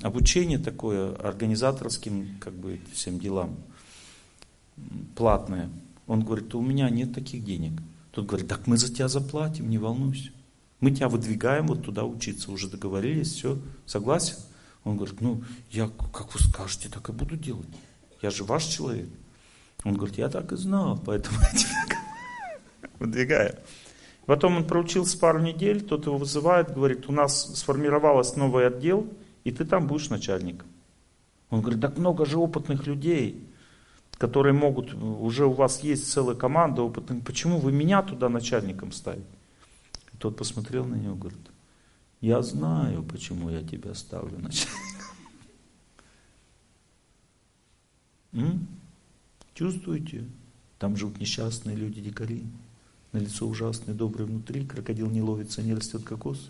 [0.00, 3.54] обучение такое организаторским, как бы, всем делам,
[5.14, 5.70] платное.
[6.08, 7.80] Он говорит, у меня нет таких денег.
[8.12, 10.30] Тот говорит, так мы за тебя заплатим, не волнуйся.
[10.80, 14.36] Мы тебя выдвигаем вот туда учиться, уже договорились, все, согласен?
[14.84, 17.68] Он говорит, ну, я, как вы скажете, так и буду делать.
[18.20, 19.08] Я же ваш человек.
[19.84, 21.98] Он говорит, я так и знал, поэтому я тебя
[22.98, 23.56] выдвигаю.
[24.26, 29.06] Потом он проучился пару недель, тот его вызывает, говорит, у нас сформировалась новый отдел,
[29.44, 30.68] и ты там будешь начальником.
[31.50, 33.48] Он говорит, так много же опытных людей
[34.22, 39.26] которые могут, уже у вас есть целая команда опытных, почему вы меня туда начальником ставите?
[40.14, 41.40] И тот посмотрел на него и говорит,
[42.20, 45.08] я знаю, почему я тебя ставлю начальником.
[49.54, 50.24] Чувствуете?
[50.78, 52.44] Там живут несчастные люди, дикари.
[53.10, 54.64] На лицо ужасное, доброе внутри.
[54.64, 56.48] Крокодил не ловится, не растет кокос.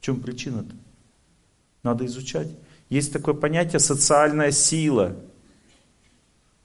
[0.00, 0.76] В чем причина-то?
[1.82, 2.48] Надо изучать.
[2.90, 5.16] Есть такое понятие социальная сила.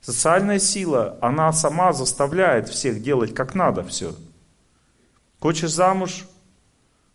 [0.07, 4.15] Социальная сила, она сама заставляет всех делать как надо все.
[5.41, 6.23] Хочешь замуж,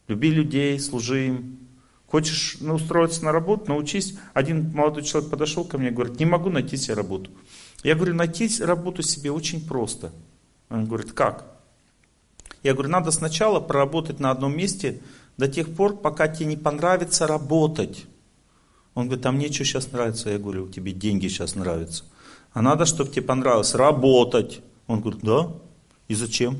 [0.09, 1.59] люби людей, служи им.
[2.07, 4.19] Хочешь ну, устроиться на работу, научись.
[4.35, 7.31] Один молодой человек подошел ко мне и говорит, не могу найти себе работу.
[7.83, 10.13] Я говорю, найти работу себе очень просто.
[10.69, 11.47] Он говорит, как?
[12.63, 15.01] Я говорю, надо сначала проработать на одном месте
[15.39, 18.05] до тех пор, пока тебе не понравится работать.
[18.93, 20.29] Он говорит, а мне что сейчас нравится?
[20.29, 22.05] Я говорю, тебе деньги сейчас нравятся.
[22.53, 24.61] А надо, чтобы тебе понравилось работать.
[24.87, 25.49] Он говорит, да.
[26.09, 26.59] И зачем?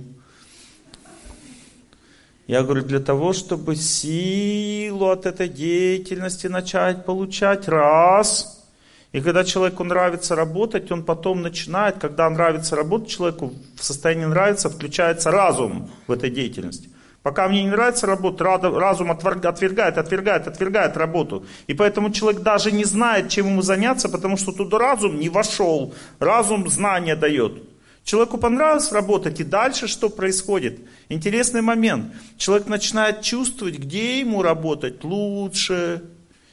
[2.47, 7.69] Я говорю, для того, чтобы силу от этой деятельности начать получать.
[7.69, 8.67] Раз.
[9.13, 14.71] И когда человеку нравится работать, он потом начинает, когда нравится работать человеку, в состоянии нравится,
[14.71, 16.89] включается разум в этой деятельности.
[17.23, 21.47] Пока мне не нравится работа, разум отвергает, отвергает, отвергает работу.
[21.69, 25.95] И поэтому человек даже не знает, чем ему заняться, потому что туда разум не вошел.
[26.19, 27.63] Разум знания дает.
[28.03, 30.81] Человеку понравилось работать, и дальше что происходит?
[31.09, 32.13] Интересный момент.
[32.37, 36.03] Человек начинает чувствовать, где ему работать лучше.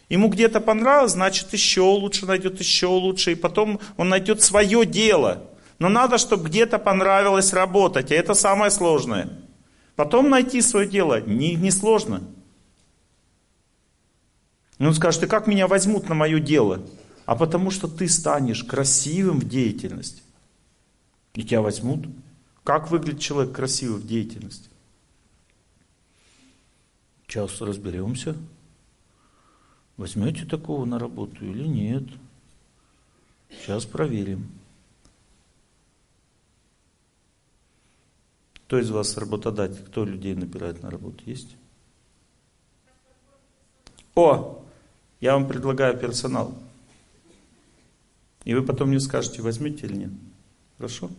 [0.10, 3.32] Ему где-то понравилось, значит еще лучше найдет, еще лучше.
[3.32, 5.44] И потом он найдет свое дело.
[5.80, 9.30] Но надо, чтобы где-то понравилось работать, и это самое сложное.
[10.00, 11.72] Потом найти свое дело не, не
[14.88, 16.82] он скажет, и как меня возьмут на мое дело?
[17.26, 20.24] А потому что ты станешь красивым в деятельности.
[21.34, 22.08] И тебя возьмут.
[22.64, 24.70] Как выглядит человек красивый в деятельности?
[27.28, 28.38] Сейчас разберемся.
[29.98, 32.06] Возьмете такого на работу или нет?
[33.50, 34.50] Сейчас проверим.
[38.70, 39.84] Кто из вас работодатель?
[39.84, 41.24] Кто людей набирает на работу?
[41.26, 41.58] Есть?
[44.14, 44.64] О,
[45.20, 46.54] я вам предлагаю персонал.
[48.44, 50.12] И вы потом мне скажете, возьмете или нет.
[50.78, 51.10] Хорошо?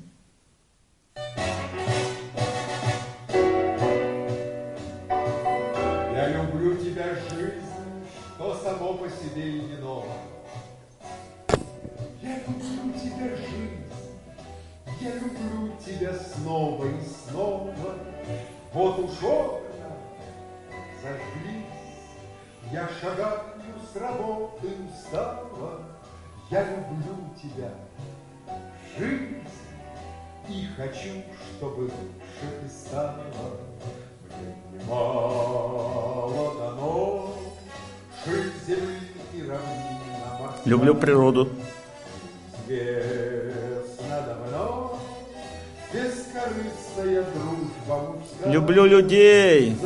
[6.14, 7.66] Я люблю тебя, жизнь,
[8.36, 9.76] что само по себе и не
[12.22, 13.79] Я люблю тебя, жизнь,
[15.00, 17.74] я люблю тебя снова и снова.
[18.72, 19.96] Вот уж окна
[21.02, 21.64] зажглись,
[22.70, 23.40] я шагаю
[23.92, 25.80] с работы устала.
[26.50, 27.70] Я люблю тебя,
[28.98, 29.42] жизнь,
[30.48, 31.22] и хочу,
[31.56, 33.24] чтобы лучше ты стала.
[34.72, 37.34] Немало дано,
[38.24, 38.98] ширь земли
[39.32, 40.62] и равнина морская.
[40.64, 41.48] Люблю природу.
[42.66, 43.59] Известно
[48.46, 49.76] Люблю людей.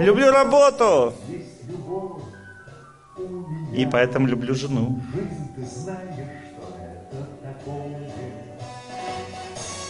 [0.00, 1.14] Люблю работу.
[3.74, 5.00] И поэтому люблю жену.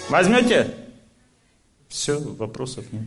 [0.08, 0.74] Возьмете?
[1.88, 3.02] Все, вопросов нет.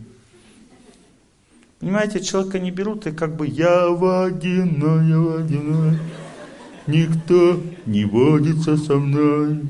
[1.80, 5.98] Понимаете, человека не берут, и как бы я вагина, я вагина.
[6.86, 9.60] Никто не водится со мной.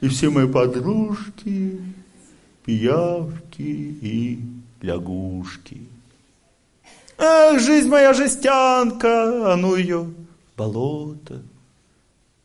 [0.00, 1.80] И все мои подружки,
[2.64, 4.40] пиявки и
[4.80, 5.86] лягушки.
[7.18, 10.12] Ах, жизнь моя жестянка, а ну ее
[10.56, 11.42] болото.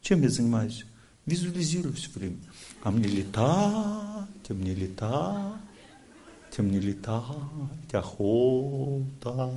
[0.01, 0.85] Чем я занимаюсь?
[1.25, 2.38] Визуализирую все время.
[2.84, 3.39] А мне летать,
[4.49, 5.59] а мне летать,
[6.57, 9.51] а мне летать, охота.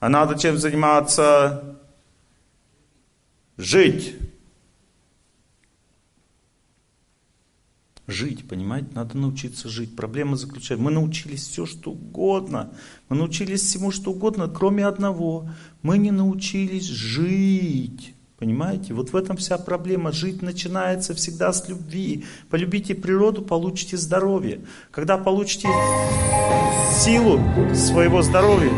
[0.00, 1.76] А надо чем заниматься?
[3.58, 4.14] Жить.
[8.06, 8.88] Жить, понимаете?
[8.94, 9.94] Надо научиться жить.
[9.94, 12.72] Проблема заключается, мы научились все, что угодно.
[13.08, 15.50] Мы научились всему, что угодно, кроме одного.
[15.82, 18.14] Мы не научились жить.
[18.38, 18.94] Понимаете?
[18.94, 20.12] Вот в этом вся проблема.
[20.12, 22.24] Жить начинается всегда с любви.
[22.50, 24.60] Полюбите природу, получите здоровье.
[24.92, 25.68] Когда получите
[26.94, 27.40] силу
[27.74, 28.72] своего здоровья,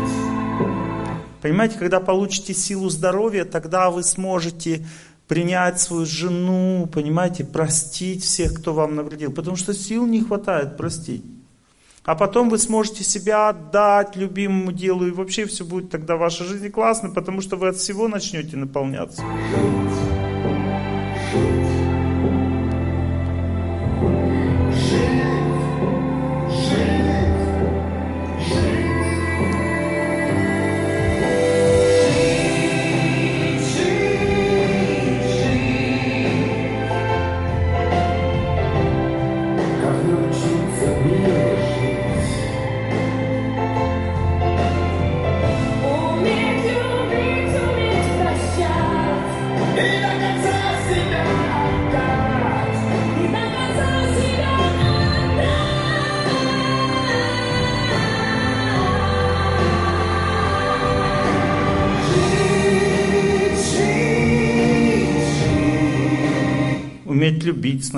[1.41, 4.85] понимаете, когда получите силу здоровья, тогда вы сможете
[5.27, 9.31] принять свою жену, понимаете, простить всех, кто вам навредил.
[9.31, 11.23] Потому что сил не хватает простить.
[12.03, 16.47] А потом вы сможете себя отдать любимому делу, и вообще все будет тогда в вашей
[16.47, 19.21] жизни классно, потому что вы от всего начнете наполняться.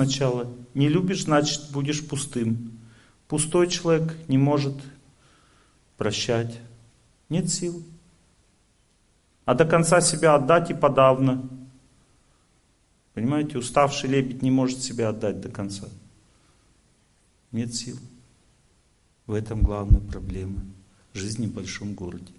[0.04, 0.52] Сначала.
[0.74, 2.78] Не любишь, значит будешь пустым.
[3.28, 4.74] Пустой человек не может
[5.96, 6.58] прощать.
[7.28, 7.82] Нет сил.
[9.44, 11.48] А до конца себя отдать и подавно.
[13.14, 15.88] Понимаете, уставший лебедь не может себя отдать до конца.
[17.52, 17.98] Нет сил.
[19.26, 20.60] В этом главная проблема
[21.14, 22.32] жизни в большом городе.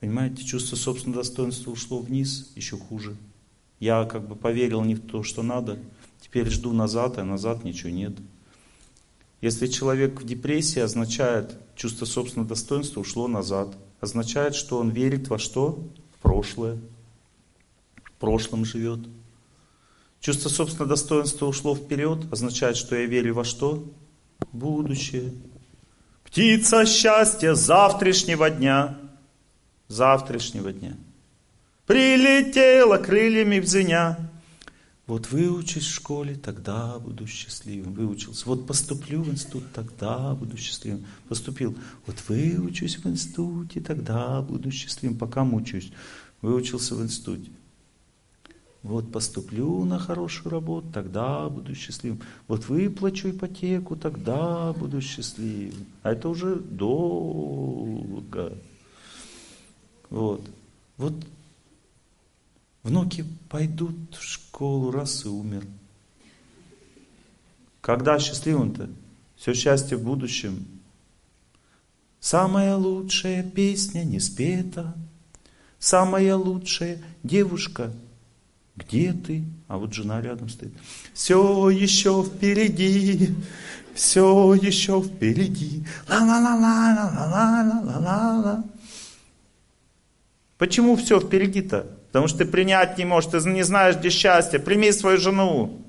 [0.00, 3.16] Понимаете, чувство собственного достоинства ушло вниз, еще хуже.
[3.80, 5.78] Я как бы поверил не в то, что надо,
[6.36, 8.12] теперь жду назад, а назад ничего нет.
[9.40, 13.74] Если человек в депрессии, означает, чувство собственного достоинства ушло назад.
[14.02, 15.82] Означает, что он верит во что?
[16.12, 16.78] В прошлое.
[18.04, 18.98] В прошлом живет.
[20.20, 23.82] Чувство собственного достоинства ушло вперед, означает, что я верю во что?
[24.52, 25.32] Будущее.
[26.22, 28.98] Птица счастья завтрашнего дня.
[29.88, 30.98] Завтрашнего дня.
[31.86, 34.25] Прилетела крыльями в зеня.
[35.06, 37.94] Вот выучусь в школе, тогда буду счастливым.
[37.94, 38.44] Выучился.
[38.46, 41.06] Вот поступлю в институт, тогда буду счастливым.
[41.28, 41.76] Поступил.
[42.06, 45.16] Вот выучусь в институте, тогда буду счастливым.
[45.16, 45.92] Пока мучаюсь.
[46.42, 47.50] Выучился в институте.
[48.82, 52.20] Вот поступлю на хорошую работу, тогда буду счастливым.
[52.46, 55.86] Вот выплачу ипотеку, тогда буду счастливым.
[56.02, 58.58] А это уже долго.
[60.10, 60.42] Вот.
[60.96, 61.14] Вот
[62.86, 65.64] внуки пойдут в школу, раз и умер.
[67.80, 68.90] Когда счастливым-то?
[69.36, 70.66] Все счастье в будущем.
[72.20, 74.94] Самая лучшая песня не спета.
[75.78, 77.90] Самая лучшая девушка.
[78.76, 79.44] Где ты?
[79.68, 80.72] А вот жена рядом стоит.
[81.12, 83.34] Все еще впереди.
[83.94, 85.84] Все еще впереди.
[86.08, 88.64] Ла-ла-ла-ла-ла-ла-ла-ла-ла.
[90.58, 91.95] Почему все впереди-то?
[92.16, 94.58] Потому что ты принять не можешь, ты не знаешь, где счастье.
[94.58, 95.84] Прими свою жену.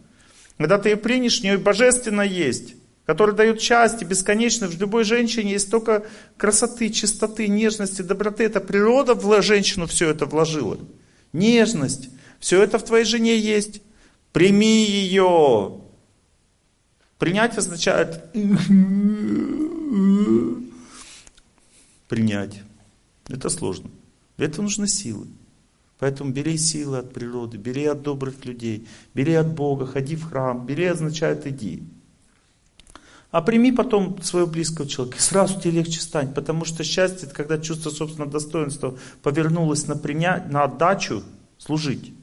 [0.58, 2.76] Когда ты ее примешь, у нее божественно есть,
[3.06, 4.68] который дает счастье бесконечно.
[4.68, 6.06] В любой женщине есть столько
[6.36, 8.44] красоты, чистоты, нежности, доброты.
[8.44, 10.78] Это природа в женщину все это вложила.
[11.32, 12.10] Нежность.
[12.42, 13.82] Все это в твоей жене есть.
[14.34, 15.80] Прими ее.
[17.20, 18.22] Принять означает
[22.10, 22.60] принять.
[23.30, 23.90] Это сложно.
[24.36, 25.28] Для этого нужны силы.
[26.00, 30.66] Поэтому бери силы от природы, бери от добрых людей, бери от Бога, ходи в храм.
[30.66, 31.84] Бери означает иди.
[33.32, 37.36] А прими потом своего близкого человека, и сразу тебе легче станет, потому что счастье, это
[37.36, 41.24] когда чувство собственного достоинства повернулось на, принять, на отдачу,
[41.58, 42.14] служить.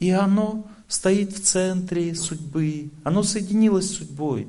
[0.00, 4.48] И оно стоит в центре судьбы, оно соединилось с судьбой.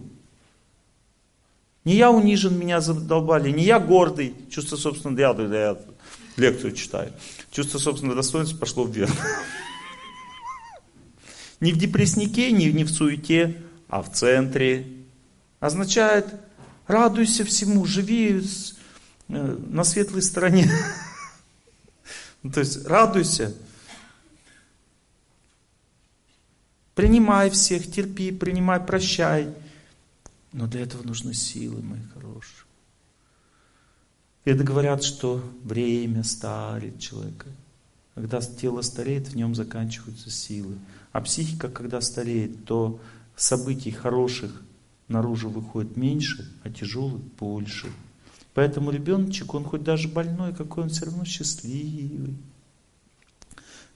[1.85, 5.77] Не я унижен, меня задолбали, не я гордый, чувство собственного, я, я
[6.37, 7.13] лекцию читаю.
[7.51, 9.11] Чувство собственного достоинства пошло вверх.
[11.59, 14.87] Не в депресснике, не, в суете, а в центре.
[15.59, 16.27] Означает,
[16.85, 18.41] радуйся всему, живи
[19.29, 20.69] э, на светлой стороне.
[22.43, 23.55] Ну, то есть радуйся.
[26.93, 29.53] Принимай всех, терпи, принимай, прощай.
[30.51, 32.64] Но для этого нужны силы, мои хорошие.
[34.45, 37.47] Это говорят, что время старит человека.
[38.13, 40.77] Когда тело стареет, в нем заканчиваются силы.
[41.11, 42.99] А психика, когда стареет, то
[43.35, 44.61] событий хороших
[45.07, 47.87] наружу выходит меньше, а тяжелых больше.
[48.53, 52.37] Поэтому ребеночек, он хоть даже больной, какой он все равно счастливый.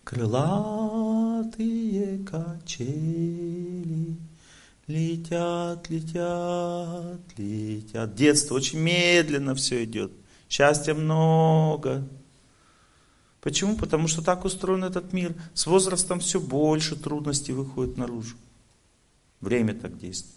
[0.04, 1.38] Крылатые
[2.26, 4.18] качели
[4.88, 8.16] летят, летят, летят.
[8.16, 10.12] Детство очень медленно все идет.
[10.50, 12.08] Счастья много.
[13.42, 13.78] Почему?
[13.78, 15.36] Потому что так устроен этот мир.
[15.54, 18.36] С возрастом все больше трудностей выходит наружу.
[19.40, 20.36] Время так действует.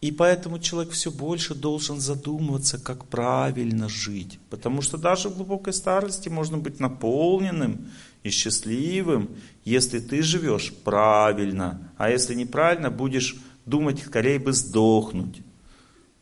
[0.00, 4.40] И поэтому человек все больше должен задумываться, как правильно жить.
[4.50, 7.90] Потому что даже в глубокой старости можно быть наполненным
[8.24, 9.30] и счастливым,
[9.64, 11.92] если ты живешь правильно.
[11.98, 15.40] А если неправильно, будешь думать, скорее бы сдохнуть.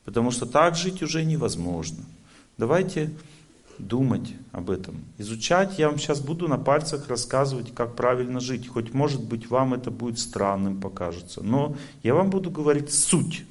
[0.05, 2.05] Потому что так жить уже невозможно.
[2.61, 3.11] Давайте
[3.79, 5.79] думать об этом, изучать.
[5.79, 8.69] Я вам сейчас буду на пальцах рассказывать, как правильно жить.
[8.69, 11.43] Хоть, может быть, вам это будет странным покажется.
[11.43, 13.45] Но я вам буду говорить суть.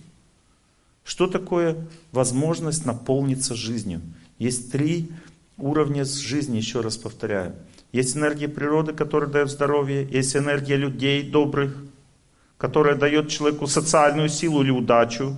[1.03, 4.01] Что такое возможность наполниться жизнью?
[4.37, 5.09] Есть три
[5.57, 7.55] уровня жизни, еще раз повторяю.
[7.91, 10.07] Есть энергия природы, которая дает здоровье.
[10.07, 11.75] Есть энергия людей добрых,
[12.59, 15.35] которая дает человеку социальную силу или удачу.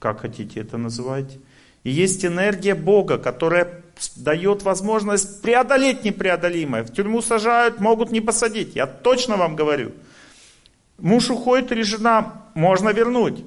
[0.00, 1.38] Как хотите это называть.
[1.84, 3.82] И есть энергия Бога, которая
[4.16, 6.82] дает возможность преодолеть непреодолимое.
[6.82, 8.74] В тюрьму сажают, могут не посадить.
[8.74, 9.92] Я точно вам говорю.
[10.98, 13.44] Муж уходит или жена, можно вернуть.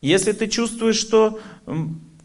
[0.00, 1.40] Если ты чувствуешь, что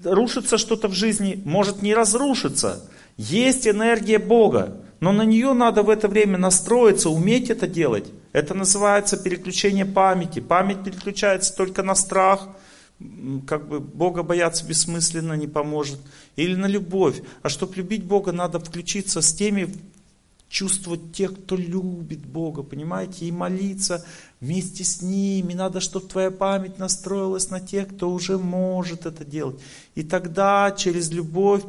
[0.03, 2.89] рушится что-то в жизни, может не разрушиться.
[3.18, 8.06] Есть энергия Бога, но на нее надо в это время настроиться, уметь это делать.
[8.34, 10.39] Это называется переключение памяти.
[10.39, 12.48] Память переключается только на страх,
[13.48, 15.99] как бы Бога бояться бессмысленно не поможет.
[16.36, 17.22] Или на любовь.
[17.41, 19.73] А чтобы любить Бога, надо включиться с теми,
[20.49, 24.06] чувствовать тех, кто любит Бога, понимаете, и молиться
[24.41, 25.53] вместе с ними.
[25.53, 29.60] Надо, чтобы твоя память настроилась на тех, кто уже может это делать.
[29.95, 31.64] И тогда через любовь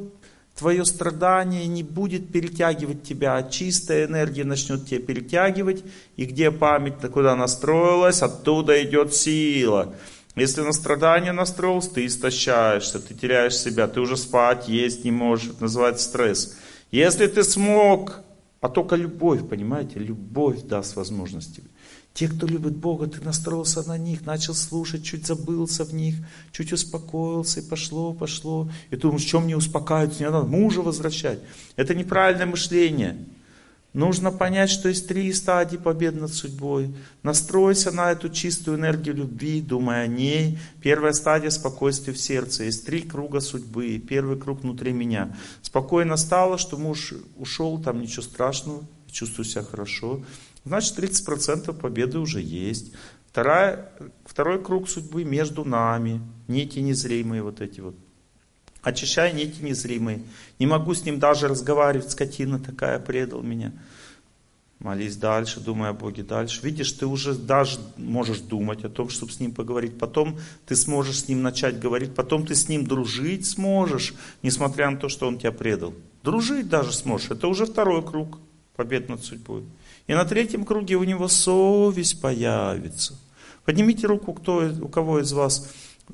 [0.56, 5.82] твое страдание не будет перетягивать тебя, а чистая энергия начнет тебя перетягивать,
[6.16, 9.94] и где память, куда настроилась, оттуда идет сила.
[10.34, 15.50] Если на страдание настроился, ты истощаешься, ты теряешь себя, ты уже спать, есть не можешь,
[15.50, 16.56] это называется стресс.
[16.90, 18.20] Если ты смог,
[18.60, 21.68] а только любовь, понимаете, любовь даст возможность тебе.
[22.14, 26.16] Те, кто любит Бога, ты настроился на них, начал слушать, чуть забылся в них,
[26.50, 28.70] чуть успокоился, и пошло, пошло.
[28.90, 31.38] И думаешь, чем мне успокаиваться, не надо мужа возвращать.
[31.76, 33.16] Это неправильное мышление.
[33.92, 36.94] Нужно понять, что есть три стадии победы над судьбой.
[37.22, 40.58] Настройся на эту чистую энергию любви, думай о ней.
[40.80, 42.64] Первая стадия спокойствия в сердце.
[42.64, 43.98] Есть три круга судьбы.
[43.98, 45.36] Первый круг внутри меня.
[45.60, 50.22] Спокойно стало, что муж ушел, там ничего страшного, чувствую себя хорошо.
[50.64, 52.92] Значит, 30% победы уже есть.
[53.30, 53.92] Вторая,
[54.24, 56.22] второй круг судьбы между нами.
[56.48, 57.94] Нити незримые вот эти вот.
[58.82, 60.22] Очищай нити незримые.
[60.58, 63.72] Не могу с ним даже разговаривать, скотина такая предал меня.
[64.80, 66.60] Молись дальше, думай о Боге дальше.
[66.64, 69.96] Видишь, ты уже даже можешь думать о том, чтобы с ним поговорить.
[69.96, 72.16] Потом ты сможешь с ним начать говорить.
[72.16, 75.94] Потом ты с ним дружить сможешь, несмотря на то, что он тебя предал.
[76.24, 77.30] Дружить даже сможешь.
[77.30, 78.40] Это уже второй круг
[78.74, 79.62] побед над судьбой.
[80.08, 83.16] И на третьем круге у него совесть появится.
[83.64, 85.70] Поднимите руку, кто, у кого из вас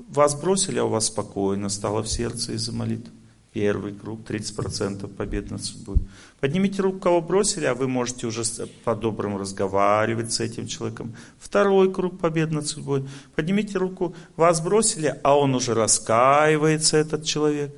[0.07, 3.11] вас бросили, а у вас спокойно стало в сердце из-за молитвы.
[3.51, 5.97] Первый круг, 30% побед над судьбой.
[6.39, 8.43] Поднимите руку, кого бросили, а вы можете уже
[8.83, 11.15] по-доброму разговаривать с этим человеком.
[11.39, 13.09] Второй круг побед над судьбой.
[13.35, 17.73] Поднимите руку, вас бросили, а он уже раскаивается, этот человек.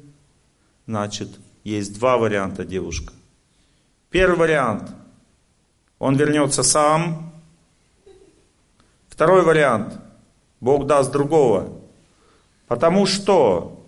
[0.87, 1.29] Значит,
[1.63, 3.13] есть два варианта, девушка.
[4.09, 4.91] Первый вариант.
[5.99, 7.31] Он вернется сам.
[9.07, 9.93] Второй вариант.
[10.59, 11.80] Бог даст другого.
[12.71, 13.85] Потому что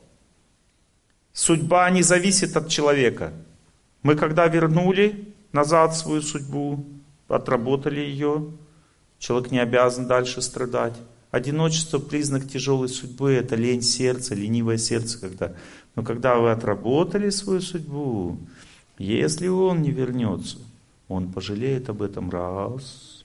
[1.31, 3.31] судьба не зависит от человека.
[4.01, 6.84] Мы когда вернули назад свою судьбу,
[7.30, 8.51] отработали ее,
[9.19, 10.95] человек не обязан дальше страдать.
[11.31, 15.18] Одиночество– признак тяжелой судьбы, это лень сердца, ленивое сердце.
[15.18, 15.53] Когда.
[15.95, 18.38] Но когда вы отработали свою судьбу,
[18.97, 20.57] если он не вернется,
[21.07, 23.23] он пожалеет об этом раз,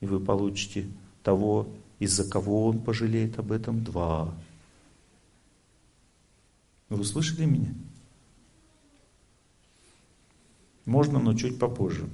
[0.00, 0.86] и вы получите
[1.22, 1.68] того,
[1.98, 4.34] из-за кого он пожалеет об этом два.
[6.88, 7.74] Вы услышали меня?
[10.84, 12.08] Можно, но чуть попозже.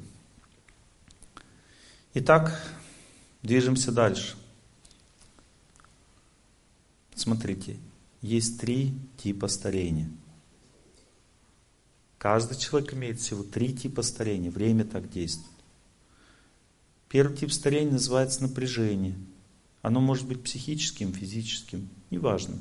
[2.14, 2.60] Итак,
[3.42, 4.36] движемся дальше.
[7.14, 7.76] Смотрите,
[8.22, 10.08] есть три типа старения.
[12.18, 14.50] Каждый человек имеет всего три типа старения.
[14.50, 15.50] Время так действует.
[17.08, 19.16] Первый тип старения называется напряжение.
[19.82, 22.56] Оно может быть психическим, физическим, неважно.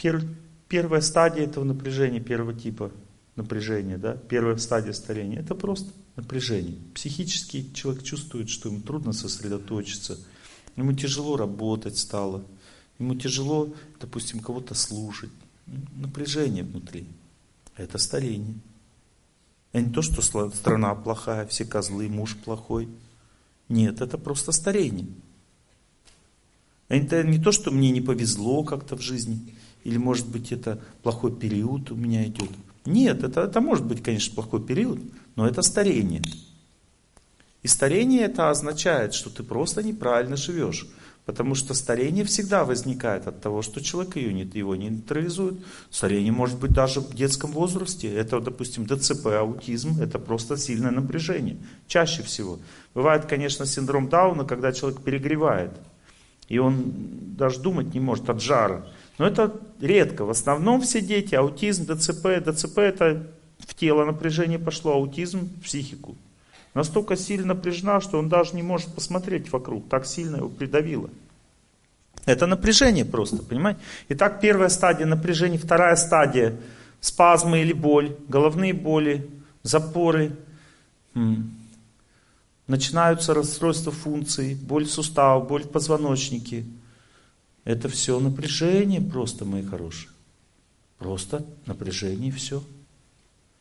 [0.00, 0.22] Пер,
[0.68, 2.90] первая стадия этого напряжения, первого типа
[3.36, 6.78] напряжения, да, первая стадия старения, это просто напряжение.
[6.94, 10.18] Психически человек чувствует, что ему трудно сосредоточиться,
[10.76, 12.44] ему тяжело работать стало,
[12.98, 15.30] ему тяжело, допустим, кого-то слушать.
[15.94, 17.06] Напряжение внутри.
[17.76, 18.54] Это старение.
[19.72, 22.88] Это не то, что страна плохая, все козлы, муж плохой.
[23.70, 25.06] Нет, это просто старение.
[26.88, 31.34] Это не то, что мне не повезло как-то в жизни, или может быть это плохой
[31.34, 32.50] период у меня идет.
[32.84, 35.00] Нет, это, это может быть, конечно, плохой период,
[35.36, 36.20] но это старение.
[37.62, 40.88] И старение это означает, что ты просто неправильно живешь.
[41.30, 45.60] Потому что старение всегда возникает от того, что человек ее не, его не нейтрализует.
[45.88, 48.12] Старение может быть даже в детском возрасте.
[48.12, 51.56] Это, допустим, ДЦП, аутизм, это просто сильное напряжение.
[51.86, 52.58] Чаще всего.
[52.94, 55.70] Бывает, конечно, синдром Дауна, когда человек перегревает.
[56.48, 56.94] И он
[57.36, 58.84] даже думать не может от жара.
[59.18, 60.24] Но это редко.
[60.24, 62.42] В основном все дети, аутизм, ДЦП.
[62.44, 63.28] ДЦП это
[63.60, 66.16] в тело напряжение пошло, аутизм в психику.
[66.74, 69.88] Настолько сильно напряжена, что он даже не может посмотреть вокруг.
[69.88, 71.10] Так сильно его придавило.
[72.26, 73.80] Это напряжение просто, понимаете?
[74.10, 76.56] Итак, первая стадия напряжения, вторая стадия
[77.00, 79.28] спазмы или боль, головные боли,
[79.62, 80.36] запоры,
[82.66, 86.64] начинаются расстройства функций, боль суставов, боль в позвоночнике.
[87.64, 90.10] Это все напряжение просто, мои хорошие.
[90.98, 92.62] Просто напряжение все.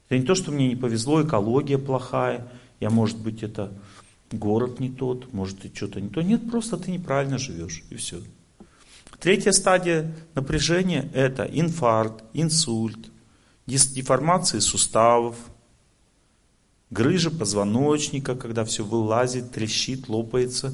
[0.10, 2.48] Это не то, что мне не повезло, экология плохая,
[2.80, 3.74] я, может быть, это
[4.32, 6.22] город не тот, может, и что-то не то.
[6.22, 8.22] Нет, просто ты неправильно живешь, и все.
[9.20, 13.12] Третья стадия напряжения– это инфаркт, инсульт,
[13.66, 15.36] деформации суставов,
[16.90, 20.74] грыжа позвоночника, когда все вылазит, трещит, лопается.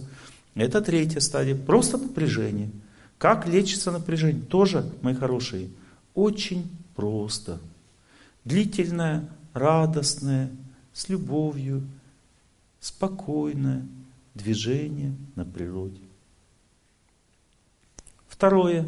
[0.54, 2.70] Это третья стадия, просто напряжение.
[3.18, 4.44] Как лечится напряжение?
[4.44, 5.70] Тоже, мои хорошие,
[6.14, 7.60] очень просто.
[8.44, 10.52] Длительное, радостное,
[10.94, 11.84] с любовью,
[12.86, 13.88] спокойное
[14.36, 16.02] движение на природе.
[18.28, 18.86] Второе.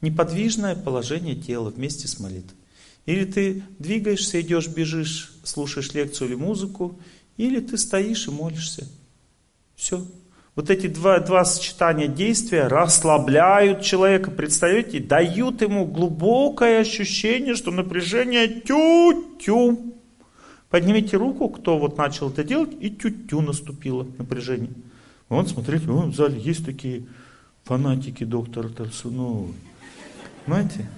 [0.00, 2.58] Неподвижное положение тела вместе с молитвой.
[3.06, 6.98] Или ты двигаешься, идешь, бежишь, слушаешь лекцию или музыку,
[7.36, 8.88] или ты стоишь и молишься.
[9.76, 10.04] Все.
[10.56, 18.60] Вот эти два, два сочетания действия расслабляют человека, представляете, дают ему глубокое ощущение, что напряжение
[18.60, 19.95] тю-тю.
[20.70, 24.72] Поднимите руку, кто вот начал это делать, и тю-тю наступило напряжение.
[25.28, 27.06] Вот, смотрите, вон в зале есть такие
[27.64, 29.52] фанатики доктора Тарсунова.
[30.44, 30.88] Понимаете?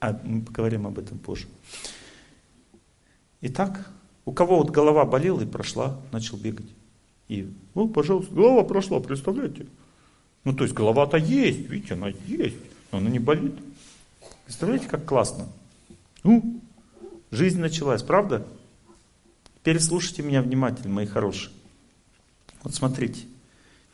[0.00, 1.46] А мы поговорим об этом позже.
[3.40, 3.90] Итак,
[4.24, 6.66] у кого вот голова болела и прошла, начал бегать.
[7.28, 9.66] И, ну, пожалуйста, голова прошла, представляете?
[10.44, 12.56] Ну, то есть голова-то есть, видите, она есть,
[12.92, 13.54] но она не болит.
[14.44, 15.48] Представляете, как классно?
[16.22, 16.60] Ну,
[17.30, 18.46] жизнь началась, правда?
[19.56, 21.52] Теперь слушайте меня внимательно, мои хорошие.
[22.62, 23.26] Вот смотрите,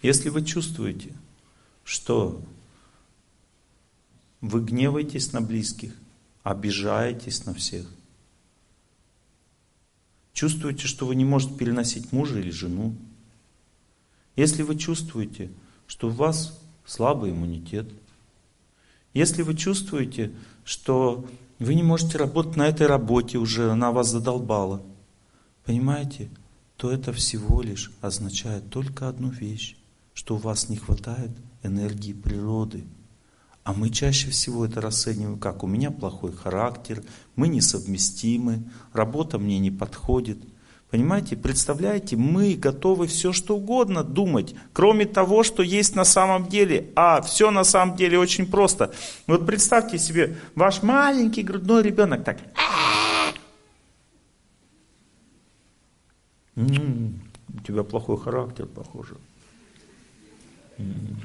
[0.03, 1.13] если вы чувствуете,
[1.85, 2.43] что
[4.41, 5.95] вы гневаетесь на близких,
[6.43, 7.87] обижаетесь на всех,
[10.33, 12.97] чувствуете, что вы не можете переносить мужа или жену,
[14.37, 15.51] если вы чувствуете,
[15.87, 17.87] что у вас слабый иммунитет,
[19.15, 20.33] Если вы чувствуете,
[20.65, 21.29] что
[21.63, 24.83] вы не можете работать на этой работе уже, она вас задолбала,
[25.65, 26.31] понимаете,
[26.77, 29.77] то это всего лишь означает только одну вещь,
[30.15, 31.31] что у вас не хватает
[31.63, 32.85] энергии природы.
[33.65, 37.05] А мы чаще всего это расцениваем как у меня плохой характер,
[37.37, 40.39] мы несовместимы, работа мне не подходит.
[40.93, 46.91] Понимаете, представляете, мы готовы все что угодно думать, кроме того, что есть на самом деле.
[46.95, 48.93] А все на самом деле очень просто.
[49.27, 52.41] Вот представьте себе, ваш маленький грудной ребенок так.
[56.57, 57.23] «М-м,
[57.55, 59.17] у тебя плохой характер, похоже.
[60.77, 61.21] М-м».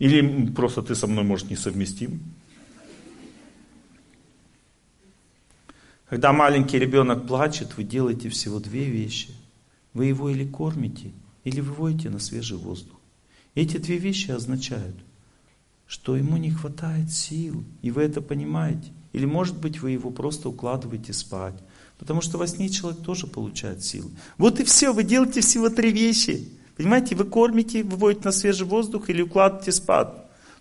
[0.00, 2.20] Или просто ты со мной, может, несовместим.
[6.08, 9.30] Когда маленький ребенок плачет, вы делаете всего две вещи.
[9.92, 11.10] Вы его или кормите,
[11.42, 12.96] или выводите на свежий воздух.
[13.56, 14.94] Эти две вещи означают,
[15.86, 18.92] что ему не хватает сил, и вы это понимаете.
[19.12, 21.54] Или, может быть, вы его просто укладываете спать.
[21.98, 24.10] Потому что во сне человек тоже получает силы.
[24.36, 26.50] Вот и все, вы делаете всего три вещи.
[26.76, 30.10] Понимаете, вы кормите, выводите на свежий воздух или укладываете спать.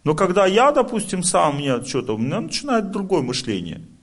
[0.06, 3.86] Но когда я, допустим, сам, у меня что-то, у меня начинает другое мышление–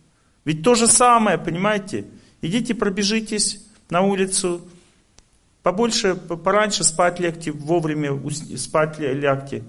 [0.45, 2.07] ведь то же самое, понимаете?
[2.41, 4.63] Идите пробежитесь на улицу,
[5.63, 8.19] побольше, пораньше спать легче, вовремя
[8.57, 9.63] спать лягте.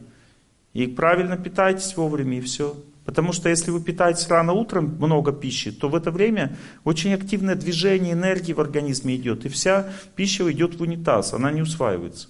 [0.74, 2.76] И правильно питайтесь вовремя, и все.
[3.06, 7.56] Потому что если вы питаетесь рано утром, много пищи, то в это время очень активное
[7.56, 9.46] движение энергии в организме идет.
[9.46, 12.30] И вся пища идет в унитаз, она не усваивается.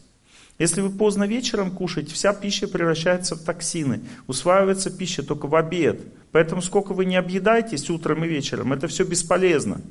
[0.64, 3.99] Если вы поздно вечером кушаете, вся пища превращается в токсины.
[4.27, 5.99] Усваивается пища только в обед.
[6.31, 9.81] Поэтому сколько вы не объедаетесь утром и вечером, это все бесполезно.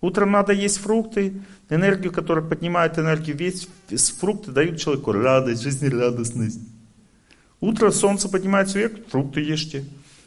[0.00, 1.40] Утром надо есть фрукты,
[1.70, 3.68] энергию, которая поднимает энергию, весь
[4.18, 6.62] фрукты дают человеку радость, жизнерадостность.
[7.60, 9.84] Утром солнце поднимается вверх, фрукты ешьте.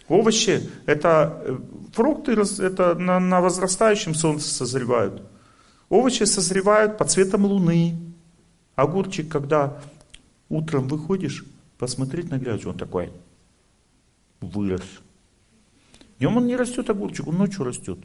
[0.07, 1.57] Овощи, это э,
[1.91, 5.22] фрукты, это на, на возрастающем солнце созревают.
[5.90, 8.09] Овощи созревают по цветам луны,
[8.80, 9.77] Огурчик, когда
[10.47, 11.45] утром выходишь,
[11.77, 13.11] посмотреть на грязь, он такой
[14.39, 14.84] вырос.
[16.18, 17.99] Днем он не растет огурчик, он ночью растет.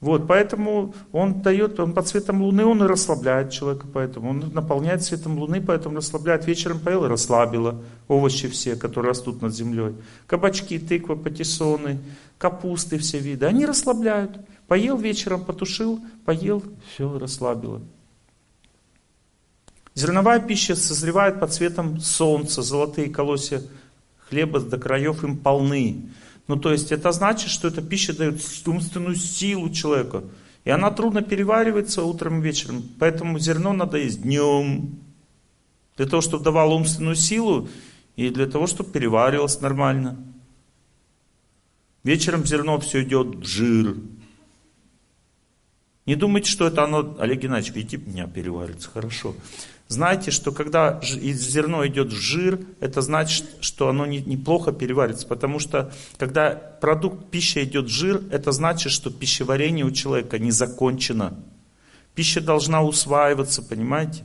[0.00, 5.02] Вот, поэтому он дает, он под цветом луны, он и расслабляет человека, поэтому он наполняет
[5.02, 6.46] цветом луны, поэтому расслабляет.
[6.46, 9.94] Вечером поел расслабило овощи все, которые растут над землей.
[10.26, 11.98] Кабачки, тыква, патиссоны,
[12.38, 14.38] капусты все виды, они расслабляют.
[14.66, 16.62] Поел вечером, потушил, поел,
[16.92, 17.82] все, расслабило.
[19.96, 23.62] Зерновая пища созревает под цветом солнца, золотые колосья
[24.28, 26.10] хлеба до краев им полны.
[26.48, 30.24] Ну, то есть это значит, что эта пища дает умственную силу человеку.
[30.64, 32.82] И она трудно переваривается утром и вечером.
[32.98, 34.98] Поэтому зерно надо есть днем.
[35.96, 37.66] Для того, чтобы давало умственную силу
[38.16, 40.18] и для того, чтобы переваривалось нормально.
[42.04, 43.96] Вечером зерно все идет в жир.
[46.04, 49.34] Не думайте, что это оно, Олег Геннадьевич, видите, меня переваривается хорошо.
[49.88, 55.26] Знаете, что когда зерно идет в жир, это значит, что оно неплохо переварится.
[55.28, 60.50] Потому что когда продукт пищи идет в жир, это значит, что пищеварение у человека не
[60.50, 61.38] закончено.
[62.16, 64.24] Пища должна усваиваться, понимаете?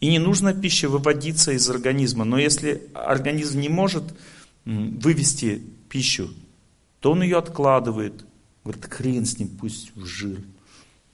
[0.00, 2.24] И не нужно пища выводиться из организма.
[2.24, 4.02] Но если организм не может
[4.64, 6.30] вывести пищу,
[6.98, 8.24] то он ее откладывает.
[8.64, 10.40] Говорит, хрен с ним, пусть в жир.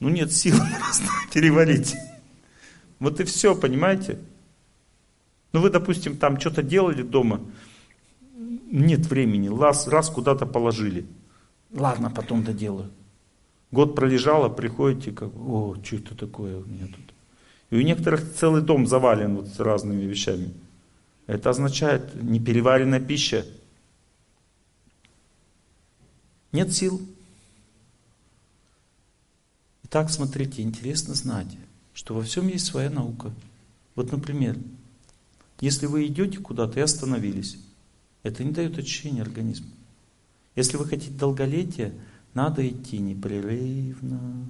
[0.00, 0.56] Ну нет сил
[1.34, 1.94] переварить.
[2.99, 4.19] Вот и все, понимаете?
[5.53, 7.41] Ну вы, допустим, там что-то делали дома,
[8.70, 11.07] нет времени, раз, раз куда-то положили.
[11.73, 12.91] Ладно, потом доделаю.
[13.70, 17.15] Год пролежало, приходите, как, о, что это такое у меня тут.
[17.70, 20.53] И у некоторых целый дом завален вот с разными вещами.
[21.27, 23.45] Это означает непереваренная пища.
[26.53, 27.01] Нет сил.
[29.85, 31.59] Итак, смотрите, интересно знать
[31.99, 33.33] что во всем есть своя наука.
[33.97, 34.57] Вот, например,
[35.59, 37.59] если вы идете куда-то и остановились,
[38.23, 39.66] это не дает ощущения организма.
[40.55, 41.93] Если вы хотите долголетия,
[42.35, 44.47] надо идти непрерывно.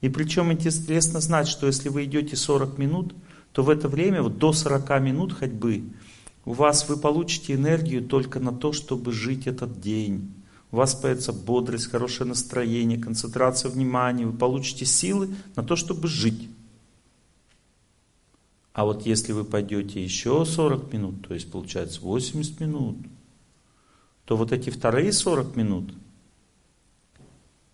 [0.00, 3.14] И причем интересно знать, что если вы идете 40 минут,
[3.52, 5.84] то в это время, вот до 40 минут ходьбы,
[6.46, 10.32] у вас вы получите энергию только на то, чтобы жить этот день.
[10.70, 14.24] У вас появится бодрость, хорошее настроение, концентрация внимания.
[14.24, 16.48] Вы получите силы на то, чтобы жить.
[18.72, 22.96] А вот если вы пойдете еще 40 минут, то есть получается 80 минут,
[24.24, 25.92] то вот эти вторые 40 минут,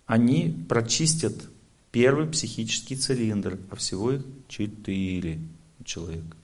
[0.06, 1.34] они прочистят
[1.92, 5.38] первый психический цилиндр, а всего их 4
[5.84, 6.36] человека.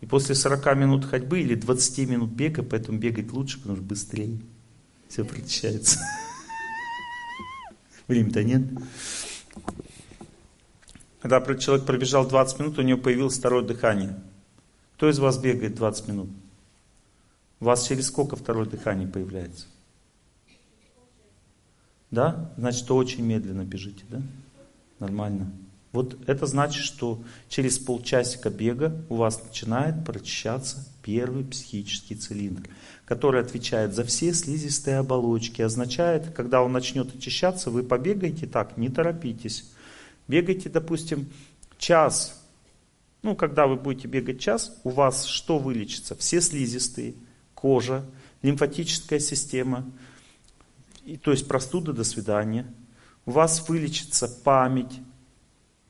[0.00, 4.38] И после 40 минут ходьбы или 20 минут бега, поэтому бегать лучше, потому что быстрее
[5.08, 5.98] все прочищается.
[8.06, 8.62] Времени-то нет.
[11.20, 14.18] Когда человек пробежал 20 минут, у него появилось второе дыхание.
[14.96, 16.28] Кто из вас бегает 20 минут?
[17.60, 19.66] У вас через сколько второе дыхание появляется?
[22.10, 22.52] Да?
[22.56, 24.22] Значит, очень медленно бежите, да?
[25.00, 25.52] Нормально.
[25.92, 32.68] Вот это значит, что через полчасика бега у вас начинает прочищаться первый психический цилиндр,
[33.06, 35.62] который отвечает за все слизистые оболочки.
[35.62, 39.64] Означает, когда он начнет очищаться, вы побегаете так, не торопитесь.
[40.28, 41.26] Бегайте, допустим,
[41.78, 42.38] час.
[43.22, 46.14] Ну, когда вы будете бегать час, у вас что вылечится?
[46.14, 47.14] Все слизистые,
[47.54, 48.04] кожа,
[48.42, 49.90] лимфатическая система,
[51.04, 52.66] и, то есть простуда до свидания.
[53.24, 55.00] У вас вылечится память,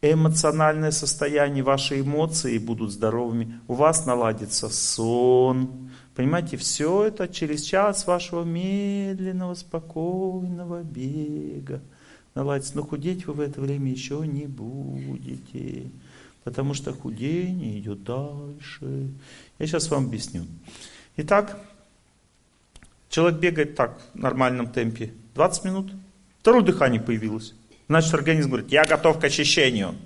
[0.01, 5.91] эмоциональное состояние, ваши эмоции будут здоровыми, у вас наладится сон.
[6.15, 11.83] Понимаете, все это через час вашего медленного, спокойного бега
[12.39, 12.77] наладится.
[12.77, 15.91] Но худеть вы в это время еще не будете,
[16.45, 19.11] потому что худение идет дальше.
[19.59, 20.47] Я сейчас вам объясню.
[21.17, 21.59] Итак,
[23.09, 25.93] человек бегает так, в нормальном темпе, 20 минут,
[26.41, 27.55] второе дыхание появилось.
[27.89, 29.97] Значит, организм говорит, я готов к очищению.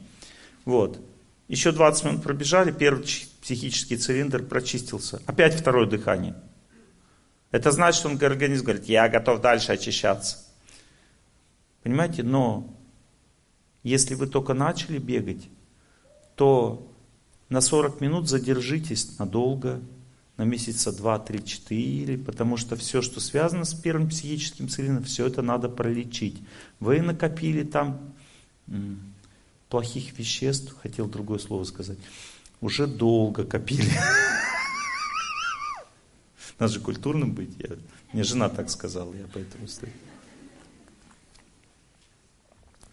[0.65, 1.01] Вот.
[1.49, 3.05] Еще 20 минут пробежали, первый
[3.43, 5.21] психический цилиндр прочистился.
[5.27, 6.35] Опять второе дыхание.
[7.51, 10.39] Это значит, что он, организм говорит, я готов дальше очищаться.
[11.83, 12.73] Понимаете, но
[13.83, 15.49] если вы только начали бегать,
[16.37, 16.89] то
[17.49, 19.81] на 40 минут задержитесь надолго,
[20.37, 25.27] на месяца 2, 3, 4, потому что все, что связано с первым психическим цилиндром, все
[25.27, 26.43] это надо пролечить.
[26.81, 28.15] Вы накопили там
[29.69, 31.99] плохих веществ, хотел другое слово сказать,
[32.61, 33.91] уже долго копили.
[36.59, 37.51] Надо же культурным быть.
[37.59, 37.77] Я,
[38.13, 39.93] мне жена так сказала, я поэтому стою.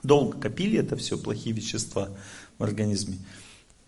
[0.03, 2.09] Долго копили это все, плохие вещества
[2.57, 3.17] в организме.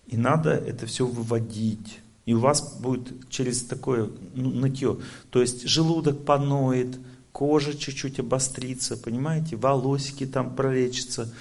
[0.07, 1.99] И надо это все выводить.
[2.25, 4.99] И у вас будет через такое ну, нытье.
[5.29, 6.99] То есть желудок поноет,
[7.31, 11.33] кожа чуть-чуть обострится, понимаете, волосики там пролечатся,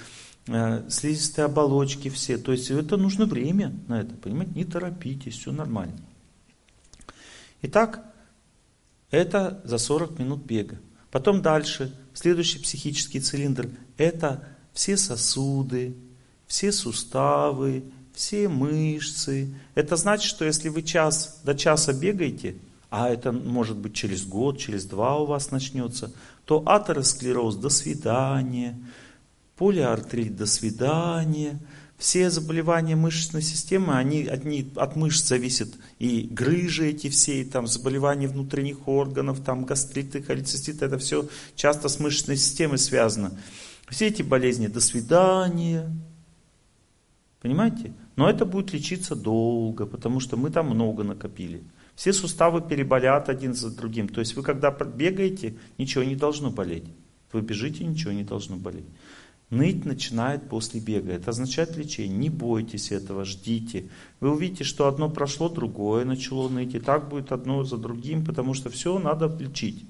[0.47, 2.37] э, слизистые оболочки все.
[2.37, 5.99] То есть это нужно время на это, понимаете, не торопитесь, все нормально.
[7.61, 8.03] Итак,
[9.11, 10.79] это за 40 минут бега.
[11.11, 15.95] Потом дальше, следующий психический цилиндр, это все сосуды,
[16.47, 17.83] все суставы,
[18.13, 19.53] все мышцы.
[19.75, 22.55] Это значит, что если вы час до часа бегаете,
[22.89, 26.11] а это может быть через год, через два у вас начнется,
[26.45, 28.77] то атеросклероз до свидания,
[29.55, 31.57] полиартрит до свидания,
[31.97, 35.69] все заболевания мышечной системы, они одни от мышц зависят,
[35.99, 41.89] и грыжи эти все, и там заболевания внутренних органов, там гастриты, холецистит, это все часто
[41.89, 43.39] с мышечной системой связано.
[43.91, 45.93] Все эти болезни до свидания.
[47.41, 47.93] Понимаете?
[48.15, 51.61] Но это будет лечиться долго, потому что мы там много накопили.
[51.95, 54.07] Все суставы переболят один за другим.
[54.07, 56.85] То есть вы когда бегаете, ничего не должно болеть.
[57.33, 58.85] Вы бежите, ничего не должно болеть.
[59.49, 61.11] Ныть начинает после бега.
[61.11, 62.17] Это означает лечение.
[62.17, 63.89] Не бойтесь этого, ждите.
[64.21, 66.75] Вы увидите, что одно прошло, другое начало ныть.
[66.75, 69.85] И так будет одно за другим, потому что все надо лечить.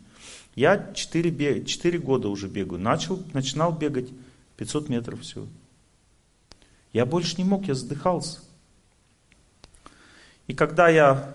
[0.56, 2.82] Я 4, 4 года уже бегаю.
[2.82, 4.10] Начал, начинал бегать
[4.58, 5.48] 500 метров всего.
[6.94, 8.40] Я больше не мог, я задыхался.
[10.48, 11.34] И когда я,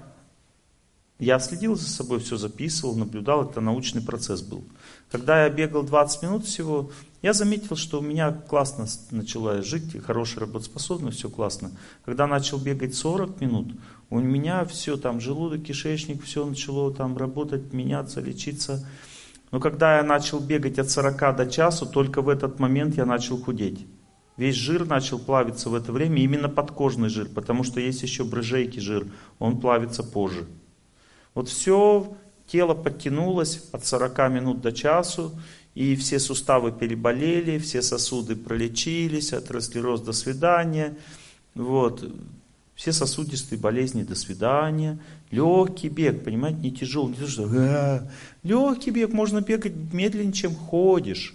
[1.19, 4.65] я следил за собой, все записывал, наблюдал, это научный процесс был.
[5.11, 6.91] Когда я бегал 20 минут всего,
[7.23, 11.71] я заметил, что у меня классно начала жить, хорошая работоспособность, все классно.
[12.05, 13.73] Когда начал бегать 40 минут,
[14.09, 18.89] у меня все там, желудок, кишечник, все начало там работать, меняться, лечиться.
[19.51, 23.37] Но когда я начал бегать от 40 до часу, только в этот момент я начал
[23.39, 23.87] худеть.
[24.37, 28.78] Весь жир начал плавиться в это время, именно подкожный жир, потому что есть еще брыжейки
[28.78, 29.07] жир,
[29.39, 30.47] он плавится позже.
[31.35, 32.16] Вот все,
[32.47, 35.33] тело подтянулось от 40 минут до часу,
[35.74, 40.97] и все суставы переболели, все сосуды пролечились, атеросклероз до свидания,
[41.55, 42.05] вот,
[42.77, 44.98] все сосудистые болезни до свидания.
[45.31, 48.09] Легкий бег, понимаете, не тяжелый, не то, что «А,
[48.43, 51.35] легкий бег, можно бегать медленнее, чем ходишь.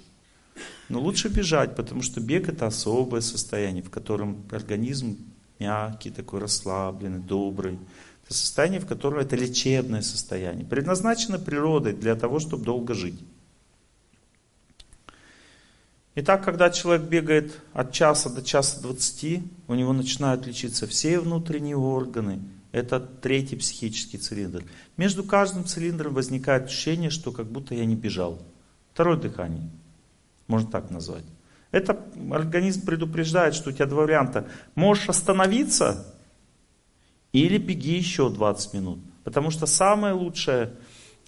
[0.87, 5.17] Но лучше бежать, потому что бег это особое состояние, в котором организм
[5.59, 7.79] мягкий, такой расслабленный, добрый.
[8.23, 10.65] Это состояние, в котором это лечебное состояние.
[10.65, 13.19] Предназначено природой для того, чтобы долго жить.
[16.13, 21.77] Итак, когда человек бегает от часа до часа двадцати, у него начинают лечиться все внутренние
[21.77, 22.39] органы,
[22.73, 24.63] Это третий психический цилиндр.
[24.95, 28.41] Между каждым цилиндром возникает ощущение, что как будто я не бежал.
[28.93, 29.69] Второе дыхание.
[30.47, 31.25] Можно так назвать.
[31.71, 32.01] Это
[32.31, 34.47] организм предупреждает, что у тебя два варианта.
[34.75, 36.13] Можешь остановиться
[37.31, 38.99] или беги еще 20 минут.
[39.23, 40.73] Потому что самое лучшее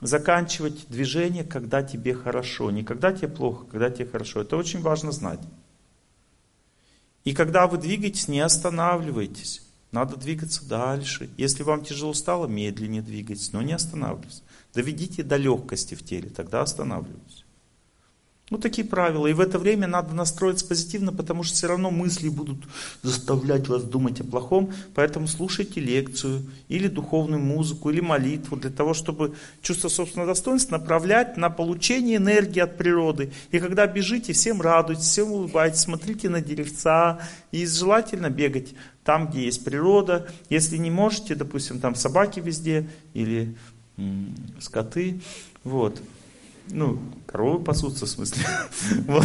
[0.03, 2.71] заканчивать движение, когда тебе хорошо.
[2.71, 4.41] Не когда тебе плохо, когда тебе хорошо.
[4.41, 5.39] Это очень важно знать.
[7.23, 9.61] И когда вы двигаетесь, не останавливайтесь.
[9.91, 11.29] Надо двигаться дальше.
[11.37, 14.41] Если вам тяжело стало, медленнее двигайтесь, но не останавливайтесь.
[14.73, 17.42] Доведите до легкости в теле, тогда останавливайтесь.
[18.53, 19.25] Ну, такие правила.
[19.25, 22.59] И в это время надо настроиться позитивно, потому что все равно мысли будут
[23.01, 24.71] заставлять вас думать о плохом.
[24.93, 31.35] Поэтому слушайте лекцию, или духовную музыку, или молитву, для того, чтобы чувство собственного достоинства направлять
[31.35, 33.31] на получение энергии от природы.
[33.49, 37.21] И когда бежите, всем радуйтесь, всем улыбайтесь, смотрите на деревца.
[37.51, 40.27] И желательно бегать там, где есть природа.
[40.51, 43.55] Если не можете, допустим, там собаки везде, или
[44.59, 45.21] скоты.
[45.63, 45.99] Вот.
[46.69, 46.99] Ну,
[47.33, 48.45] коровы пасутся, в смысле.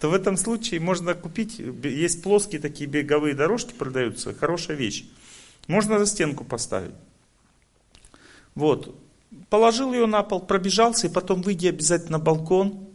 [0.00, 5.04] То в этом случае можно купить, есть плоские такие беговые дорожки продаются, хорошая вещь.
[5.68, 6.94] Можно за стенку поставить.
[8.54, 8.98] Вот.
[9.50, 12.88] Положил ее на пол, пробежался, и потом выйди обязательно на балкон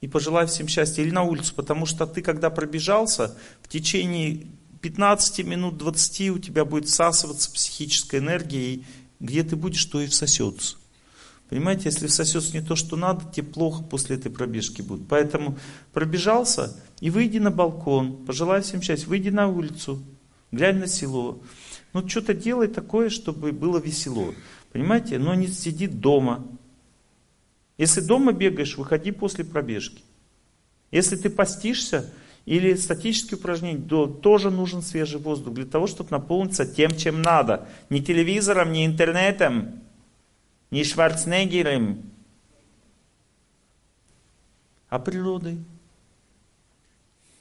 [0.00, 1.02] и пожелай всем счастья.
[1.02, 4.46] Или на улицу, потому что ты, когда пробежался, в течение
[4.80, 8.84] 15 минут, 20 у тебя будет всасываться психическая энергия, и
[9.18, 10.77] где ты будешь, то и всосется.
[11.48, 15.08] Понимаете, если всосется не то, что надо, тебе плохо после этой пробежки будет.
[15.08, 15.56] Поэтому
[15.92, 20.02] пробежался и выйди на балкон, пожелай всем счастья, выйди на улицу,
[20.52, 21.40] глянь на село.
[21.94, 24.34] Ну, что-то делай такое, чтобы было весело.
[24.72, 26.46] Понимаете, но не сиди дома.
[27.78, 30.02] Если дома бегаешь, выходи после пробежки.
[30.90, 32.12] Если ты постишься
[32.44, 37.68] или статические упражнения, то тоже нужен свежий воздух для того, чтобы наполниться тем, чем надо.
[37.88, 39.80] Не телевизором, не интернетом,
[40.70, 42.02] не Шварценеггером,
[44.88, 45.58] а природой.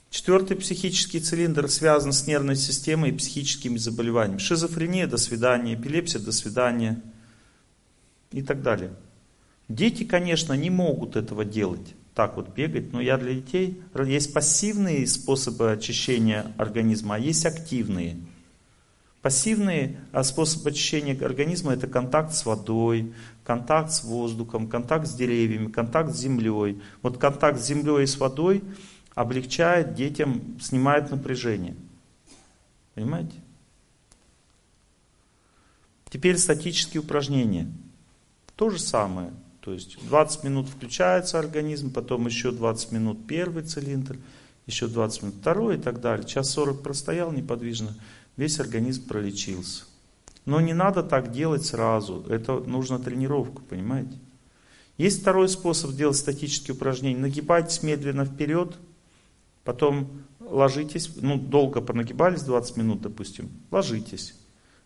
[0.09, 4.39] Четвертый психический цилиндр связан с нервной системой и психическими заболеваниями.
[4.39, 7.01] Шизофрения– до свидания, эпилепсия– до свидания
[8.31, 8.93] и так далее.
[9.67, 15.05] Дети, конечно, не могут этого делать, так вот бегать, но я для детей, есть пассивные
[15.07, 18.17] способы очищения организма, а есть активные–
[19.27, 23.13] Пассивный а, способ очищения организма это контакт с водой,
[23.43, 26.81] контакт с воздухом, контакт с деревьями, контакт с землей.
[27.01, 28.63] Вот контакт с землей и с водой
[29.15, 31.75] облегчает детям, снимает напряжение.
[32.95, 33.35] Понимаете?
[36.09, 37.69] Теперь статические упражнения.
[38.55, 39.33] То же самое.
[39.59, 44.19] То есть 20 минут включается организм, потом еще 20 минут первый цилиндр,
[44.67, 46.25] еще 20 минут второй и так далее.
[46.25, 47.93] Час 40 простоял неподвижно
[48.37, 49.83] весь организм пролечился.
[50.45, 54.17] Но не надо так делать сразу, это нужно тренировку, понимаете?
[54.97, 57.19] Есть второй способ делать статические упражнения.
[57.19, 58.77] Нагибайтесь медленно вперед,
[59.63, 60.09] потом
[60.39, 64.33] ложитесь, ну долго понагибались, 20 минут, допустим, ложитесь.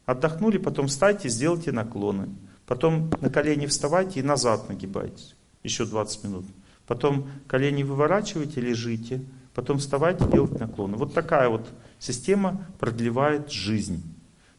[0.06, 2.30] Отдохнули, потом встайте, сделайте наклоны.
[2.66, 5.36] Потом на колени вставайте и назад нагибайтесь.
[5.64, 6.46] Еще 20 минут.
[6.88, 9.22] Потом колени выворачивайте, лежите.
[9.54, 10.98] Потом вставайте, делать наклоны.
[10.98, 11.68] Вот такая вот
[12.02, 14.02] Система продлевает жизнь.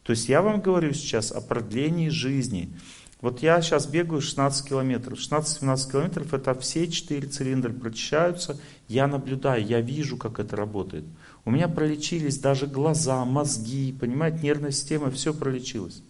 [0.04, 2.72] То есть я вам говорю сейчас о продлении жизни.
[3.20, 5.18] Вот я сейчас бегаю 16 километров.
[5.18, 8.60] 16-17 километров это все четыре цилиндра прочищаются.
[8.86, 11.04] Я наблюдаю, я вижу, как это работает.
[11.44, 16.00] У меня пролечились даже глаза, мозги, понимаете, нервная система, все пролечилось.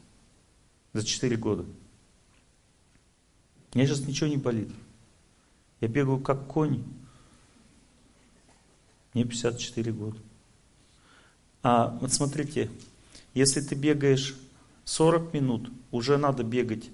[0.92, 1.64] За 4 года.
[3.72, 4.68] Мне сейчас ничего не болит.
[5.80, 6.84] Я бегаю как конь.
[9.14, 10.18] Мне 54 года.
[11.62, 12.70] А вот смотрите,
[13.34, 14.36] если ты бегаешь
[14.84, 16.90] 40 минут, уже надо бегать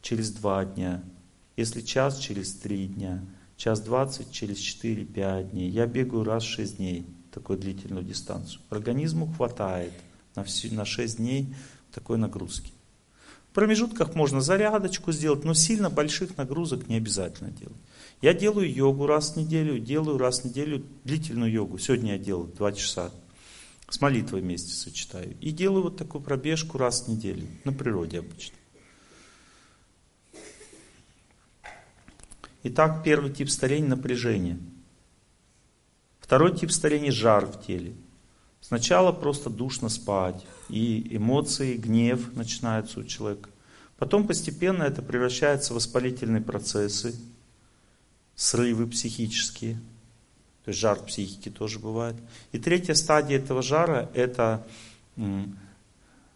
[0.00, 1.02] через 2 дня.
[1.56, 3.24] Если час, через 3 дня.
[3.56, 5.70] Час 20, через 4-5 дней.
[5.70, 8.60] Я бегаю раз в 6 дней, такую длительную дистанцию.
[8.70, 9.92] Организму хватает
[10.34, 11.54] на, все, на 6 дней
[11.92, 12.72] такой нагрузки.
[13.50, 17.76] В промежутках можно зарядочку сделать, но сильно больших нагрузок не обязательно делать.
[18.20, 21.78] Я делаю йогу раз в неделю, делаю раз в неделю длительную йогу.
[21.78, 23.10] Сегодня я делал 2 часа
[23.88, 25.36] с молитвой вместе сочетаю.
[25.40, 27.46] И делаю вот такую пробежку раз в неделю.
[27.64, 28.56] На природе обычно.
[32.64, 34.58] Итак, первый тип старения– напряжение.
[36.18, 37.94] Второй тип старения– жар в теле.
[38.60, 43.50] Сначала просто душно спать, и эмоции, гнев начинаются у человека.
[43.98, 47.14] Потом постепенно это превращается в воспалительные процессы,
[48.34, 49.78] срывы психические–
[50.66, 52.16] то есть жар психики тоже бывает.
[52.50, 54.66] И третья стадия этого жара– это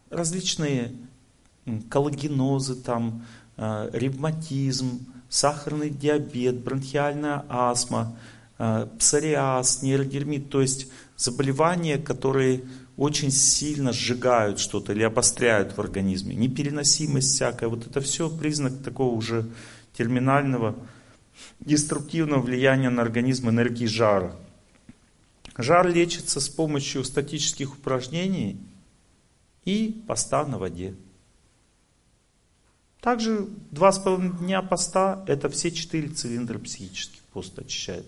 [0.08, 0.92] различные
[1.88, 3.26] коллагенозы, там,
[3.56, 8.16] э, ревматизм, сахарный диабет, бронхиальная астма,
[8.58, 10.86] э, псориаз, нейродермит, то есть
[11.16, 12.62] заболевания, которые
[12.96, 19.12] очень сильно сжигают что-то или обостряют в организме, непереносимость всякая, вот это все признак такого
[19.12, 19.48] уже
[19.92, 20.76] терминального
[21.60, 24.36] деструктивного влияния на организм энергии жара.
[25.56, 28.58] Жар лечится с помощью статических упражнений
[29.64, 30.94] и поста на воде.
[33.00, 38.06] Также два с половиной дня поста– это все четыре цилиндра психических пост очищает.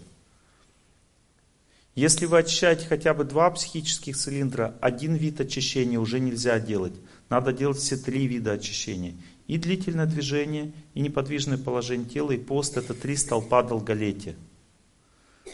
[1.95, 6.95] Если вы очищаете хотя бы два психических цилиндра, один вид очищения уже нельзя делать.
[7.29, 9.15] Надо делать все три вида очищения.
[9.53, 14.35] И длительное движение, и неподвижное положение тела, и пост– это три столпа долголетия.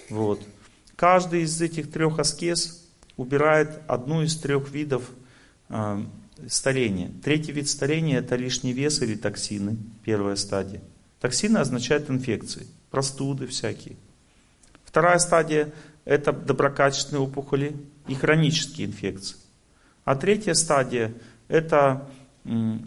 [0.08, 0.40] Вот.
[0.94, 5.02] Каждый из этих трех аскез убирает одну из трех видов
[5.68, 6.04] э,
[6.46, 7.10] старения.
[7.24, 10.80] Третий вид старения– это лишний вес или токсины, первая стадия.
[11.18, 13.96] Токсины означают инфекции, простуды всякие.
[14.84, 15.72] Вторая стадия–
[16.04, 17.76] это доброкачественные опухоли
[18.06, 19.38] и хронические инфекции.
[20.04, 21.14] А третья стадия–
[21.48, 22.08] это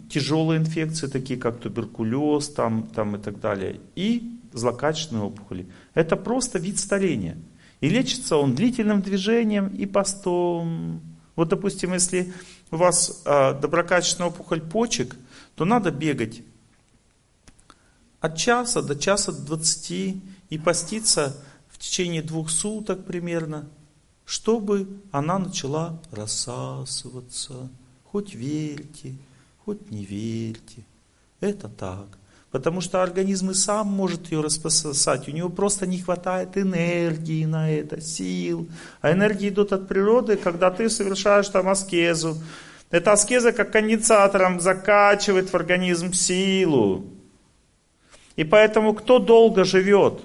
[0.08, 5.66] тяжелые инфекции, такие как туберкулез там, там и так далее, и злокачественные опухоли.
[5.94, 7.38] Это просто вид старения.
[7.80, 11.00] И лечится он длительным движением и постом.
[11.36, 12.32] Вот, допустим, если
[12.70, 15.16] у вас э, доброкачественная опухоль почек,
[15.54, 16.42] то надо бегать
[18.20, 21.36] от часа до часа двадцати и поститься
[21.68, 23.68] в течение двух суток примерно,
[24.24, 27.68] чтобы она начала рассасываться.
[28.04, 29.14] Хоть верьте,
[29.64, 30.84] хоть не верьте.
[31.40, 32.06] Это так.
[32.50, 35.26] Потому что организм и сам может ее распососать.
[35.26, 38.68] У него просто не хватает энергии на это, сил.
[39.00, 42.36] А энергии идут от природы, когда ты совершаешь там аскезу.
[42.90, 47.06] Эта аскеза как конденсатором закачивает в организм силу.
[48.36, 50.20] И поэтому кто долго живет,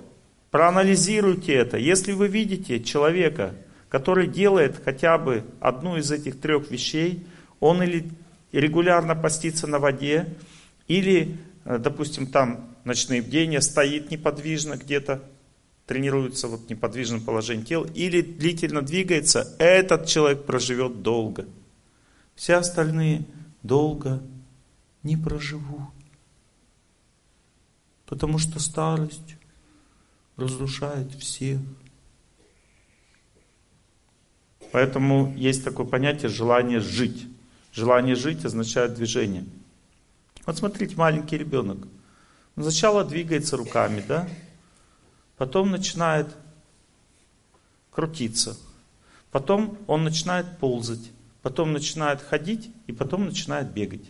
[0.52, 1.78] проанализируйте это.
[1.78, 3.54] Если вы видите человека,
[3.88, 7.26] который делает хотя бы одну из этих трех вещей,
[7.62, 8.10] он или
[8.52, 10.36] регулярно постится на воде,
[10.88, 11.38] или
[11.68, 15.22] Э, допустим, там ночные бдения, стоит неподвижно где-то,
[15.86, 21.46] тренируется вот в неподвижном положении тела, или длительно двигается, этот человек проживет долго.
[22.36, 23.26] Все остальные
[23.64, 24.24] долго
[25.04, 25.92] не проживут.
[28.06, 29.36] Потому что старость
[30.38, 31.60] разрушает всех.
[34.72, 37.28] Поэтому есть такое понятие желание жить.
[37.72, 39.46] Желание жить означает движение.
[40.46, 41.78] Вот смотрите, маленький ребенок.
[42.56, 44.28] Он сначала двигается руками, да?
[45.38, 46.28] Потом начинает
[47.92, 48.58] крутиться.
[49.32, 51.12] Потом он начинает ползать.
[51.42, 54.06] Потом начинает ходить и потом начинает бегать.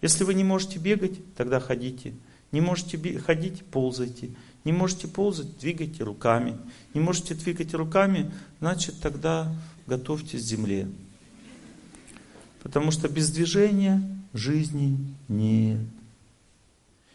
[0.00, 2.14] Если вы не можете бегать, тогда ходите.
[2.52, 4.30] Не можете ходить, ползайте.
[4.64, 6.58] Не можете ползать, двигайте руками.
[6.94, 9.54] Не можете двигать руками, значит тогда
[9.86, 10.88] готовьтесь к земле.
[12.62, 15.80] Потому что без движения жизни нет.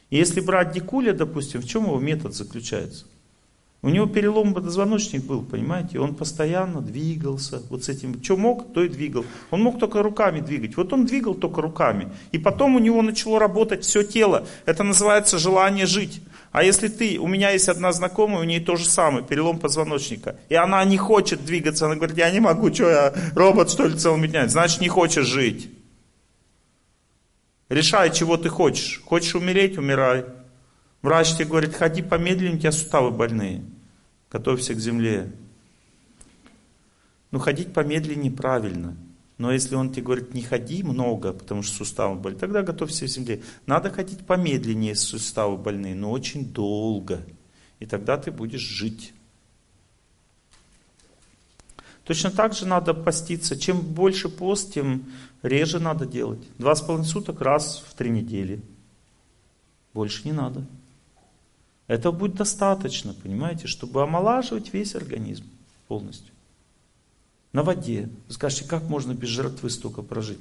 [0.09, 3.05] И если брать Дикуля, допустим, в чем его метод заключается?
[3.81, 8.23] У него перелом позвоночник был, понимаете, он постоянно двигался вот с этим.
[8.23, 9.25] Что мог, то и двигал.
[9.51, 10.75] Он мог только руками двигать.
[10.75, 12.11] Вот он двигал только руками.
[12.31, 14.47] И потом у него начало работать все тело.
[14.65, 16.19] Это называется желание жить.
[16.55, 20.37] А если ты, у меня есть одна знакомая, у нее то же самое, перелом позвоночника.
[20.47, 23.97] И она не хочет двигаться, она говорит, я не могу, что я робот что ли
[23.97, 24.47] целыми днями.
[24.47, 25.69] Значит не хочешь жить.
[27.67, 29.01] Решай, чего ты хочешь.
[29.03, 30.23] Хочешь умереть, умирай.
[31.01, 33.61] Врач тебе говорит, ходи помедленнее, у тебя суставы больные.
[34.31, 35.33] Готовься к земле.
[37.31, 38.95] Ну, ходить помедленнее правильно.
[39.37, 43.09] Но если он тебе говорит, не ходи много, потому что суставы болят, тогда готовься к
[43.09, 43.41] земле.
[43.65, 47.25] Надо ходить помедленнее, если суставы больные, но очень долго.
[47.79, 49.13] И тогда ты будешь жить.
[52.05, 53.57] Точно так же надо поститься.
[53.57, 56.39] Чем больше пост, тем реже надо делать.
[56.57, 58.61] Два с половиной суток раз в три недели.
[59.93, 60.65] Больше не надо.
[61.87, 65.45] Этого будет достаточно, понимаете, чтобы омолаживать весь организм
[65.87, 66.34] полностью.
[67.55, 68.09] На воде.
[68.27, 70.39] Вы скажете, как можно без жертвы столько прожить?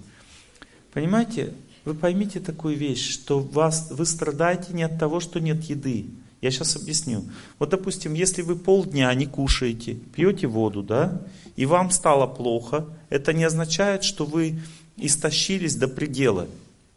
[0.93, 1.55] Понимаете,
[1.85, 6.07] вы поймите такую вещь, что вас, вы страдаете не от того, что нет еды.
[6.41, 7.23] Я сейчас объясню.
[7.61, 11.23] Вот, допустим, если вы полдня не кушаете, пьете воду, да,
[11.55, 14.59] и вам стало плохо, это не означает, что вы
[14.97, 16.49] истощились до предела.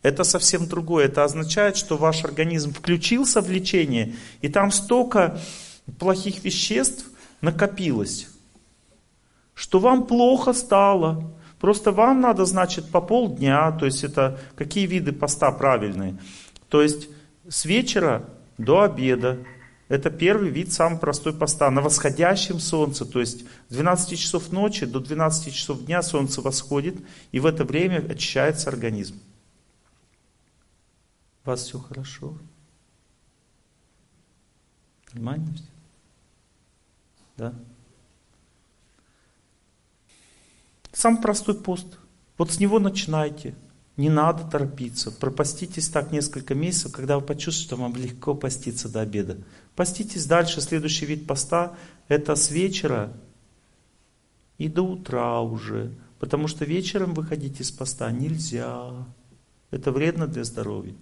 [0.01, 1.05] Это совсем другое.
[1.05, 5.39] Это означает, что ваш организм включился в лечение, и там столько
[5.99, 7.05] плохих веществ
[7.41, 8.29] накопилось,
[9.57, 11.33] что вам плохо стало.
[11.59, 16.19] Просто вам надо, значит, по полдня, то есть это какие виды поста правильные.
[16.69, 17.09] То есть
[17.49, 18.29] с вечера
[18.59, 19.39] до обеда.
[19.87, 21.71] Это первый вид, самый простой поста.
[21.71, 26.97] На восходящем солнце, то есть с 12 часов ночи до 12 часов дня солнце восходит,
[27.31, 29.19] и в это время очищается организм.
[31.43, 32.35] У вас все хорошо?
[35.13, 35.63] Нормально все?
[37.37, 37.53] Да?
[40.97, 41.99] Самый простой пост.
[42.39, 43.53] Вот с него начинайте.
[43.97, 45.11] Не надо торопиться.
[45.11, 49.37] Пропаститесь так несколько месяцев, когда вы почувствуете, что вам легко поститься до обеда.
[49.75, 50.59] Поститесь дальше.
[50.59, 51.75] Следующий вид поста–
[52.07, 53.13] это с вечера
[54.57, 55.93] и до утра уже.
[56.17, 58.91] Потому что вечером выходить из поста нельзя.
[59.69, 60.95] Это вредно для здоровья.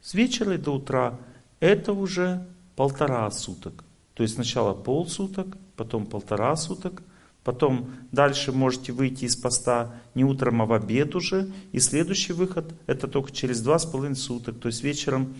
[0.00, 1.18] С вечера и до утра–
[1.60, 2.46] это уже
[2.76, 3.84] полтора суток.
[4.14, 7.02] То есть сначала полсуток, потом полтора суток–
[7.44, 11.52] Потом дальше можете выйти из поста не утром, а в обед уже.
[11.72, 14.58] И следующий выход это только через два с половиной суток.
[14.58, 15.34] То есть вечером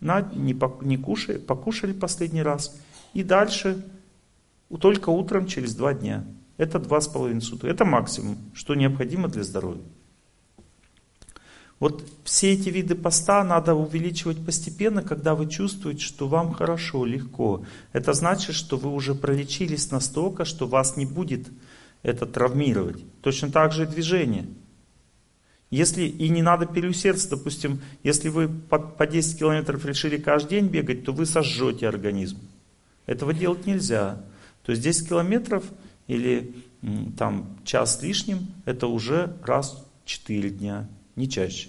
[0.00, 2.78] на, не, не кушали, покушали последний раз.
[3.14, 3.82] И дальше
[4.78, 6.24] только утром через два дня.
[6.58, 7.70] Это два с половиной суток.
[7.70, 9.82] Это максимум, что необходимо для здоровья.
[11.80, 17.64] Вот все эти виды поста надо увеличивать постепенно, когда вы чувствуете, что вам хорошо, легко.
[17.92, 21.48] Это значит, что вы уже пролечились настолько, что вас не будет
[22.02, 23.04] это травмировать.
[23.22, 24.46] Точно так же и движение.
[25.70, 30.68] Если и не надо переусердствовать, допустим, если вы по, по 10 километров решили каждый день
[30.68, 32.38] бегать, то вы сожжете организм.
[33.06, 34.24] Этого делать нельзя.
[34.64, 35.64] То есть 10 километров
[36.06, 36.54] или
[37.16, 40.88] там час с лишним, это уже раз в 4 дня
[41.18, 41.68] не чаще.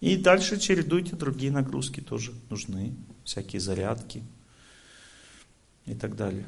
[0.00, 2.92] И дальше чередуйте другие нагрузки тоже нужны,
[3.24, 4.22] всякие зарядки
[5.86, 6.44] и так далее.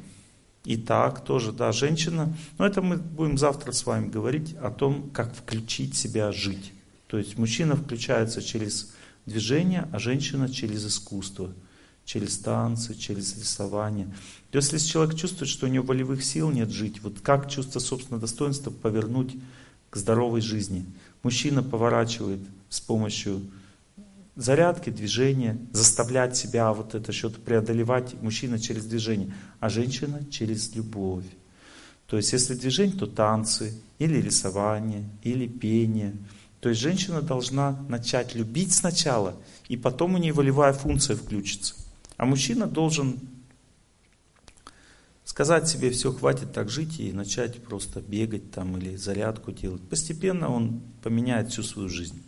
[0.65, 5.09] И так тоже, да, женщина, но это мы будем завтра с вами говорить о том,
[5.11, 6.73] как включить себя жить.
[7.07, 8.93] То есть мужчина включается через
[9.25, 11.53] движение, а женщина через искусство,
[12.03, 14.07] через танцы, через рисование.
[14.51, 17.79] То есть если человек чувствует, что у него волевых сил нет жить, вот как чувство
[17.79, 19.37] собственного достоинства повернуть
[19.89, 20.85] к здоровой жизни–
[21.25, 23.41] Мужчина поворачивает с помощью
[24.35, 31.25] зарядки, движения, заставлять себя вот это что-то преодолевать, мужчина через движение, а женщина через любовь.
[32.05, 36.13] То есть если движение, то танцы, или рисование, или пение.
[36.59, 39.33] То есть женщина должна начать любить сначала,
[39.67, 41.73] и потом у нее волевая функция включится.
[42.17, 43.17] А мужчина должен
[45.35, 49.81] сказать себе, все, хватит так жить и начать просто бегать там или зарядку делать.
[49.81, 52.23] Постепенно он поменяет всю свою жизнь.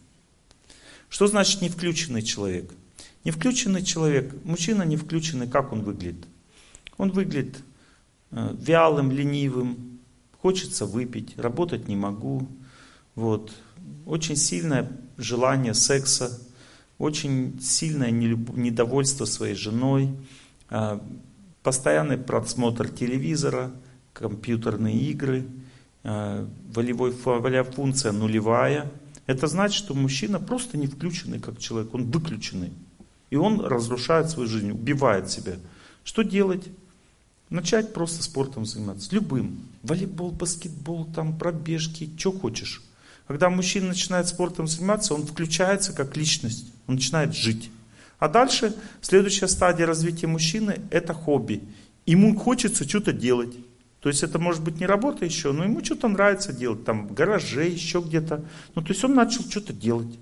[1.08, 2.70] Что значит не включенный человек?
[3.24, 6.28] Не включенный человек, мужчина не включенный, как он выглядит?
[6.98, 7.60] Он выглядит
[8.32, 10.02] э, вялым, ленивым,
[10.42, 12.46] хочется выпить, работать не могу.
[13.16, 13.54] Вот.
[14.06, 16.42] Очень сильное желание секса,
[16.98, 20.10] очень сильное недовольство своей женой,
[20.70, 21.02] а,
[21.68, 23.72] постоянный просмотр телевизора,
[24.14, 25.46] компьютерные игры,
[26.04, 28.90] э, волевой, волевая функция нулевая.
[29.26, 32.72] Это значит, что мужчина просто не включенный как человек, он выключенный.
[33.32, 35.56] И он разрушает свою жизнь, убивает себя.
[36.06, 36.64] Что делать?
[37.50, 39.60] Начать просто спортом заниматься, любым.
[39.84, 42.82] Волейбол, баскетбол, там пробежки, что хочешь.
[43.28, 47.70] Когда мужчина начинает спортом заниматься, он включается как личность, он начинает жить.
[48.20, 51.64] А дальше следующая стадия развития мужчины– это хобби.
[52.06, 53.54] Ему хочется что-то делать.
[54.00, 57.14] То есть это может быть не работа еще, но ему что-то нравится делать, там в
[57.14, 58.46] гараже, еще где-то.
[58.76, 60.18] Ну то есть он начал что-то делать.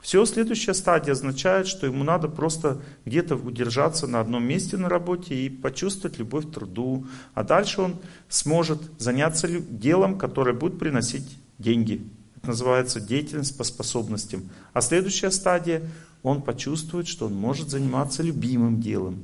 [0.00, 5.34] Все, следующая стадия означает, что ему надо просто где-то удержаться на одном месте на работе
[5.34, 7.06] и почувствовать любовь к труду.
[7.34, 7.96] А дальше он
[8.28, 12.06] сможет заняться делом, которое будет приносить деньги.
[12.36, 14.50] Это называется деятельность по способностям.
[14.72, 15.82] А следующая стадия
[16.26, 19.22] он почувствует, что он может заниматься любимым делом.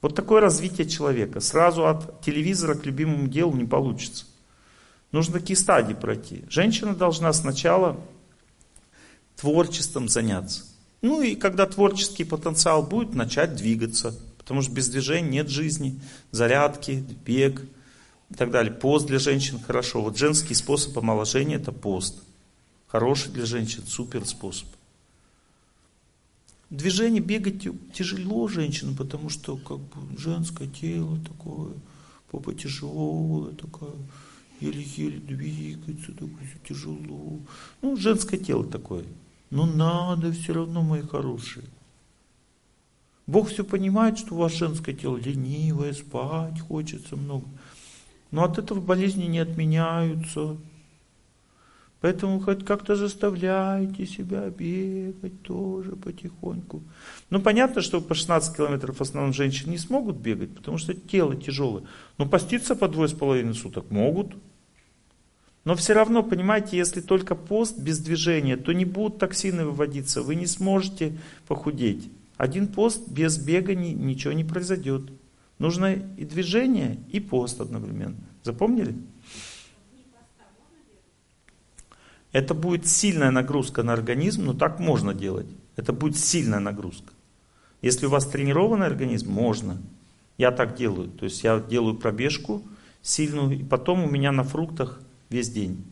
[0.00, 1.40] Вот такое развитие человека.
[1.40, 4.24] Сразу от телевизора к любимому делу не получится.
[5.10, 6.44] Нужно такие стадии пройти.
[6.48, 7.98] Женщина должна сначала
[9.34, 10.62] творчеством заняться.
[11.02, 14.14] Ну и когда творческий потенциал будет, начать двигаться.
[14.38, 16.00] Потому что без движения нет жизни.
[16.30, 17.60] Зарядки, бег
[18.30, 18.72] и так далее.
[18.72, 20.00] Пост для женщин хорошо.
[20.00, 22.22] Вот женский способ омоложения это пост.
[22.86, 24.68] Хороший для женщин, супер способ.
[26.70, 31.72] Движение бегать тяжело женщинам, потому что как бы женское тело такое,
[32.30, 33.96] попа тяжелая такая,
[34.60, 37.38] еле-еле двигается, такое тяжело.
[37.80, 39.04] Ну, женское тело такое.
[39.48, 41.64] Но надо все равно, мои хорошие.
[43.26, 47.46] Бог все понимает, что у вас женское тело ленивое, спать хочется много.
[48.30, 50.58] Но от этого болезни не отменяются.
[52.00, 56.82] Поэтому хоть как-то заставляйте себя бегать тоже потихоньку.
[57.28, 61.34] Ну, понятно, что по 16 километров в основном женщины не смогут бегать, потому что тело
[61.34, 61.84] тяжелое.
[62.16, 64.36] Но поститься по двое с половиной суток могут.
[65.64, 70.36] Но все равно, понимаете, если только пост без движения, то не будут токсины выводиться, вы
[70.36, 71.18] не сможете
[71.48, 72.08] похудеть.
[72.36, 75.10] Один пост без бега ничего не произойдет.
[75.58, 78.16] Нужно и движение, и пост одновременно.
[78.44, 78.94] Запомнили?
[82.32, 85.46] Это будет сильная нагрузка на организм, но так можно делать.
[85.76, 87.12] Это будет сильная нагрузка.
[87.80, 89.78] Если у вас тренированный организм, можно.
[90.36, 91.08] Я так делаю.
[91.08, 92.62] То есть я делаю пробежку
[93.02, 95.00] сильную, и потом у меня на фруктах
[95.30, 95.84] весь день.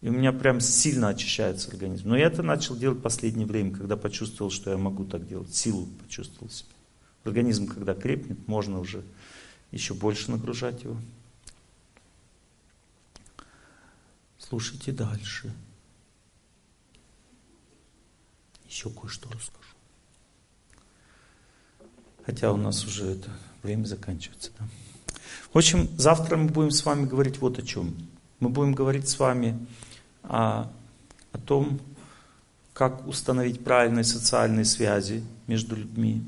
[0.00, 2.08] И у меня прям сильно очищается организм.
[2.08, 5.54] Но я это начал делать в последнее время, когда почувствовал, что я могу так делать.
[5.54, 6.70] Силу почувствовал себя.
[7.24, 9.02] Организм, когда крепнет, можно уже
[9.72, 10.96] еще больше нагружать его.
[14.50, 15.54] Слушайте дальше.
[18.68, 19.76] Еще кое-что расскажу.
[22.26, 23.30] Хотя у нас уже это
[23.62, 24.50] время заканчивается.
[24.58, 24.66] Да?
[25.52, 27.94] В общем, завтра мы будем с вами говорить вот о чем.
[28.40, 29.56] Мы будем говорить с вами
[30.24, 30.68] о,
[31.30, 31.78] о том,
[32.72, 36.24] как установить правильные социальные связи между людьми,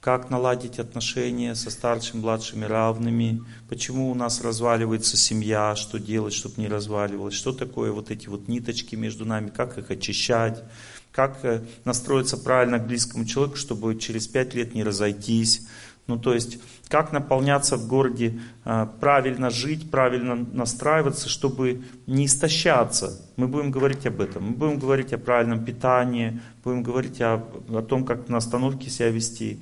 [0.00, 6.54] как наладить отношения со старшими, младшими, равными, почему у нас разваливается семья, что делать, чтобы
[6.56, 10.64] не разваливалась, что такое вот эти вот ниточки между нами, как их очищать,
[11.12, 15.66] как э, настроиться правильно к близкому человеку, чтобы через пять лет не разойтись.
[16.06, 23.20] Ну, то есть, как наполняться в городе, э, правильно жить, правильно настраиваться, чтобы не истощаться.
[23.36, 24.44] Мы будем говорить об этом.
[24.44, 29.10] Мы будем говорить о правильном питании, будем говорить о, о том, как на остановке себя
[29.10, 29.60] вести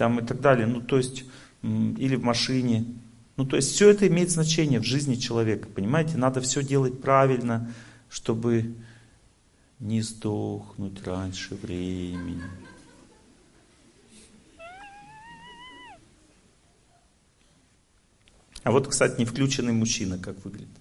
[0.00, 0.66] там и так далее.
[0.66, 1.24] Ну, то есть,
[1.62, 2.86] или в машине.
[3.36, 6.16] Ну, то есть, все это имеет значение в жизни человека, понимаете?
[6.16, 7.70] Надо все делать правильно,
[8.08, 8.74] чтобы
[9.78, 12.42] не сдохнуть раньше времени.
[18.62, 20.80] А вот, кстати, не включенный мужчина, как выглядит.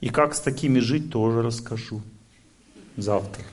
[0.00, 2.00] И как с такими жить, тоже расскажу
[2.96, 3.44] завтра.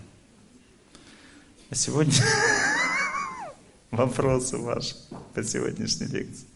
[1.69, 2.13] А сегодня
[3.91, 4.95] вопросы ваши
[5.33, 6.47] по сегодняшней лекции.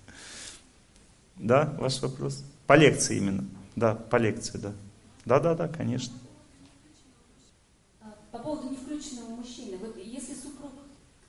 [1.36, 2.44] Да, ваш вопрос?
[2.66, 3.46] По лекции именно.
[3.76, 4.72] Да, по лекции, да.
[5.26, 6.14] Да, да, да, конечно.
[8.02, 9.78] А, по поводу невключенного мужчины.
[9.78, 10.72] Вот если супруг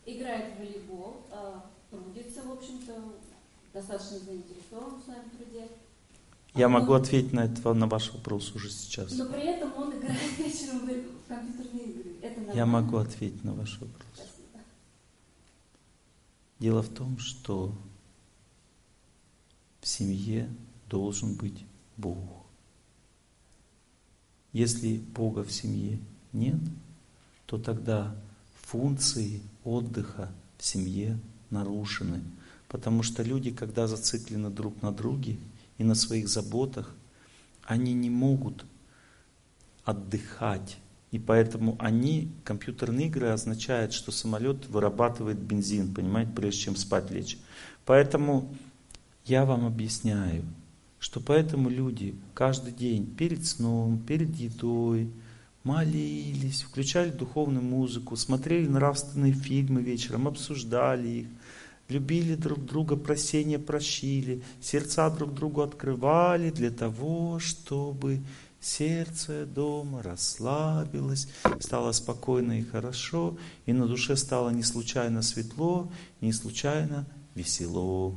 [0.05, 2.93] играет в волейбол, а, трудится, в общем-то,
[3.73, 5.69] достаточно заинтересован в своем труде.
[6.55, 9.13] Я могу ответить на это, на ваш вопрос уже сейчас.
[9.13, 12.11] Но при этом он играет вечером в компьютерные игры.
[12.23, 12.57] Это нормально?
[12.57, 14.07] Я могу ответить на ваш вопрос.
[14.15, 14.61] Спасибо.
[16.61, 17.73] Дело в том, что
[19.81, 20.49] в семье
[20.89, 21.65] должен быть
[21.97, 22.34] Бог.
[24.55, 25.99] Если Бога в семье
[26.33, 26.61] нет,
[27.45, 28.15] то тогда
[28.63, 31.19] функции отдыха в семье
[31.51, 32.23] нарушены.
[32.69, 35.39] Потому что люди, когда зациклены друг на друге
[35.77, 36.95] и на своих заботах,
[37.65, 38.65] они не могут
[39.85, 40.79] отдыхать.
[41.11, 47.39] И поэтому они, компьютерные игры означают, что самолет вырабатывает бензин, понимаете, прежде чем спать лечь.
[47.85, 48.55] Поэтому
[49.25, 50.45] я вам объясняю,
[51.05, 55.11] что поэтому люди каждый день перед сном, перед едой
[55.63, 61.27] молились, включали духовную музыку, смотрели нравственные фильмы вечером, обсуждали их,
[61.91, 68.23] любили друг друга, просения прощили, сердца друг другу открывали для того, чтобы
[68.59, 71.29] сердце дома расслабилось,
[71.61, 75.93] стало спокойно и хорошо, и на душе стало не случайно светло,
[76.23, 78.17] не случайно весело.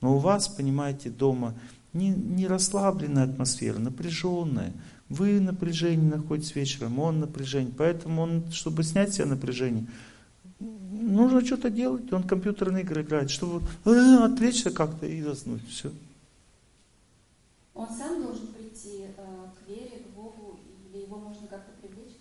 [0.00, 1.54] Но у вас, понимаете, дома
[1.92, 4.72] не, не расслабленная атмосфера, напряженная.
[5.08, 7.72] Вы напряжение находитесь вечером, он напряжение.
[7.76, 9.86] Поэтому он, чтобы снять себе напряжение,
[10.58, 12.12] нужно что-то делать.
[12.12, 15.66] Он компьютерные игры играет, чтобы э, отвлечься как-то и заснуть.
[15.68, 15.90] Все.
[17.74, 19.22] Он сам должен прийти э,
[19.56, 20.60] к вере, к Богу,
[20.92, 22.14] или его можно как-то привлечь?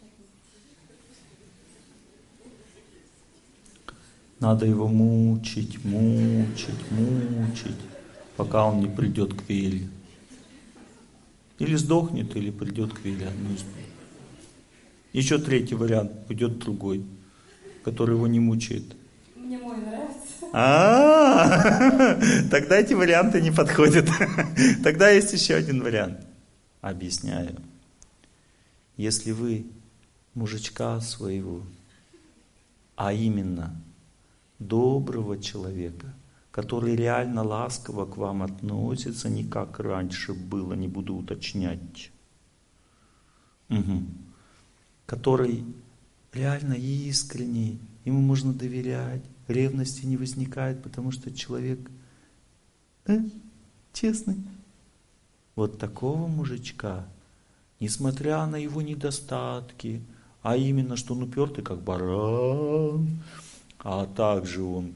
[4.39, 7.75] Надо его мучить, мучить, мучить,
[8.40, 9.90] пока он не придет к вере.
[11.58, 13.27] Или сдохнет, или придет к вере.
[13.27, 13.66] Одно из.
[15.11, 17.03] Еще третий вариант, уйдет другой,
[17.84, 18.95] который его не мучает.
[19.35, 20.45] Мне мой нравится.
[20.53, 22.18] А,
[22.50, 24.08] тогда эти варианты не подходят.
[24.84, 26.19] Тогда есть еще один вариант.
[26.80, 27.58] Объясняю.
[28.95, 29.66] Если вы
[30.34, 31.64] мужичка своего,
[32.95, 33.76] а именно
[34.59, 36.14] доброго человека,
[36.60, 42.12] который реально ласково к вам относится, не как раньше было, не буду уточнять,
[43.70, 44.10] Мгм.
[45.06, 45.64] который
[46.34, 51.80] реально искренний, ему можно доверять, ревности не возникает, потому что человек
[53.06, 53.20] э,
[53.94, 54.36] честный.
[55.56, 57.08] Вот такого мужичка,
[57.80, 60.02] несмотря на его недостатки,
[60.42, 63.22] а именно, что он упертый как баран,
[63.80, 64.96] а также он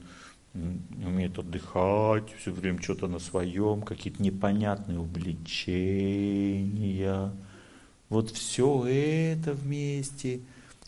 [0.54, 7.32] умеет отдыхать, все время что-то на своем, какие-то непонятные увлечения.
[8.08, 10.40] Вот все это вместе,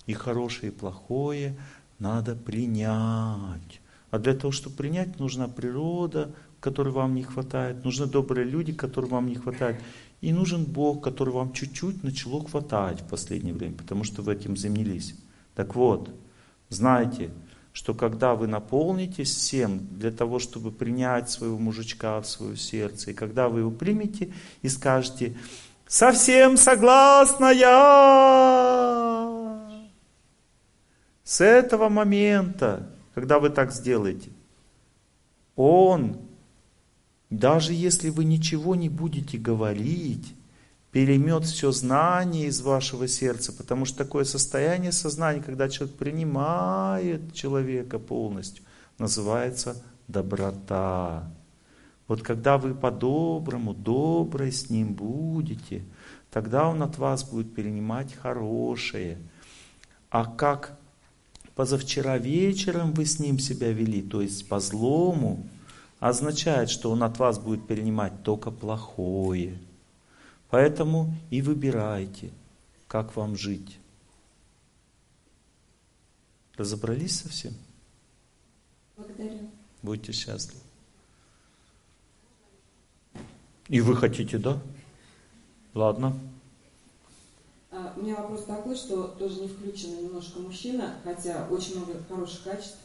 [0.06, 1.56] и хорошее, и плохое,
[1.98, 3.80] надо принять.
[4.10, 9.10] А для того, чтобы принять, нужна природа, которой вам не хватает, нужны добрые люди, которым
[9.10, 9.80] вам не хватает,
[10.20, 14.56] и нужен Бог, который вам чуть-чуть начало хватать в последнее время, потому что вы этим
[14.56, 15.14] занялись.
[15.54, 16.10] Так вот,
[16.68, 17.30] знайте,
[17.76, 23.14] что когда вы наполнитесь всем для того, чтобы принять своего мужичка в свое сердце, и
[23.14, 24.32] когда вы его примете
[24.62, 25.36] и скажете,
[25.86, 29.28] совсем согласна я,
[31.22, 34.30] с этого момента, когда вы так сделаете,
[35.54, 36.16] он,
[37.28, 40.32] даже если вы ничего не будете говорить,
[40.96, 47.98] переймет все знание из вашего сердца, потому что такое состояние сознания, когда человек принимает человека
[47.98, 48.64] полностью,
[48.96, 49.76] называется
[50.08, 51.30] доброта.
[52.08, 55.84] Вот когда вы по-доброму, доброй с ним будете,
[56.30, 59.18] тогда он от вас будет перенимать хорошее.
[60.08, 60.78] А как
[61.54, 65.46] позавчера вечером вы с ним себя вели, то есть по злому,
[66.00, 69.58] означает, что он от вас будет перенимать только плохое.
[70.56, 72.30] Поэтому и выбирайте,
[72.88, 73.78] как вам жить.
[76.56, 77.52] Разобрались совсем?
[78.96, 79.50] Благодарю.
[79.82, 80.62] Будьте счастливы.
[83.68, 84.58] И вы хотите, да?
[85.74, 86.18] Ладно.
[87.70, 92.44] А, У меня вопрос такой, что тоже не включен немножко мужчина, хотя очень много хороших
[92.44, 92.78] качеств,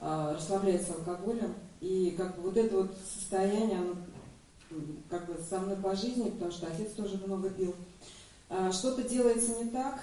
[0.00, 1.54] а, расслабляется алкоголем.
[1.80, 3.94] И как бы вот это вот состояние, оно
[5.08, 7.74] как бы со мной по жизни, потому что отец тоже много пил.
[8.48, 10.00] А, Что-то делается не так,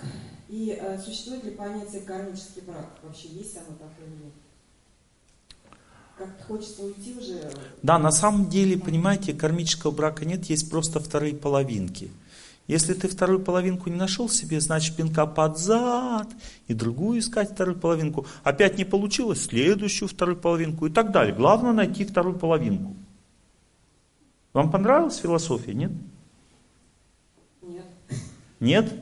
[0.50, 2.88] и а, существует ли понятие кармический брак?
[3.03, 4.33] Вообще есть оно такое или нет?
[6.17, 7.51] Как-то хочется уйти уже.
[7.82, 12.11] Да, на самом деле, понимаете, кармического брака нет, есть просто вторые половинки.
[12.67, 16.30] Если ты вторую половинку не нашел себе, значит пинка под зад,
[16.67, 18.25] и другую искать вторую половинку.
[18.43, 21.35] Опять не получилось, следующую вторую половинку и так далее.
[21.35, 22.95] Главное найти вторую половинку.
[24.53, 25.91] Вам понравилась философия, нет?
[27.61, 27.85] Нет.
[28.59, 28.93] Нет?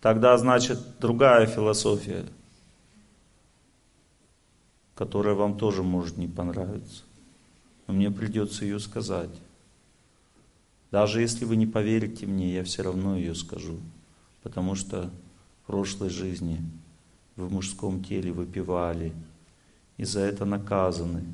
[0.00, 2.24] Тогда, значит, другая философия,
[4.94, 7.02] которая вам тоже может не понравиться.
[7.86, 9.30] Но мне придется ее сказать.
[10.90, 13.78] Даже если вы не поверите мне, я все равно ее скажу.
[14.44, 15.10] Потому что
[15.62, 16.60] в прошлой жизни
[17.34, 19.12] вы в мужском теле выпивали,
[19.96, 21.24] и за это наказаны.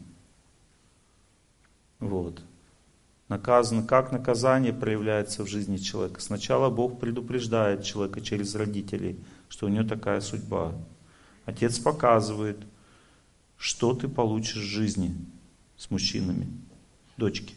[1.98, 2.42] Вот.
[3.30, 6.20] Наказано, как наказание проявляется в жизни человека.
[6.20, 10.74] Сначала Бог предупреждает человека через родителей, что у него такая судьба.
[11.44, 12.58] Отец показывает,
[13.56, 15.14] что ты получишь в жизни
[15.76, 16.48] с мужчинами,
[17.16, 17.54] дочки.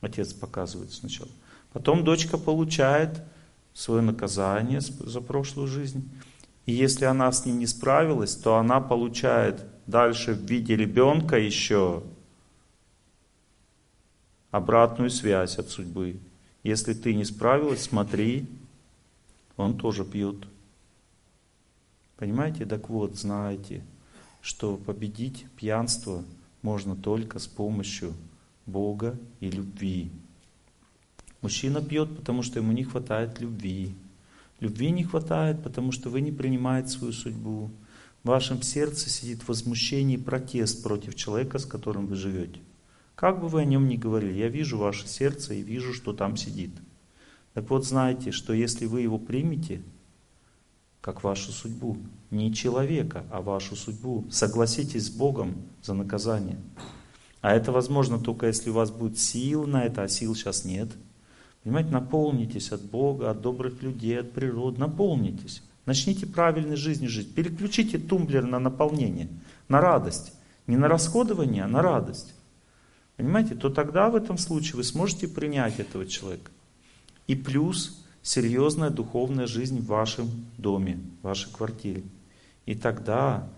[0.00, 1.30] Отец показывает сначала.
[1.72, 3.22] Потом дочка получает
[3.72, 6.10] свое наказание за прошлую жизнь.
[6.64, 12.02] И если она с ним не справилась, то она получает дальше в виде ребенка еще
[14.56, 16.18] обратную связь от судьбы.
[16.62, 18.46] Если ты не справилась, смотри,
[19.56, 20.48] он тоже пьет.
[22.16, 22.64] Понимаете?
[22.64, 23.82] Так вот, знаете,
[24.40, 26.24] что победить пьянство
[26.62, 28.14] можно только с помощью
[28.64, 30.10] Бога и любви.
[31.42, 33.94] Мужчина пьет, потому что ему не хватает любви.
[34.60, 37.70] Любви не хватает, потому что вы не принимаете свою судьбу.
[38.24, 42.58] В вашем сердце сидит возмущение и протест против человека, с которым вы живете.
[43.16, 46.36] Как бы вы о нем ни говорили, я вижу ваше сердце и вижу, что там
[46.36, 46.70] сидит.
[47.54, 49.82] Так вот, знайте, что если вы его примете,
[51.00, 51.96] как вашу судьбу,
[52.30, 56.58] не человека, а вашу судьбу, согласитесь с Богом за наказание.
[57.40, 60.90] А это возможно только если у вас будет сил на это, а сил сейчас нет.
[61.62, 65.62] Понимаете, наполнитесь от Бога, от добрых людей, от природы, наполнитесь.
[65.86, 67.34] Начните правильной жизнью жить.
[67.34, 69.28] Переключите тумблер на наполнение,
[69.68, 70.34] на радость.
[70.66, 72.35] Не на расходование, а на радость.
[73.16, 76.50] Понимаете, то тогда в этом случае вы сможете принять этого человека.
[77.26, 82.04] И плюс серьезная духовная жизнь в вашем доме, в вашей квартире.
[82.66, 83.48] И тогда,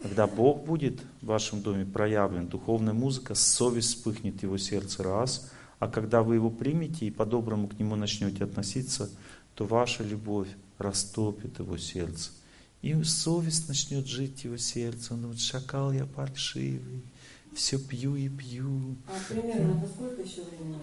[0.00, 5.50] когда Бог будет в вашем доме проявлен, духовная музыка, совесть вспыхнет в его сердце раз,
[5.78, 9.10] а когда вы его примете и по-доброму к нему начнете относиться,
[9.54, 12.30] то ваша любовь растопит его сердце.
[12.82, 15.14] И совесть начнет жить в его сердце.
[15.14, 17.02] Он думает, шакал я паршивый,
[17.54, 18.96] все пью и пью.
[19.06, 20.78] А примерно по сколько еще времени?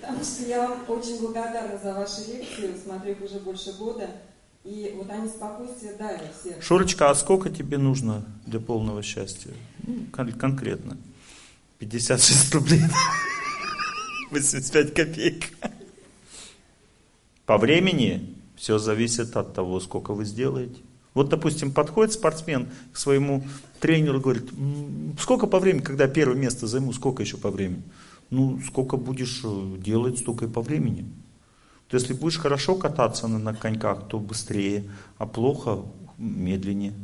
[0.00, 4.10] Потому что я вам очень благодарна за ваши лекции, смотрю их уже больше года.
[4.64, 6.62] И вот они спокойствие дарят всех.
[6.62, 9.50] Шурочка, а сколько тебе нужно для полного счастья?
[9.86, 10.96] Ну, кон- конкретно.
[11.78, 12.80] 56 рублей.
[14.30, 15.44] 85 копеек.
[17.44, 20.80] По времени все зависит от того, сколько вы сделаете.
[21.14, 23.44] Вот, допустим, подходит спортсмен к своему
[23.80, 27.82] тренеру и говорит, «М, сколько по времени, когда первое место займу, сколько еще по времени?
[28.30, 31.06] Ну, сколько будешь э, делать, столько и по времени.
[31.84, 34.84] Вот если будешь хорошо кататься на, на коньках, то быстрее,
[35.18, 35.82] а плохо
[36.18, 36.94] медленнее.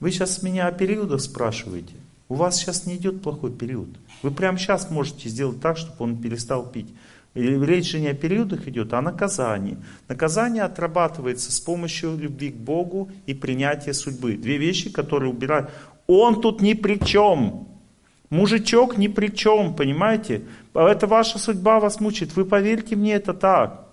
[0.00, 1.94] Вы сейчас меня о периодах спрашиваете.
[2.28, 3.88] У вас сейчас не идет плохой период.
[4.22, 6.88] Вы прямо сейчас можете сделать так, чтобы он перестал пить.
[7.34, 9.78] И речь же не о периодах идет, а о наказании.
[10.08, 14.36] Наказание отрабатывается с помощью любви к Богу и принятия судьбы.
[14.36, 15.70] Две вещи, которые убирают.
[16.06, 17.68] Он тут ни при чем.
[18.28, 20.42] Мужичок ни при чем, понимаете?
[20.74, 22.36] Это ваша судьба вас мучает.
[22.36, 23.86] Вы поверьте мне, это так.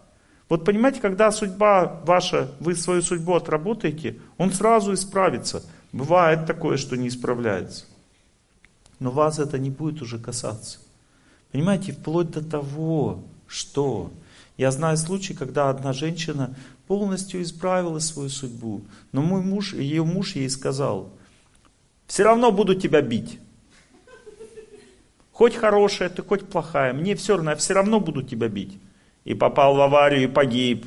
[0.49, 5.63] Вот понимаете, когда судьба ваша, вы свою судьбу отработаете, он сразу исправится.
[5.93, 7.85] Бывает такое, что не исправляется.
[8.99, 10.79] Но вас это не будет уже касаться.
[11.51, 14.11] Понимаете, вплоть до того, что
[14.57, 16.55] я знаю случай, когда одна женщина
[16.87, 21.09] полностью исправила свою судьбу, но мой муж, ее муж ей сказал,
[22.07, 23.39] все равно буду тебя бить.
[25.31, 28.77] Хоть хорошая ты, хоть плохая, мне все равно, я все равно буду тебя бить.
[29.23, 30.85] И попал в аварию, и погиб.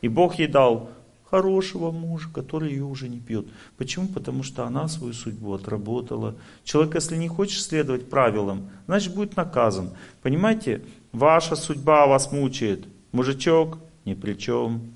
[0.00, 0.88] И Бог ей дал
[1.32, 3.46] хорошего мужа, который ее уже не пьет.
[3.78, 4.06] Почему?
[4.06, 6.34] Потому что она свою судьбу отработала.
[6.62, 9.94] Человек, если не хочет следовать правилам, значит будет наказан.
[10.20, 12.84] Понимаете, ваша судьба вас мучает.
[13.12, 14.92] Мужичок ни при чем.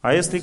[0.00, 0.42] А если,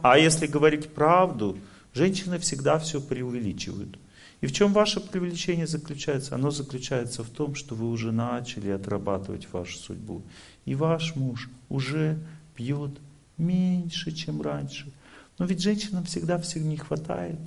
[0.00, 1.58] а если говорить правду,
[1.92, 3.98] женщины всегда все преувеличивают.
[4.40, 6.34] И в чем ваше привлечение заключается?
[6.34, 10.22] Оно заключается в том, что вы уже начали отрабатывать вашу судьбу.
[10.64, 12.16] И ваш муж уже
[12.56, 12.92] пьет
[13.38, 14.92] меньше, чем раньше.
[15.38, 17.38] Но ведь женщинам всегда всего не хватает.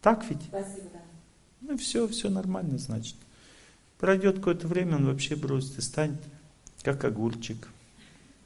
[0.00, 0.42] Так ведь?
[0.42, 1.00] Спасибо, да.
[1.62, 3.16] Ну все, все нормально, значит.
[3.98, 6.20] Пройдет какое-то время, он вообще бросит и станет
[6.82, 7.68] как огурчик.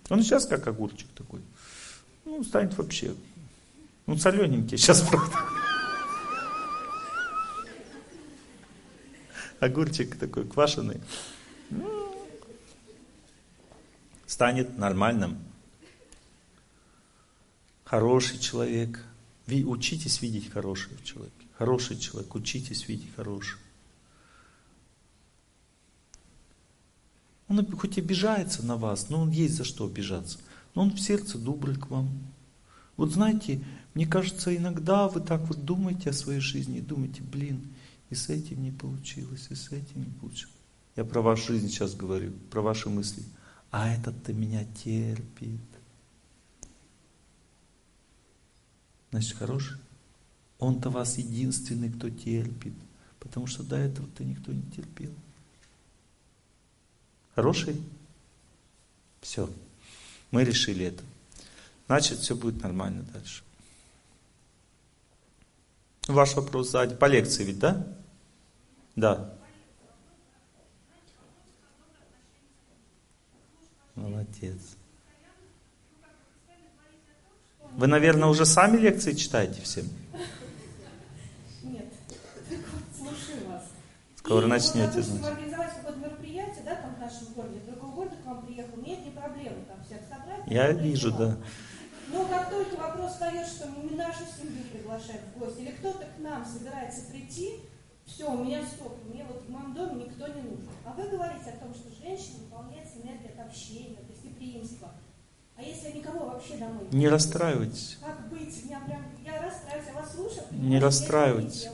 [0.08, 1.40] Он сейчас как огурчик такой.
[2.24, 3.14] Ну, станет вообще.
[4.06, 5.36] Ну, солененький сейчас, правда.
[9.60, 11.00] Огурчик такой квашеный.
[11.68, 11.99] Ну,
[14.30, 15.38] станет нормальным.
[17.84, 19.04] Хороший человек.
[19.48, 21.34] Ви- Учитесь видеть хорошего человека.
[21.58, 23.58] Хороший человек, учитесь видеть хороший.
[27.48, 30.38] Он хоть обижается на вас, но он есть за что обижаться.
[30.76, 32.08] Но он в сердце добрый к вам.
[32.96, 33.60] Вот знаете,
[33.94, 37.68] мне кажется, иногда вы так вот думаете о своей жизни и думаете, блин,
[38.10, 40.54] и с этим не получилось, и с этим не получилось.
[40.94, 43.24] Я про вашу жизнь сейчас говорю, про ваши мысли.
[43.70, 45.60] А этот-то меня терпит.
[49.10, 49.76] Значит, хороший?
[50.58, 52.74] Он-то вас единственный, кто терпит.
[53.18, 55.12] Потому что до этого-то никто не терпел.
[57.34, 57.80] Хороший?
[59.20, 59.48] Все.
[60.30, 61.02] Мы решили это.
[61.86, 63.42] Значит, все будет нормально дальше.
[66.06, 66.94] Ваш вопрос сзади.
[66.94, 67.86] По лекции ведь, да?
[68.96, 69.34] Да.
[74.00, 74.76] Молодец.
[77.72, 79.84] Вы, наверное, уже сами лекции читаете всем?
[81.62, 81.86] Нет,
[82.96, 83.64] слушаю вас.
[84.16, 85.26] Скоро И начнете, значит.
[85.26, 89.04] организовать какое-то мероприятие, да, там в нашем городе, в другой город к вам приехал, нет
[89.04, 90.42] не проблемы там всех собрать.
[90.46, 91.36] Я вижу, да.
[92.12, 96.18] Но как только вопрос встает, что мы нашу семью приглашаем в гости, или кто-то к
[96.18, 97.60] нам собирается прийти,
[98.04, 100.68] все, у меня стоп, мне вот в моем доме никто не нужен.
[100.84, 104.92] А вы говорите о том, что женщина выполняется энергия от общения, гостеприимства.
[105.56, 107.98] А если я никого вообще домой Не расстраивайтесь.
[108.00, 108.64] Как быть?
[108.64, 110.44] Меня прям, я расстраиваюсь, я вас слушаю.
[110.52, 111.64] Не я расстраивайтесь.
[111.64, 111.70] не.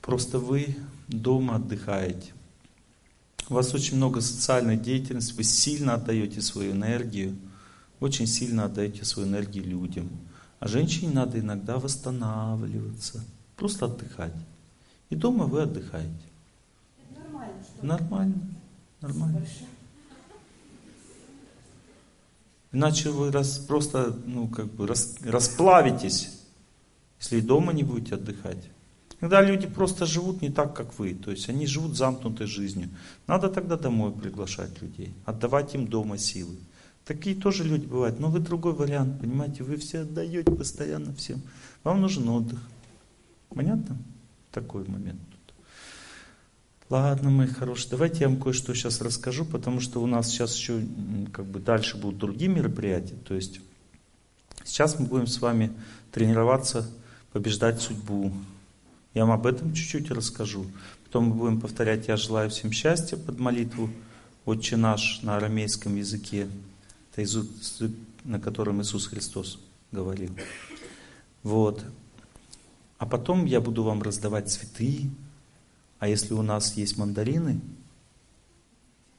[0.00, 0.76] Просто вы
[1.08, 2.32] дома отдыхаете.
[3.48, 7.36] У вас очень много социальной деятельности, вы сильно отдаете свою энергию,
[8.00, 10.10] очень сильно отдаете свою энергию людям.
[10.60, 13.22] А женщине надо иногда восстанавливаться,
[13.56, 14.34] просто отдыхать.
[15.10, 16.10] И дома вы отдыхаете.
[16.98, 18.53] Это нормально, что Нормально,
[19.08, 19.38] нормально.
[19.38, 19.68] Большое.
[22.72, 26.28] Иначе вы рас- просто, ну, как бы рас- расплавитесь,
[27.20, 28.68] если дома не будете отдыхать.
[29.20, 31.14] Иногда люди просто живут не так, как вы.
[31.14, 32.90] То есть они живут замкнутой жизнью.
[33.26, 36.56] Надо тогда домой приглашать людей, отдавать им дома силы.
[37.04, 38.18] Такие тоже люди бывают.
[38.20, 39.62] Но вы другой вариант, понимаете?
[39.62, 41.42] Вы все отдаете постоянно всем.
[41.84, 42.60] Вам нужен отдых.
[43.50, 43.96] Понятно?
[44.50, 45.20] Такой момент.
[46.94, 50.80] Ладно, мои хорошие, давайте я вам кое-что сейчас расскажу, потому что у нас сейчас еще
[51.32, 53.16] как бы дальше будут другие мероприятия.
[53.26, 53.60] То есть
[54.62, 55.72] сейчас мы будем с вами
[56.12, 56.88] тренироваться
[57.32, 58.32] побеждать судьбу.
[59.12, 60.66] Я вам об этом чуть-чуть расскажу.
[61.04, 63.90] Потом мы будем повторять «Я желаю всем счастья» под молитву
[64.44, 66.46] «Отче наш» на арамейском языке.
[67.10, 67.48] Это язык,
[68.22, 69.58] на котором Иисус Христос
[69.90, 70.30] говорил.
[71.42, 71.84] Вот.
[72.98, 75.10] А потом я буду вам раздавать цветы.
[76.04, 77.62] А если у нас есть мандарины,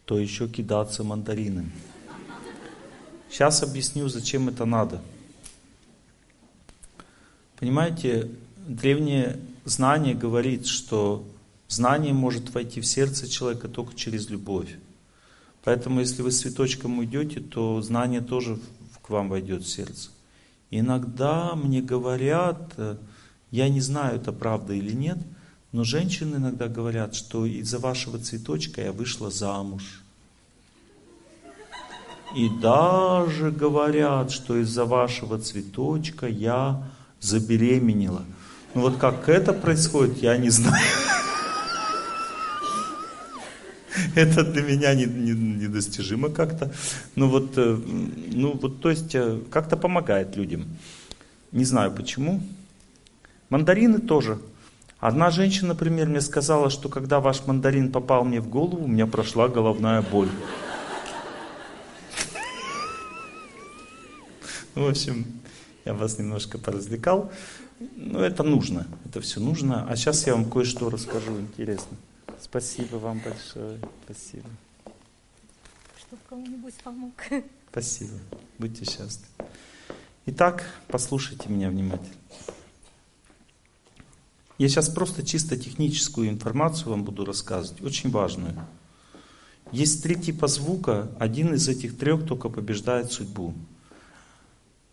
[0.06, 1.72] то еще кидаться мандаринами.
[3.28, 5.02] Сейчас объясню, зачем это надо.
[7.58, 8.30] Понимаете,
[8.68, 11.28] древнее знание говорит, что
[11.70, 14.76] знание может войти в сердце человека только через любовь.
[15.64, 18.60] Поэтому, если вы с цветочком уйдете, то знание тоже
[19.02, 20.12] к вам войдет в сердце.
[20.70, 22.98] Иногда мне говорят, э,
[23.50, 25.18] я не знаю, это правда или нет,
[25.76, 29.84] но женщины иногда говорят, что из-за вашего цветочка я вышла замуж.
[32.34, 36.82] И даже говорят, что из-за вашего цветочка я
[37.20, 38.24] забеременела.
[38.74, 40.82] Ну вот как это происходит, я не знаю.
[44.16, 46.74] Это для меня не- не- недостижимо как-то.
[47.16, 47.78] Ну вот, э,
[48.34, 50.68] ну вот, то есть э, как-то помогает людям.
[51.52, 52.42] Не знаю почему.
[53.50, 54.40] Мандарины тоже.
[55.00, 59.08] Одна женщина, например, мне сказала, что когда ваш мандарин попал мне в голову, у меня
[59.08, 60.30] прошла головная боль.
[64.76, 65.26] Ну, В общем,
[65.86, 67.32] я вас немножко поразвлекал.
[67.96, 69.86] Но это нужно, это все нужно.
[69.90, 71.98] А сейчас я вам кое-что расскажу интересно.
[72.40, 73.80] Спасибо вам большое.
[74.06, 74.48] Спасибо.
[76.00, 77.14] Чтоб кому-нибудь помог.
[77.72, 78.14] Спасибо.
[78.58, 79.28] Будьте счастливы.
[80.26, 82.16] Итак, послушайте меня внимательно.
[84.58, 88.56] Я сейчас просто чисто техническую информацию вам буду рассказывать, очень важную.
[89.72, 93.54] Есть три типа звука, один из этих трех только побеждает судьбу.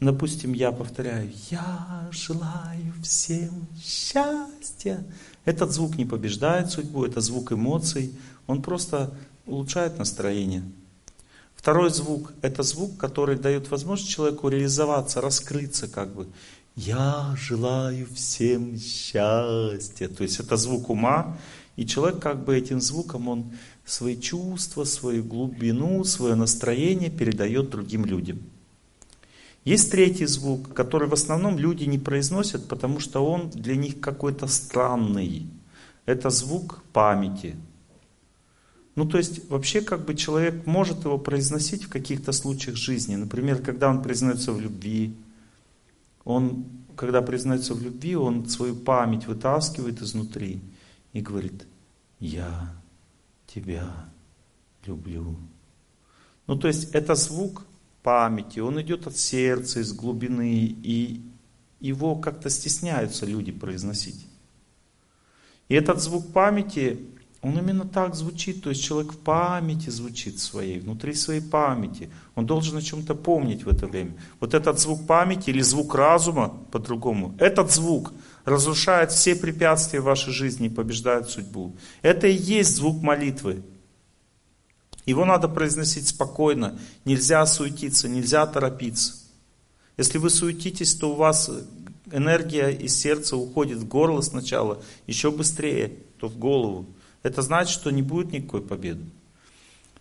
[0.01, 5.05] Допустим, я повторяю, я желаю всем счастья.
[5.45, 8.13] Этот звук не побеждает судьбу, это звук эмоций,
[8.49, 9.15] он просто
[9.47, 10.65] улучшает настроение.
[11.55, 16.27] Второй звук– это звук, который дает возможность человеку реализоваться, раскрыться как бы.
[16.75, 20.09] Я желаю всем счастья.
[20.09, 21.37] То есть это звук ума,
[21.77, 23.53] и человек как бы этим звуком, он
[23.85, 28.43] свои чувства, свою глубину, свое настроение передает другим людям.
[29.65, 34.49] Есть третий звук, который в основном люди не произносят, потому что он для них какой-то
[34.49, 35.47] странный.
[36.05, 37.55] Это звук памяти.
[38.97, 43.15] Ну, то есть, вообще, как бы человек может его произносить в каких-то случаях жизни.
[43.15, 45.15] Например, когда он признается в любви,
[46.25, 50.61] он, когда признается в любви, он свою память вытаскивает изнутри
[51.13, 51.67] и говорит,
[52.21, 52.75] я
[53.47, 53.91] тебя
[54.87, 55.37] люблю.
[56.47, 57.65] Ну, то есть, это звук
[58.03, 61.21] памяти, он идет от сердца, из глубины, и
[61.81, 64.27] его как-то стесняются люди произносить.
[65.69, 67.01] И этот звук памяти,
[67.43, 72.09] он именно так звучит, то есть человек в памяти звучит своей, внутри своей памяти.
[72.37, 74.15] Он должен о чем-то помнить в это время.
[74.39, 78.13] Вот этот звук памяти или звук разума, по-другому, этот звук
[78.45, 81.75] разрушает все препятствия в вашей жизни и побеждает судьбу.
[82.01, 83.65] Это и есть звук молитвы.
[85.05, 89.15] Его надо произносить спокойно, нельзя суетиться, нельзя торопиться.
[89.97, 91.51] Если вы суетитесь, то у вас
[92.13, 96.87] энергия из сердца уходит в горло сначала, еще быстрее, то в голову.
[97.23, 99.05] Это значит, что не будет никакой победы.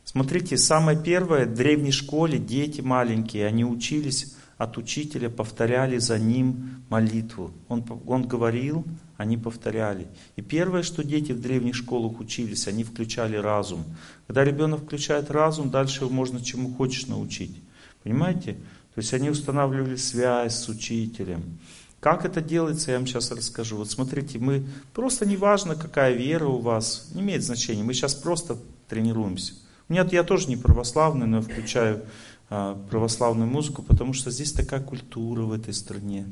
[0.04, 6.84] Смотрите, самое первое, в древней школе дети маленькие, они учились от учителя, повторяли за ним
[6.90, 7.52] молитву.
[7.68, 8.86] Он, он говорил,
[9.18, 10.08] они повторяли.
[10.36, 13.84] И первое, что дети в древних школах учились, они включали разум.
[14.28, 17.56] Когда ребенок включает разум, дальше его можно чему хочешь научить.
[18.04, 18.54] Понимаете?
[18.94, 21.60] То есть они устанавливали связь с учителем.
[22.02, 23.78] Как это делается, я вам сейчас расскажу.
[23.78, 27.84] Вот смотрите, мы просто неважно, какая вера у вас, не имеет значения.
[27.84, 28.58] Мы сейчас просто
[28.90, 29.54] тренируемся.
[29.88, 32.04] У меня я тоже не православный, но я включаю
[32.50, 36.26] а, православную музыку, потому что здесь такая культура в этой стране.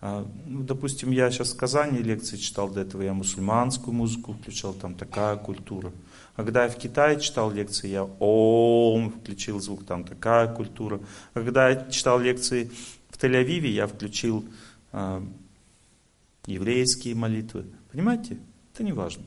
[0.00, 4.74] А, ну, допустим, я сейчас в Казани лекции читал до этого, я мусульманскую музыку включал,
[4.74, 5.92] там такая культура.
[6.34, 11.00] А когда я в Китае читал лекции, я ом включил звук, там такая культура.
[11.34, 12.72] А когда я читал лекции
[13.10, 14.44] в Тель-Авиве, я включил
[16.46, 17.66] еврейские молитвы.
[17.90, 18.38] Понимаете?
[18.72, 19.24] Это не важно.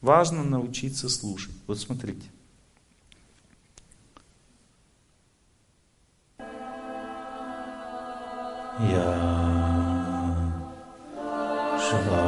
[0.00, 1.54] Важно научиться слушать.
[1.66, 2.28] Вот смотрите.
[8.80, 9.18] Я
[11.90, 12.27] желаю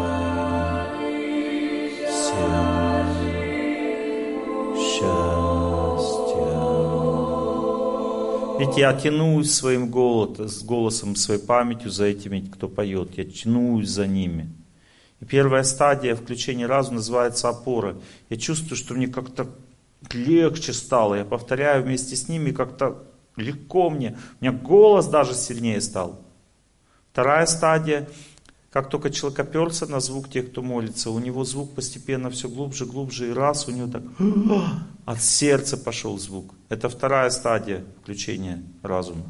[8.61, 13.17] Ведь я тянусь своим голосом, своей памятью за этими, кто поет.
[13.17, 14.51] Я тянусь за ними.
[15.21, 17.97] И первая стадия включения разума называется опора.
[18.29, 19.47] Я чувствую, что мне как-то
[20.13, 21.15] легче стало.
[21.15, 23.03] Я повторяю вместе с ними, как-то
[23.37, 24.19] легко мне.
[24.41, 26.21] У меня голос даже сильнее стал.
[27.13, 28.11] Вторая стадия,
[28.71, 32.87] как только человек оперся на звук тех, кто молится, у него звук постепенно все глубже,
[32.87, 34.03] глубже, и раз у него так
[35.05, 36.55] от сердца пошел звук.
[36.69, 39.27] Это вторая стадия включения разума.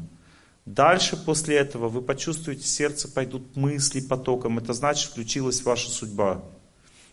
[0.67, 4.59] Дальше после этого вы почувствуете, в сердце пойдут мысли потоком.
[4.59, 6.43] Это значит, включилась ваша судьба.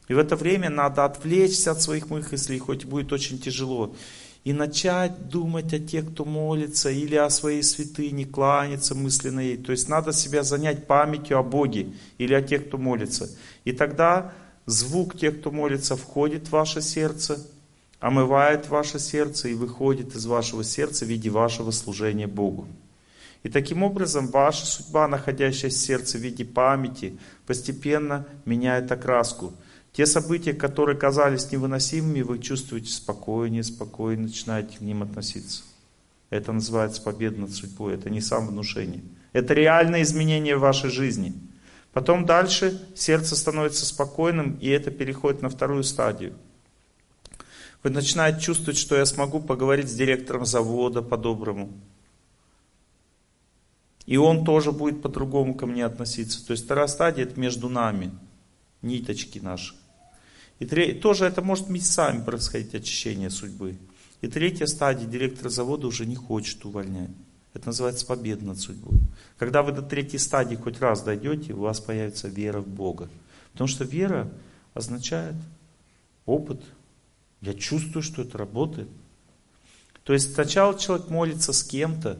[0.09, 3.95] И в это время надо отвлечься от своих мыслей, хоть будет очень тяжело
[4.49, 9.59] и начать думать о тех, кто молится, или о своей святыне, кланяться мысленно ей.
[9.59, 13.29] То есть надо себя занять памятью о Боге или о тех, кто молится.
[13.67, 14.33] И тогда
[14.65, 17.47] звук тех, кто молится, входит в ваше сердце,
[18.01, 22.67] омывает ваше сердце и выходит из вашего сердца в виде вашего служения Богу.
[23.43, 29.53] И таким образом ваша судьба, находящаяся в сердце в виде памяти, постепенно меняет окраску–
[29.99, 35.65] те события, которые казались невыносимыми, вы чувствуете спокойнее, спокойно начинаете к ним относиться.
[36.31, 37.95] Это называется победа над судьбой.
[37.95, 39.03] Это не самовнушение.
[39.33, 41.35] Это реальное изменение в вашей жизни.
[41.93, 46.35] Потом дальше сердце становится спокойным, и это переходит на вторую стадию.
[47.83, 51.73] Вы начинаете чувствовать, что я смогу поговорить с директором завода по-доброму.
[54.07, 56.47] И он тоже будет по-другому ко мне относиться.
[56.47, 58.13] То есть вторая стадия это между нами,
[58.81, 59.75] ниточки наши.
[60.59, 63.77] И треть, тоже это может месяцами происходить очищение судьбы.
[64.21, 67.11] И третья стадия, директор завода уже не хочет увольнять.
[67.55, 68.99] Это называется победа над судьбой.
[69.39, 73.09] Когда вы до третьей стадии хоть раз дойдете, у вас появится вера в Бога.
[73.53, 74.31] Потому что вера
[74.75, 75.35] означает
[76.27, 76.61] опыт.
[77.41, 78.89] Я чувствую, что это работает.
[80.05, 82.19] То есть сначала человек молится с кем-то,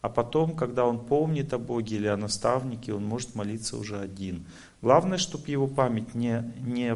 [0.00, 4.46] а потом, когда он помнит о Боге или о наставнике, он может молиться уже один.
[4.82, 6.94] Главное, чтобы его память не, не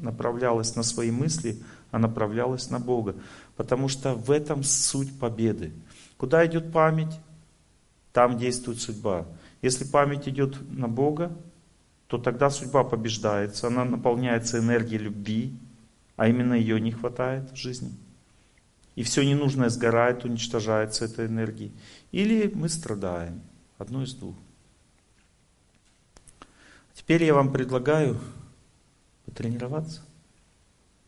[0.00, 3.16] направлялась на свои мысли, а направлялась на Бога.
[3.56, 5.72] Потому что в этом суть победы.
[6.16, 7.18] Куда идет память?
[8.12, 9.26] Там действует судьба.
[9.62, 11.36] Если память идет на Бога,
[12.06, 15.58] то тогда судьба побеждается, она наполняется энергией любви,
[16.16, 17.92] а именно ее не хватает в жизни.
[18.96, 21.72] И все ненужное сгорает, уничтожается этой энергией.
[22.10, 23.42] Или мы страдаем.
[23.76, 24.34] Одно из двух.
[27.08, 28.20] Теперь я вам предлагаю
[29.24, 30.02] потренироваться.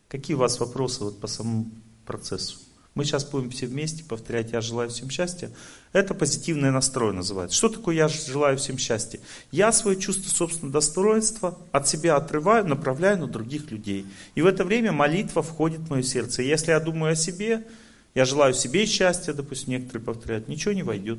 [0.09, 1.71] Какие у вас вопросы вот по самому
[2.07, 2.57] процессу?
[2.95, 5.51] Мы сейчас будем все вместе повторять «Я желаю всем счастья».
[5.93, 7.55] Это позитивный настрой называется.
[7.55, 9.21] Что такое «Я желаю всем счастья»?
[9.53, 14.07] Я свое чувство собственного достоинства от себя отрываю, направляю на других людей.
[14.35, 16.41] И в это время молитва входит в мое сердце.
[16.41, 17.67] Если я думаю о себе,
[18.15, 21.19] я желаю себе счастья, допустим, некоторые повторяют, ничего не войдет.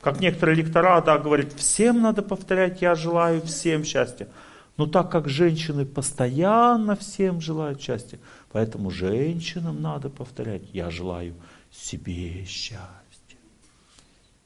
[0.00, 4.28] Как некоторые лектора, да, говорят, всем надо повторять, я желаю всем счастья.
[4.76, 8.18] Но так как женщины постоянно всем желают счастья,
[8.50, 11.34] поэтому женщинам надо повторять, я желаю
[11.70, 12.80] себе счастья.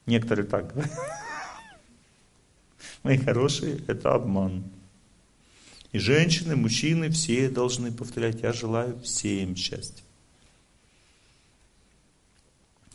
[0.05, 0.91] Некоторые так говорят.
[3.03, 4.65] Мои хорошие, это обман.
[5.93, 10.03] И женщины, мужчины, все должны повторять, я желаю всем счастья.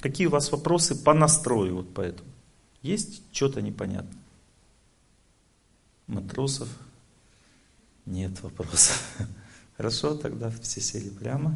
[0.01, 2.30] Какие у вас вопросы по настрою вот поэтому?
[2.83, 4.19] Есть что-то непонятно?
[6.07, 6.69] Матросов
[8.07, 9.19] нет вопросов.
[9.77, 11.55] Хорошо, тогда все сели прямо.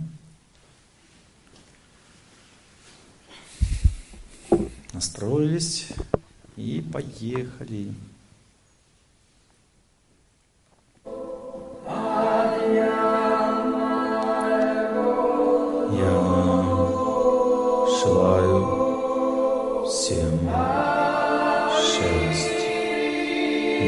[4.93, 5.89] Настроились
[6.57, 7.93] и поехали.
[12.75, 13.24] Я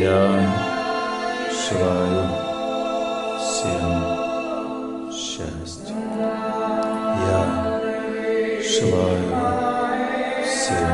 [0.06, 0.22] Я
[1.50, 2.30] желаю
[3.40, 5.96] всем счастья.
[7.26, 7.40] Я
[8.62, 9.34] желаю
[10.44, 10.90] всем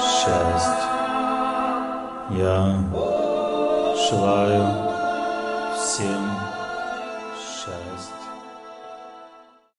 [0.00, 0.88] счастья.
[2.30, 2.56] Я
[4.08, 4.64] желаю
[5.76, 6.33] всем.